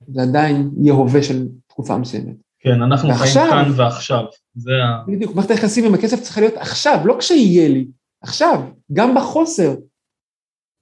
זה 0.08 0.22
עדיין 0.22 0.72
יהיה 0.82 0.94
הווה 0.94 1.24
של 1.24 1.48
תקופה 1.68 1.98
מסוימת. 1.98 2.36
כן, 2.60 2.82
אנחנו 2.82 3.10
ועכשיו, 3.10 3.48
חיים 3.50 3.66
כאן 3.66 3.74
ועכשיו. 3.78 4.24
זה 4.56 4.72
ה... 4.72 5.04
בדיוק, 5.08 5.36
מערכת 5.36 5.52
היחסים 5.52 5.86
עם 5.86 5.94
הכסף 5.94 6.22
צריכה 6.22 6.42
להיות 6.42 6.54
עכשיו, 6.58 7.02
לא 7.06 7.16
כשיהיה 7.20 7.70
לי, 7.70 7.88
עכשיו, 8.22 8.62
גם 8.94 9.16
בחוסר, 9.16 9.76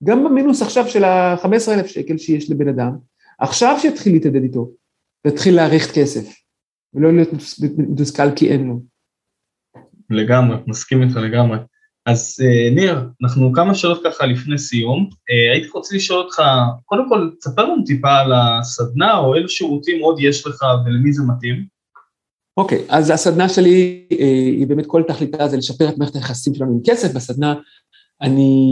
גם 0.04 0.24
במינוס 0.24 0.62
עכשיו 0.62 0.88
של 0.88 1.04
ה-15,000 1.04 1.88
שקל 1.88 2.18
שיש 2.18 2.52
לבן 2.52 2.68
אדם, 2.68 2.98
עכשיו 3.40 3.78
שיתחיל 3.82 4.14
להתעדד 4.14 4.44
איתו, 4.44 4.72
ויתחיל 5.26 5.56
להעריך 5.56 5.96
כסף, 5.96 6.36
ולא 6.94 7.14
להיות 7.14 7.30
מתוסכל 7.78 8.36
כי 8.36 8.52
אין 8.52 8.68
לו. 8.68 8.82
לגמרי, 10.10 10.58
מסכים 10.68 11.04
איתך 11.04 11.16
לגמרי. 11.16 11.58
אז 12.10 12.36
uh, 12.42 12.76
ניר, 12.76 13.00
אנחנו 13.24 13.54
כמה 13.54 13.76
שאלות 13.76 14.02
ככה 14.04 14.26
לפני 14.26 14.58
סיום. 14.58 15.10
Uh, 15.12 15.54
הייתי 15.54 15.68
רוצה 15.74 15.96
לשאול 15.96 16.20
אותך, 16.20 16.42
קודם 16.86 17.10
כל, 17.10 17.30
תספר 17.40 17.66
לנו 17.66 17.84
טיפה 17.86 18.16
על 18.16 18.32
הסדנה, 18.34 19.18
או 19.18 19.36
אילו 19.36 19.50
שירותים 19.50 20.04
עוד 20.04 20.20
יש 20.20 20.48
לך 20.48 20.64
ולמי 20.86 21.14
זה 21.14 21.24
מתאים. 21.24 21.66
אוקיי, 22.58 22.78
okay, 22.78 22.82
אז 22.90 23.10
הסדנה 23.10 23.50
שלי 23.50 24.08
uh, 24.14 24.16
היא 24.58 24.68
באמת 24.68 24.86
כל 24.86 25.04
תכליתה 25.08 25.48
זה 25.48 25.58
לשפר 25.58 25.90
את 25.90 25.98
מערכת 25.98 26.16
היחסים 26.16 26.56
שלנו 26.56 26.72
עם 26.72 26.80
כסף. 26.86 27.14
בסדנה 27.14 27.56
אני 28.22 28.72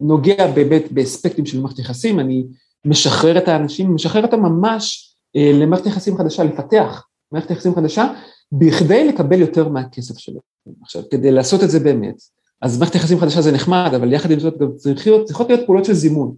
נוגע 0.00 0.46
באמת 0.46 0.92
באספקטים 0.92 1.46
של 1.46 1.60
מערכת 1.60 1.78
יחסים, 1.78 2.20
אני 2.20 2.44
משחרר 2.84 3.38
את 3.38 3.48
האנשים, 3.48 3.94
משחרר 3.94 4.22
אותם 4.22 4.40
ממש 4.40 5.14
למערכת 5.34 5.86
יחסים 5.86 6.16
חדשה, 6.16 6.44
לפתח 6.44 7.06
מערכת 7.32 7.50
יחסים 7.50 7.74
חדשה, 7.74 8.12
בכדי 8.52 9.08
לקבל 9.08 9.40
יותר 9.40 9.68
מהכסף 9.68 10.18
שלו. 10.18 10.40
עכשיו, 10.82 11.02
כדי 11.10 11.30
לעשות 11.30 11.62
את 11.62 11.70
זה 11.70 11.80
באמת, 11.80 12.22
אז 12.62 12.78
מערכת 12.78 12.94
יחסים 12.94 13.18
חדשה 13.18 13.42
זה 13.42 13.52
נחמד, 13.52 13.90
אבל 13.96 14.12
יחד 14.12 14.30
עם 14.30 14.40
זאת 14.40 14.58
גם 14.58 14.68
צריכות, 14.76 15.24
צריכות 15.24 15.48
להיות 15.48 15.66
פעולות 15.66 15.84
של 15.84 15.92
זימון. 15.92 16.34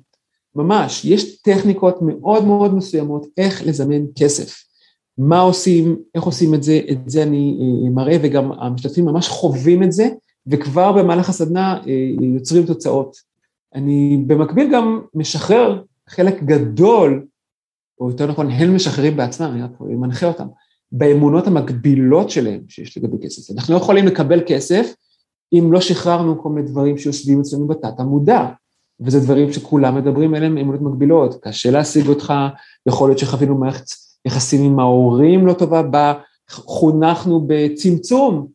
ממש, 0.54 1.04
יש 1.04 1.42
טכניקות 1.42 1.98
מאוד 2.02 2.44
מאוד 2.44 2.74
מסוימות 2.74 3.26
איך 3.36 3.66
לזמן 3.66 4.02
כסף. 4.18 4.64
מה 5.18 5.40
עושים, 5.40 5.96
איך 6.14 6.24
עושים 6.24 6.54
את 6.54 6.62
זה, 6.62 6.80
את 6.90 7.10
זה 7.10 7.22
אני 7.22 7.58
אה, 7.60 7.90
מראה 7.90 8.16
וגם 8.22 8.52
המשתתפים 8.52 9.04
ממש 9.04 9.28
חווים 9.28 9.82
את 9.82 9.92
זה, 9.92 10.08
וכבר 10.46 10.92
במהלך 10.92 11.28
הסדנה 11.28 11.80
אה, 11.86 12.26
יוצרים 12.34 12.66
תוצאות. 12.66 13.16
אני 13.74 14.24
במקביל 14.26 14.72
גם 14.72 15.00
משחרר 15.14 15.82
חלק 16.08 16.42
גדול, 16.42 17.26
או 18.00 18.10
יותר 18.10 18.26
נכון, 18.26 18.50
הם 18.50 18.74
משחררים 18.74 19.16
בעצמם, 19.16 19.50
אני 19.52 19.62
רק 19.62 19.70
מנחה 19.80 20.26
אותם, 20.26 20.46
באמונות 20.92 21.46
המקבילות 21.46 22.30
שלהם 22.30 22.60
שיש 22.68 22.98
לגבי 22.98 23.16
כסף. 23.22 23.54
אנחנו 23.54 23.74
לא 23.74 23.78
יכולים 23.78 24.06
לקבל 24.06 24.40
כסף 24.46 24.94
אם 25.52 25.72
לא 25.72 25.80
שחררנו 25.80 26.42
כל 26.42 26.48
מיני 26.48 26.68
דברים 26.68 26.98
שיושבים 26.98 27.40
אצלנו 27.40 27.66
בתת 27.66 28.00
המודע, 28.00 28.46
וזה 29.00 29.20
דברים 29.20 29.52
שכולם 29.52 29.94
מדברים 29.96 30.34
עליהם 30.34 30.58
אמונות 30.58 30.80
מקבילות, 30.80 31.42
קשה 31.42 31.70
להשיג 31.70 32.08
אותך, 32.08 32.34
יכול 32.88 33.08
להיות 33.08 33.18
שחווינו 33.18 33.58
מערכת 33.58 33.84
יחסים 34.24 34.72
עם 34.72 34.78
ההורים 34.78 35.46
לא 35.46 35.52
טובה, 35.52 35.82
בה 35.82 36.14
חונכנו 36.50 37.44
בצמצום, 37.46 38.46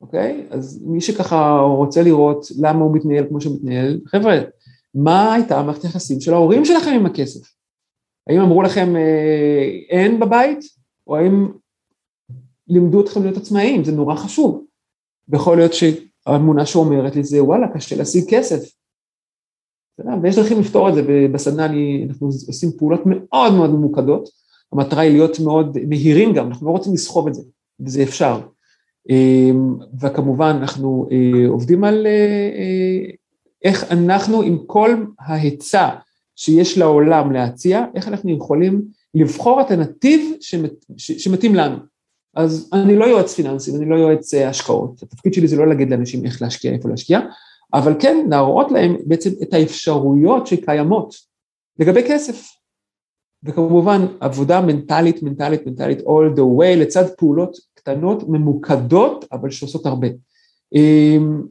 אוקיי? 0.00 0.46
אז 0.50 0.82
מי 0.84 1.00
שככה 1.00 1.60
רוצה 1.60 2.02
לראות 2.02 2.46
למה 2.58 2.84
הוא 2.84 2.96
מתנהל 2.96 3.24
כמו 3.28 3.40
שהוא 3.40 3.56
מתנהל, 3.56 4.00
חבר'ה, 4.06 4.38
מה 4.94 5.34
הייתה 5.34 5.62
מערכת 5.62 5.84
היחסים 5.84 6.20
של 6.20 6.34
ההורים 6.34 6.64
שלכם 6.64 6.90
עם 6.90 7.06
הכסף? 7.06 7.40
האם 8.28 8.40
אמרו 8.40 8.62
לכם 8.62 8.96
אה, 8.96 9.78
אין 9.90 10.20
בבית? 10.20 10.64
או 11.06 11.16
האם 11.16 11.48
לימדו 12.68 13.00
אתכם 13.00 13.22
להיות 13.22 13.36
עצמאיים, 13.36 13.84
זה 13.84 13.92
נורא 13.92 14.14
חשוב. 14.14 14.64
ויכול 15.28 15.56
להיות 15.56 15.72
שהאמונה 15.72 16.66
שאומרת 16.66 17.16
לי 17.16 17.24
זה 17.24 17.44
וואלה, 17.44 17.68
קשה 17.74 17.96
להשיג 17.96 18.24
כסף. 18.28 18.72
ויש 20.22 20.36
דרכים 20.36 20.60
לפתור 20.60 20.88
את 20.88 20.94
זה, 20.94 21.02
ובסדנה 21.08 21.64
אני, 21.64 22.06
אנחנו 22.08 22.26
עושים 22.26 22.70
פעולות 22.78 23.00
מאוד 23.06 23.54
מאוד 23.54 23.70
ממוקדות, 23.70 24.28
המטרה 24.72 25.02
היא 25.02 25.12
להיות 25.12 25.40
מאוד 25.40 25.78
מהירים 25.88 26.32
גם, 26.32 26.46
אנחנו 26.46 26.66
לא 26.66 26.72
רוצים 26.72 26.94
לסחוב 26.94 27.28
את 27.28 27.34
זה, 27.34 27.42
וזה 27.80 28.02
אפשר. 28.02 28.40
אמ, 29.10 29.76
וכמובן 30.00 30.56
אנחנו 30.60 31.08
אה, 31.12 31.48
עובדים 31.48 31.84
על 31.84 32.06
אה, 32.06 32.50
אה, 32.54 33.10
איך 33.64 33.92
אנחנו 33.92 34.42
עם 34.42 34.58
כל 34.66 35.04
ההיצע 35.20 35.88
שיש 36.36 36.78
לעולם 36.78 37.32
להציע, 37.32 37.84
איך 37.94 38.08
אנחנו 38.08 38.30
יכולים 38.30 38.82
לבחור 39.14 39.60
את 39.60 39.70
הנתיב 39.70 40.20
שמתאים 40.96 41.54
לנו. 41.54 41.76
אז 42.34 42.70
אני 42.72 42.96
לא 42.96 43.04
יועץ 43.04 43.34
פיננסי, 43.34 43.76
אני 43.76 43.86
לא 43.88 43.96
יועץ 43.96 44.34
אה, 44.34 44.48
השקעות, 44.48 45.02
התפקיד 45.02 45.34
שלי 45.34 45.48
זה 45.48 45.56
לא 45.56 45.68
להגיד 45.68 45.90
לאנשים 45.90 46.24
איך 46.24 46.42
להשקיע, 46.42 46.72
איפה 46.72 46.88
להשקיע, 46.88 47.20
אבל 47.74 47.94
כן 47.98 48.26
להראות 48.30 48.72
להם 48.72 48.96
בעצם 49.06 49.30
את 49.42 49.54
האפשרויות 49.54 50.46
שקיימות 50.46 51.14
לגבי 51.78 52.02
כסף. 52.08 52.48
וכמובן 53.44 54.06
עבודה 54.20 54.60
מנטלית, 54.60 55.22
מנטלית, 55.22 55.66
מנטלית 55.66 55.98
all 55.98 56.36
the 56.36 56.60
way 56.60 56.76
לצד 56.76 57.04
פעולות 57.18 57.56
קטנות, 57.74 58.28
ממוקדות, 58.28 59.24
אבל 59.32 59.50
שעושות 59.50 59.86
הרבה. 59.86 60.08
אמ, 60.74 61.42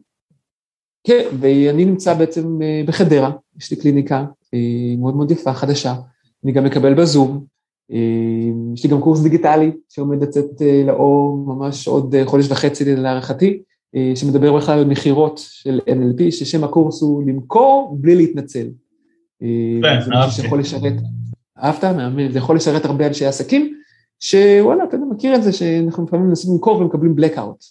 כן, 1.04 1.24
ואני 1.40 1.86
נמצא 1.86 2.14
בעצם 2.14 2.62
אה, 2.62 2.84
בחדרה, 2.88 3.32
יש 3.58 3.72
לי 3.72 3.78
קליניקה 3.78 4.26
אה, 4.54 4.96
מאוד 4.98 5.16
מאוד 5.16 5.32
יפה, 5.32 5.54
חדשה, 5.54 5.96
אני 6.44 6.52
גם 6.52 6.64
מקבל 6.64 6.94
בזום, 6.94 7.46
יש 8.74 8.84
לי 8.84 8.90
גם 8.90 9.02
קורס 9.02 9.22
דיגיטלי 9.22 9.72
שעומד 9.90 10.24
לצאת 10.24 10.62
אה, 10.62 10.84
לאור 10.86 11.38
ממש 11.48 11.88
עוד 11.88 12.16
אה, 12.16 12.26
חודש 12.26 12.52
וחצי 12.52 12.96
להערכתי, 12.96 13.62
שמדבר 14.16 14.58
בכלל 14.58 14.80
על 14.80 14.86
מכירות 14.86 15.42
של 15.44 15.80
NLP, 15.90 16.32
ששם 16.32 16.64
הקורס 16.64 17.02
הוא 17.02 17.24
למכור 17.28 17.98
בלי 18.00 18.16
להתנצל. 18.16 18.68
כן, 19.84 20.02
זה 20.06 20.12
משהו 20.12 20.32
שיכול 20.32 20.60
לשרת, 20.60 20.94
אהבת? 21.64 21.84
מאמן, 21.84 22.32
זה 22.32 22.38
יכול 22.38 22.56
לשרת 22.56 22.86
הרבה 22.86 23.08
אנשי 23.08 23.26
עסקים, 23.26 23.78
שוואלה, 24.20 24.84
אתה 24.84 24.96
יודע, 24.96 25.06
מכיר 25.06 25.36
את 25.36 25.44
זה 25.44 25.54
שאנחנו 25.54 26.04
לפעמים 26.04 26.28
מנסים 26.28 26.54
למכור 26.54 26.78
ומקבלים 26.78 27.16
blackout. 27.20 27.66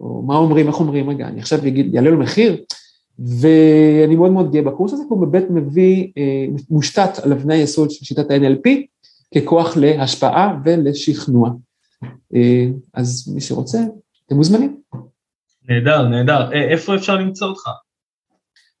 או 0.00 0.22
מה 0.22 0.36
אומרים, 0.36 0.66
איך 0.66 0.80
אומרים, 0.80 1.10
רגע, 1.10 1.28
אני 1.28 1.40
עכשיו 1.40 1.58
אגיד, 1.66 1.94
יעלה 1.94 2.10
לו 2.10 2.18
מחיר, 2.18 2.64
ואני 3.18 4.16
מאוד 4.16 4.32
מאוד 4.32 4.52
גאה 4.52 4.62
בקורס 4.62 4.92
הזה, 4.92 5.02
כי 5.02 5.08
הוא 5.08 5.26
באמת 5.26 5.50
מביא, 5.50 6.06
מושתת 6.70 7.18
על 7.22 7.32
אבני 7.32 7.54
היסוד 7.54 7.90
של 7.90 8.04
שיטת 8.04 8.30
ה-NLP, 8.30 8.68
ככוח 9.34 9.76
להשפעה 9.76 10.58
ולשכנוע. 10.64 11.50
אה, 12.34 12.66
אז 12.94 13.32
מי 13.34 13.40
שרוצה, 13.40 13.78
אתם 14.26 14.36
מוזמנים. 14.36 14.80
נהדר, 15.68 16.08
נהדר. 16.08 16.52
אה, 16.52 16.70
איפה 16.70 16.94
אפשר 16.94 17.14
למצוא 17.14 17.48
אותך? 17.48 17.68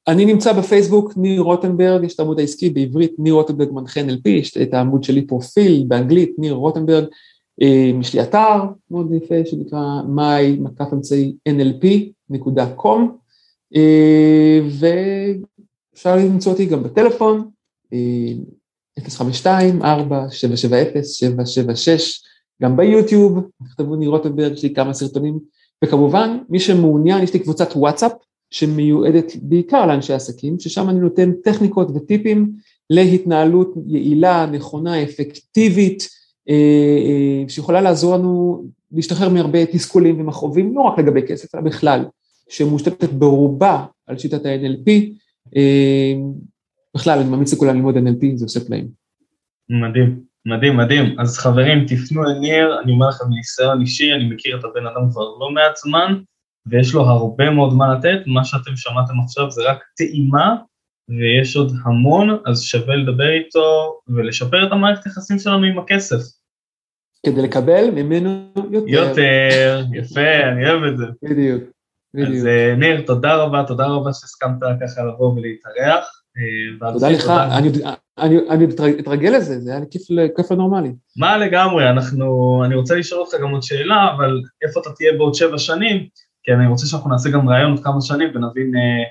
אני 0.08 0.24
נמצא 0.24 0.52
בפייסבוק, 0.52 1.12
ניר 1.16 1.42
רוטנברג, 1.42 2.04
יש 2.04 2.14
את 2.14 2.20
העמוד 2.20 2.40
העסקי 2.40 2.70
בעברית, 2.70 3.12
ניר 3.18 3.34
רוטנברג 3.34 3.68
מנחה 3.72 4.00
NLP, 4.00 4.28
יש 4.28 4.56
את 4.56 4.74
העמוד 4.74 5.04
שלי 5.04 5.26
פרופיל 5.26 5.84
באנגלית, 5.88 6.34
ניר 6.38 6.54
רוטנברג, 6.54 7.04
אה, 7.62 7.90
יש 8.00 8.14
לי 8.14 8.22
אתר 8.22 8.62
מאוד 8.90 9.12
יפה 9.12 9.34
שנקרא 9.44 10.00
my 10.16 10.60
מקף 10.60 10.92
אמצעי 10.92 11.34
nlp.com, 11.48 13.00
ואפשר 14.78 16.16
למצוא 16.16 16.52
אותי 16.52 16.66
גם 16.66 16.82
בטלפון, 16.82 17.50
052-4-770-776, 18.98 19.02
גם 22.62 22.76
ביוטיוב, 22.76 23.38
תכתבו 23.64 23.96
ניר 23.96 24.10
רוטנברג, 24.10 24.52
יש 24.52 24.62
לי 24.62 24.74
כמה 24.74 24.94
סרטונים, 24.94 25.38
וכמובן, 25.84 26.38
מי 26.48 26.60
שמעוניין, 26.60 27.22
יש 27.22 27.34
לי 27.34 27.40
קבוצת 27.40 27.68
וואטסאפ, 27.76 28.12
שמיועדת 28.50 29.32
בעיקר 29.42 29.86
לאנשי 29.86 30.12
עסקים, 30.12 30.60
ששם 30.60 30.88
אני 30.88 31.00
נותן 31.00 31.32
טכניקות 31.32 31.88
וטיפים 31.94 32.52
להתנהלות 32.90 33.74
יעילה, 33.86 34.46
נכונה, 34.46 35.02
אפקטיבית, 35.02 36.08
אה, 36.48 36.54
אה, 36.54 37.48
שיכולה 37.48 37.80
לעזור 37.80 38.14
לנו 38.14 38.64
להשתחרר 38.92 39.28
מהרבה 39.28 39.66
תסכולים 39.66 40.20
ומכאובים, 40.20 40.74
לא 40.76 40.80
רק 40.80 40.98
לגבי 40.98 41.22
כסף, 41.22 41.54
אלא 41.54 41.62
בכלל, 41.62 42.04
שמושתתת 42.48 43.12
ברובה 43.12 43.84
על 44.06 44.18
שיטת 44.18 44.46
ה-NLP, 44.46 44.90
בכלל, 46.98 47.18
אני 47.18 47.30
ממליץ 47.30 47.54
לכולם 47.54 47.76
ללמוד 47.76 47.96
NLP, 47.96 48.26
זה 48.34 48.44
עושה 48.44 48.60
פלאים. 48.60 48.88
מדהים, 49.70 50.20
מדהים, 50.46 50.76
מדהים. 50.76 51.20
אז 51.20 51.38
חברים, 51.38 51.86
תפנו 51.86 52.22
לניר, 52.22 52.80
אני 52.82 52.92
אומר 52.92 53.08
לכם 53.08 53.24
מניסיון 53.30 53.80
אישי, 53.80 54.12
אני 54.12 54.24
מכיר 54.24 54.58
את 54.58 54.64
הבן 54.64 54.86
אדם 54.86 55.10
כבר 55.10 55.22
לא 55.40 55.50
מעט 55.50 55.76
זמן, 55.76 56.20
ויש 56.66 56.94
לו 56.94 57.00
הרבה 57.00 57.50
מאוד 57.50 57.74
מה 57.74 57.94
לתת, 57.94 58.18
מה 58.26 58.44
שאתם 58.44 58.76
שמעתם 58.76 59.20
עכשיו 59.24 59.50
זה 59.50 59.62
רק 59.70 59.78
טעימה, 59.96 60.56
ויש 61.08 61.56
עוד 61.56 61.72
המון, 61.84 62.38
אז 62.46 62.62
שווה 62.62 62.96
לדבר 62.96 63.30
איתו 63.30 63.98
ולשפר 64.08 64.66
את 64.66 64.72
המערכת 64.72 65.06
היחסים 65.06 65.38
שלנו 65.38 65.66
עם 65.66 65.78
הכסף. 65.78 66.18
כדי 67.26 67.42
לקבל 67.42 67.90
ממנו 67.90 68.52
יותר. 68.70 68.88
יותר, 68.88 69.84
יפה, 69.92 70.48
אני 70.52 70.70
אוהב 70.70 70.82
את 70.82 70.98
זה. 70.98 71.04
בדיוק, 71.22 71.62
בדיוק. 72.14 72.36
אז 72.36 72.46
אה, 72.46 72.74
ניר, 72.78 73.00
תודה 73.06 73.36
רבה, 73.36 73.64
תודה 73.66 73.86
רבה 73.86 74.12
שהסכמת 74.12 74.58
ככה 74.80 75.04
לבוא 75.04 75.32
ולהתארח. 75.34 76.17
אה, 76.38 76.92
תודה 76.92 77.10
לך, 77.10 77.32
אני, 78.18 78.66
אתרגל 79.00 79.36
לזה, 79.36 79.60
זה 79.60 79.70
היה 79.70 79.80
לי 79.80 79.86
כיף, 80.36 80.50
לנורמלי. 80.50 80.92
מה 81.16 81.38
לגמרי, 81.38 81.90
אנחנו, 81.90 82.60
אני 82.64 82.74
רוצה 82.74 82.94
לשאול 82.94 83.20
אותך 83.20 83.34
גם 83.42 83.50
עוד 83.50 83.62
שאלה, 83.62 84.14
אבל 84.16 84.40
איפה 84.66 84.80
אתה 84.80 84.90
תהיה 84.96 85.12
בעוד 85.12 85.34
שבע 85.34 85.58
שנים? 85.58 86.06
כי 86.42 86.52
אני 86.52 86.66
רוצה 86.66 86.86
שאנחנו 86.86 87.10
נעשה 87.10 87.30
גם 87.30 87.48
ראיון 87.48 87.70
עוד 87.70 87.84
כמה 87.84 88.00
שנים 88.00 88.28
ונבין 88.28 88.72
אה, 88.76 89.02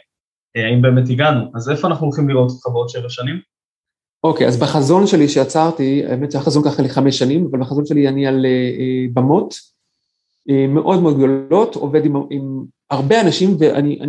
אה, 0.58 0.68
האם 0.70 0.82
באמת 0.82 1.10
הגענו. 1.10 1.52
אז 1.56 1.70
איפה 1.70 1.88
אנחנו 1.88 2.06
הולכים 2.06 2.30
לראות 2.30 2.50
אותך 2.50 2.68
בעוד 2.68 2.90
שבע 2.90 3.10
שנים? 3.10 3.40
אוקיי, 4.24 4.48
אז 4.48 4.60
בחזון 4.60 5.08
שלי 5.08 5.30
שיצרתי, 5.30 6.04
האמת 6.06 6.32
שהחזון 6.32 6.64
ככה 6.64 6.84
לחמש 6.84 7.20
שנים, 7.20 7.48
אבל 7.52 7.60
בחזון 7.60 7.86
שלי 7.86 8.08
אני 8.08 8.28
על 8.28 8.46
במות 9.14 9.54
מאוד 10.70 11.02
מאוד 11.02 11.16
גדולות, 11.16 11.76
עובד 11.76 12.06
עם, 12.06 12.16
עם 12.30 12.64
הרבה 12.90 13.22
אנשים 13.22 13.50
ואני 13.60 14.00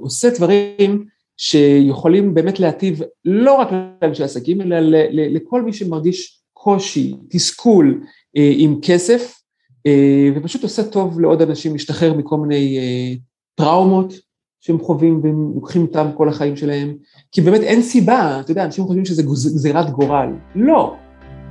עושה 0.00 0.28
דברים 0.36 1.04
שיכולים 1.38 2.34
באמת 2.34 2.60
להטיב 2.60 3.00
לא 3.24 3.54
רק 3.54 3.68
לאנשי 4.02 4.24
עסקים, 4.24 4.60
אלא 4.60 4.76
לכל 5.10 5.62
מי 5.62 5.72
שמרגיש 5.72 6.40
קושי, 6.52 7.14
תסכול 7.30 8.00
אה, 8.36 8.52
עם 8.56 8.78
כסף, 8.82 9.40
אה, 9.86 10.30
ופשוט 10.34 10.62
עושה 10.62 10.82
טוב 10.84 11.20
לעוד 11.20 11.42
אנשים 11.42 11.72
להשתחרר 11.72 12.14
מכל 12.14 12.36
מיני 12.36 12.78
אה, 12.78 13.14
טראומות 13.54 14.14
שהם 14.60 14.78
חווים 14.78 15.20
והם 15.22 15.52
לוקחים 15.54 15.82
איתם 15.82 16.06
כל 16.14 16.28
החיים 16.28 16.56
שלהם, 16.56 16.94
כי 17.32 17.40
באמת 17.40 17.60
אין 17.60 17.82
סיבה, 17.82 18.40
אתה 18.40 18.50
יודע, 18.50 18.64
אנשים 18.64 18.84
חושבים 18.84 19.04
שזה 19.04 19.22
גזירת 19.22 19.90
גורל. 19.90 20.28
לא. 20.54 20.94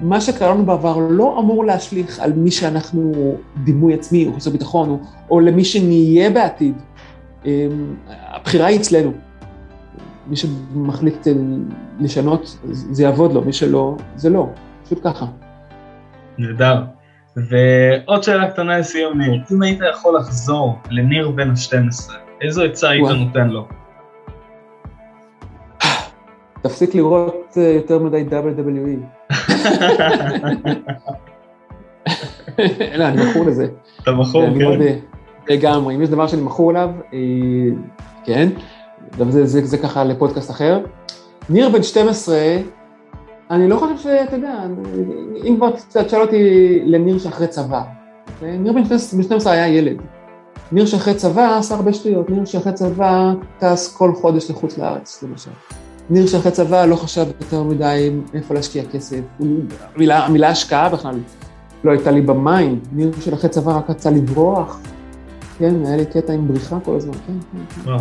מה 0.01 0.21
שקרה 0.21 0.53
לנו 0.53 0.65
בעבר 0.65 0.97
לא 1.09 1.39
אמור 1.39 1.65
להשליך 1.65 2.19
על 2.19 2.33
מי 2.33 2.51
שאנחנו 2.51 3.35
דימוי 3.63 3.93
עצמי 3.93 4.27
או 4.27 4.33
חוסר 4.33 4.49
ביטחון, 4.49 4.89
או, 4.89 4.97
או 5.29 5.39
למי 5.39 5.65
שנהיה 5.65 6.29
בעתיד. 6.29 6.73
הבחירה 8.07 8.65
היא 8.65 8.79
אצלנו. 8.79 9.26
מי 10.29 10.35
שמחליט 10.35 11.27
לשנות, 11.99 12.57
זה 12.71 13.03
יעבוד 13.03 13.33
לו, 13.33 13.41
מי 13.41 13.53
שלא, 13.53 13.95
זה 14.15 14.29
לא, 14.29 14.49
פשוט 14.83 14.99
ככה. 15.03 15.25
נהדר. 16.37 16.83
ועוד 17.35 18.23
שאלה 18.23 18.51
קטנה 18.51 18.79
לסיום, 18.79 19.21
ניר, 19.21 19.41
אם 19.51 19.61
היית 19.61 19.79
יכול 19.91 20.17
לחזור 20.17 20.79
לניר 20.89 21.29
בן 21.29 21.49
ה-12, 21.49 22.11
איזו 22.41 22.63
עצה 22.63 22.89
היית 22.89 23.05
נותן 23.07 23.47
לו? 23.47 23.67
תפסיק 26.61 26.95
לראות 26.95 27.57
אה, 27.57 27.63
יותר 27.63 27.99
מדי 27.99 28.25
WWE. 28.31 28.99
לא, 32.97 33.07
אני 33.07 33.29
מכור 33.29 33.45
לזה. 33.45 33.67
אתה 34.01 34.11
מכור, 34.11 34.45
כן. 34.59 34.99
לגמרי, 35.49 35.95
אם 35.95 36.01
יש 36.01 36.09
דבר 36.09 36.27
שאני 36.27 36.41
מכור 36.41 36.71
אליו, 36.71 36.89
אה, 37.13 37.19
כן, 38.25 38.49
גם 39.19 39.31
זה, 39.31 39.45
זה, 39.45 39.65
זה 39.65 39.77
ככה 39.77 40.03
לפודקאסט 40.03 40.51
אחר. 40.51 40.79
ניר 41.49 41.69
בן 41.69 41.83
12, 41.83 42.37
אני 43.51 43.69
לא 43.69 43.77
חושב 43.77 43.97
שאתה 43.97 44.35
יודע, 44.35 44.63
אם 45.43 45.55
כבר 45.57 45.71
תשאל 46.05 46.21
אותי 46.21 46.79
לניר 46.85 47.19
שאחרי 47.19 47.47
צבא, 47.47 47.81
ניר 48.41 48.73
בן 48.73 48.83
12 49.21 49.53
היה 49.53 49.67
ילד. 49.67 49.97
ניר 50.71 50.85
שאחרי 50.85 51.13
צבא 51.13 51.57
עשה 51.57 51.75
הרבה 51.75 51.93
שטויות, 51.93 52.29
ניר 52.29 52.45
שאחרי 52.45 52.73
צבא 52.73 53.33
טס 53.59 53.95
כל 53.95 54.13
חודש 54.15 54.51
לחוץ 54.51 54.77
לארץ, 54.77 55.23
למשל. 55.23 55.51
ניר 56.09 56.27
שאחרי 56.27 56.51
צבא 56.51 56.85
לא 56.85 56.95
חשב 56.95 57.25
יותר 57.41 57.63
מדי 57.63 58.11
איפה 58.33 58.53
להשקיע 58.53 58.83
כסף. 58.91 59.19
המילה, 59.95 60.25
המילה 60.25 60.49
השקעה 60.49 60.89
בכלל 60.89 61.19
לא 61.83 61.91
הייתה 61.91 62.11
לי 62.11 62.21
ב 62.21 62.32
mind. 62.32 62.87
ניר 62.91 63.11
של 63.21 63.33
אחרי 63.33 63.49
צבא 63.49 63.77
רק 63.77 63.89
רצה 63.89 64.09
לברוח. 64.09 64.79
כן, 65.59 65.85
היה 65.85 65.97
לי 65.97 66.05
קטע 66.05 66.33
עם 66.33 66.47
בריחה 66.47 66.77
כל 66.85 66.95
הזמן, 66.95 67.13
כן, 67.13 67.59
כן. 67.85 67.91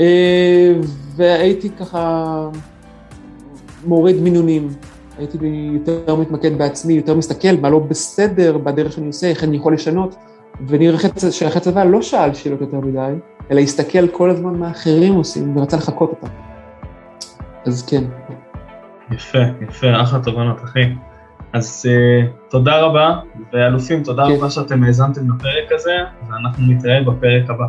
אה, 0.00 0.72
והייתי 1.16 1.70
ככה 1.70 2.48
מוריד 3.86 4.16
מינונים. 4.22 4.68
הייתי 5.18 5.38
יותר 5.72 6.14
מתמקד 6.14 6.58
בעצמי, 6.58 6.94
יותר 6.94 7.14
מסתכל 7.14 7.56
מה 7.60 7.70
לא 7.70 7.78
בסדר 7.78 8.58
בדרך 8.58 8.92
שאני 8.92 9.06
עושה, 9.06 9.26
איך 9.26 9.44
אני 9.44 9.56
יכול 9.56 9.74
לשנות. 9.74 10.16
וניר 10.66 10.96
שאחרי 11.30 11.60
צבא 11.60 11.84
לא 11.84 12.02
שאל 12.02 12.34
שאלות 12.34 12.60
יותר 12.60 12.80
מדי, 12.80 13.12
אלא 13.50 13.60
הסתכל 13.60 14.08
כל 14.08 14.30
הזמן 14.30 14.54
מה 14.54 14.70
אחרים 14.70 15.14
עושים 15.14 15.56
ורצה 15.56 15.76
לחקות 15.76 16.10
אותם. 16.10 16.26
אז 17.66 17.86
כן. 17.86 18.04
יפה, 19.10 19.38
יפה, 19.68 20.02
אחלה 20.02 20.20
תובנות, 20.22 20.64
אחי. 20.64 20.80
אז 21.52 21.86
uh, 21.88 22.50
תודה 22.50 22.80
רבה, 22.80 23.20
ואלופים, 23.52 24.02
תודה 24.02 24.26
כן. 24.26 24.32
רבה 24.32 24.50
שאתם 24.50 24.84
האזנתם 24.84 25.20
לפרק 25.30 25.72
הזה, 25.72 25.96
ואנחנו 26.28 26.66
נתראה 26.66 27.02
בפרק 27.02 27.50
הבא. 27.50 27.66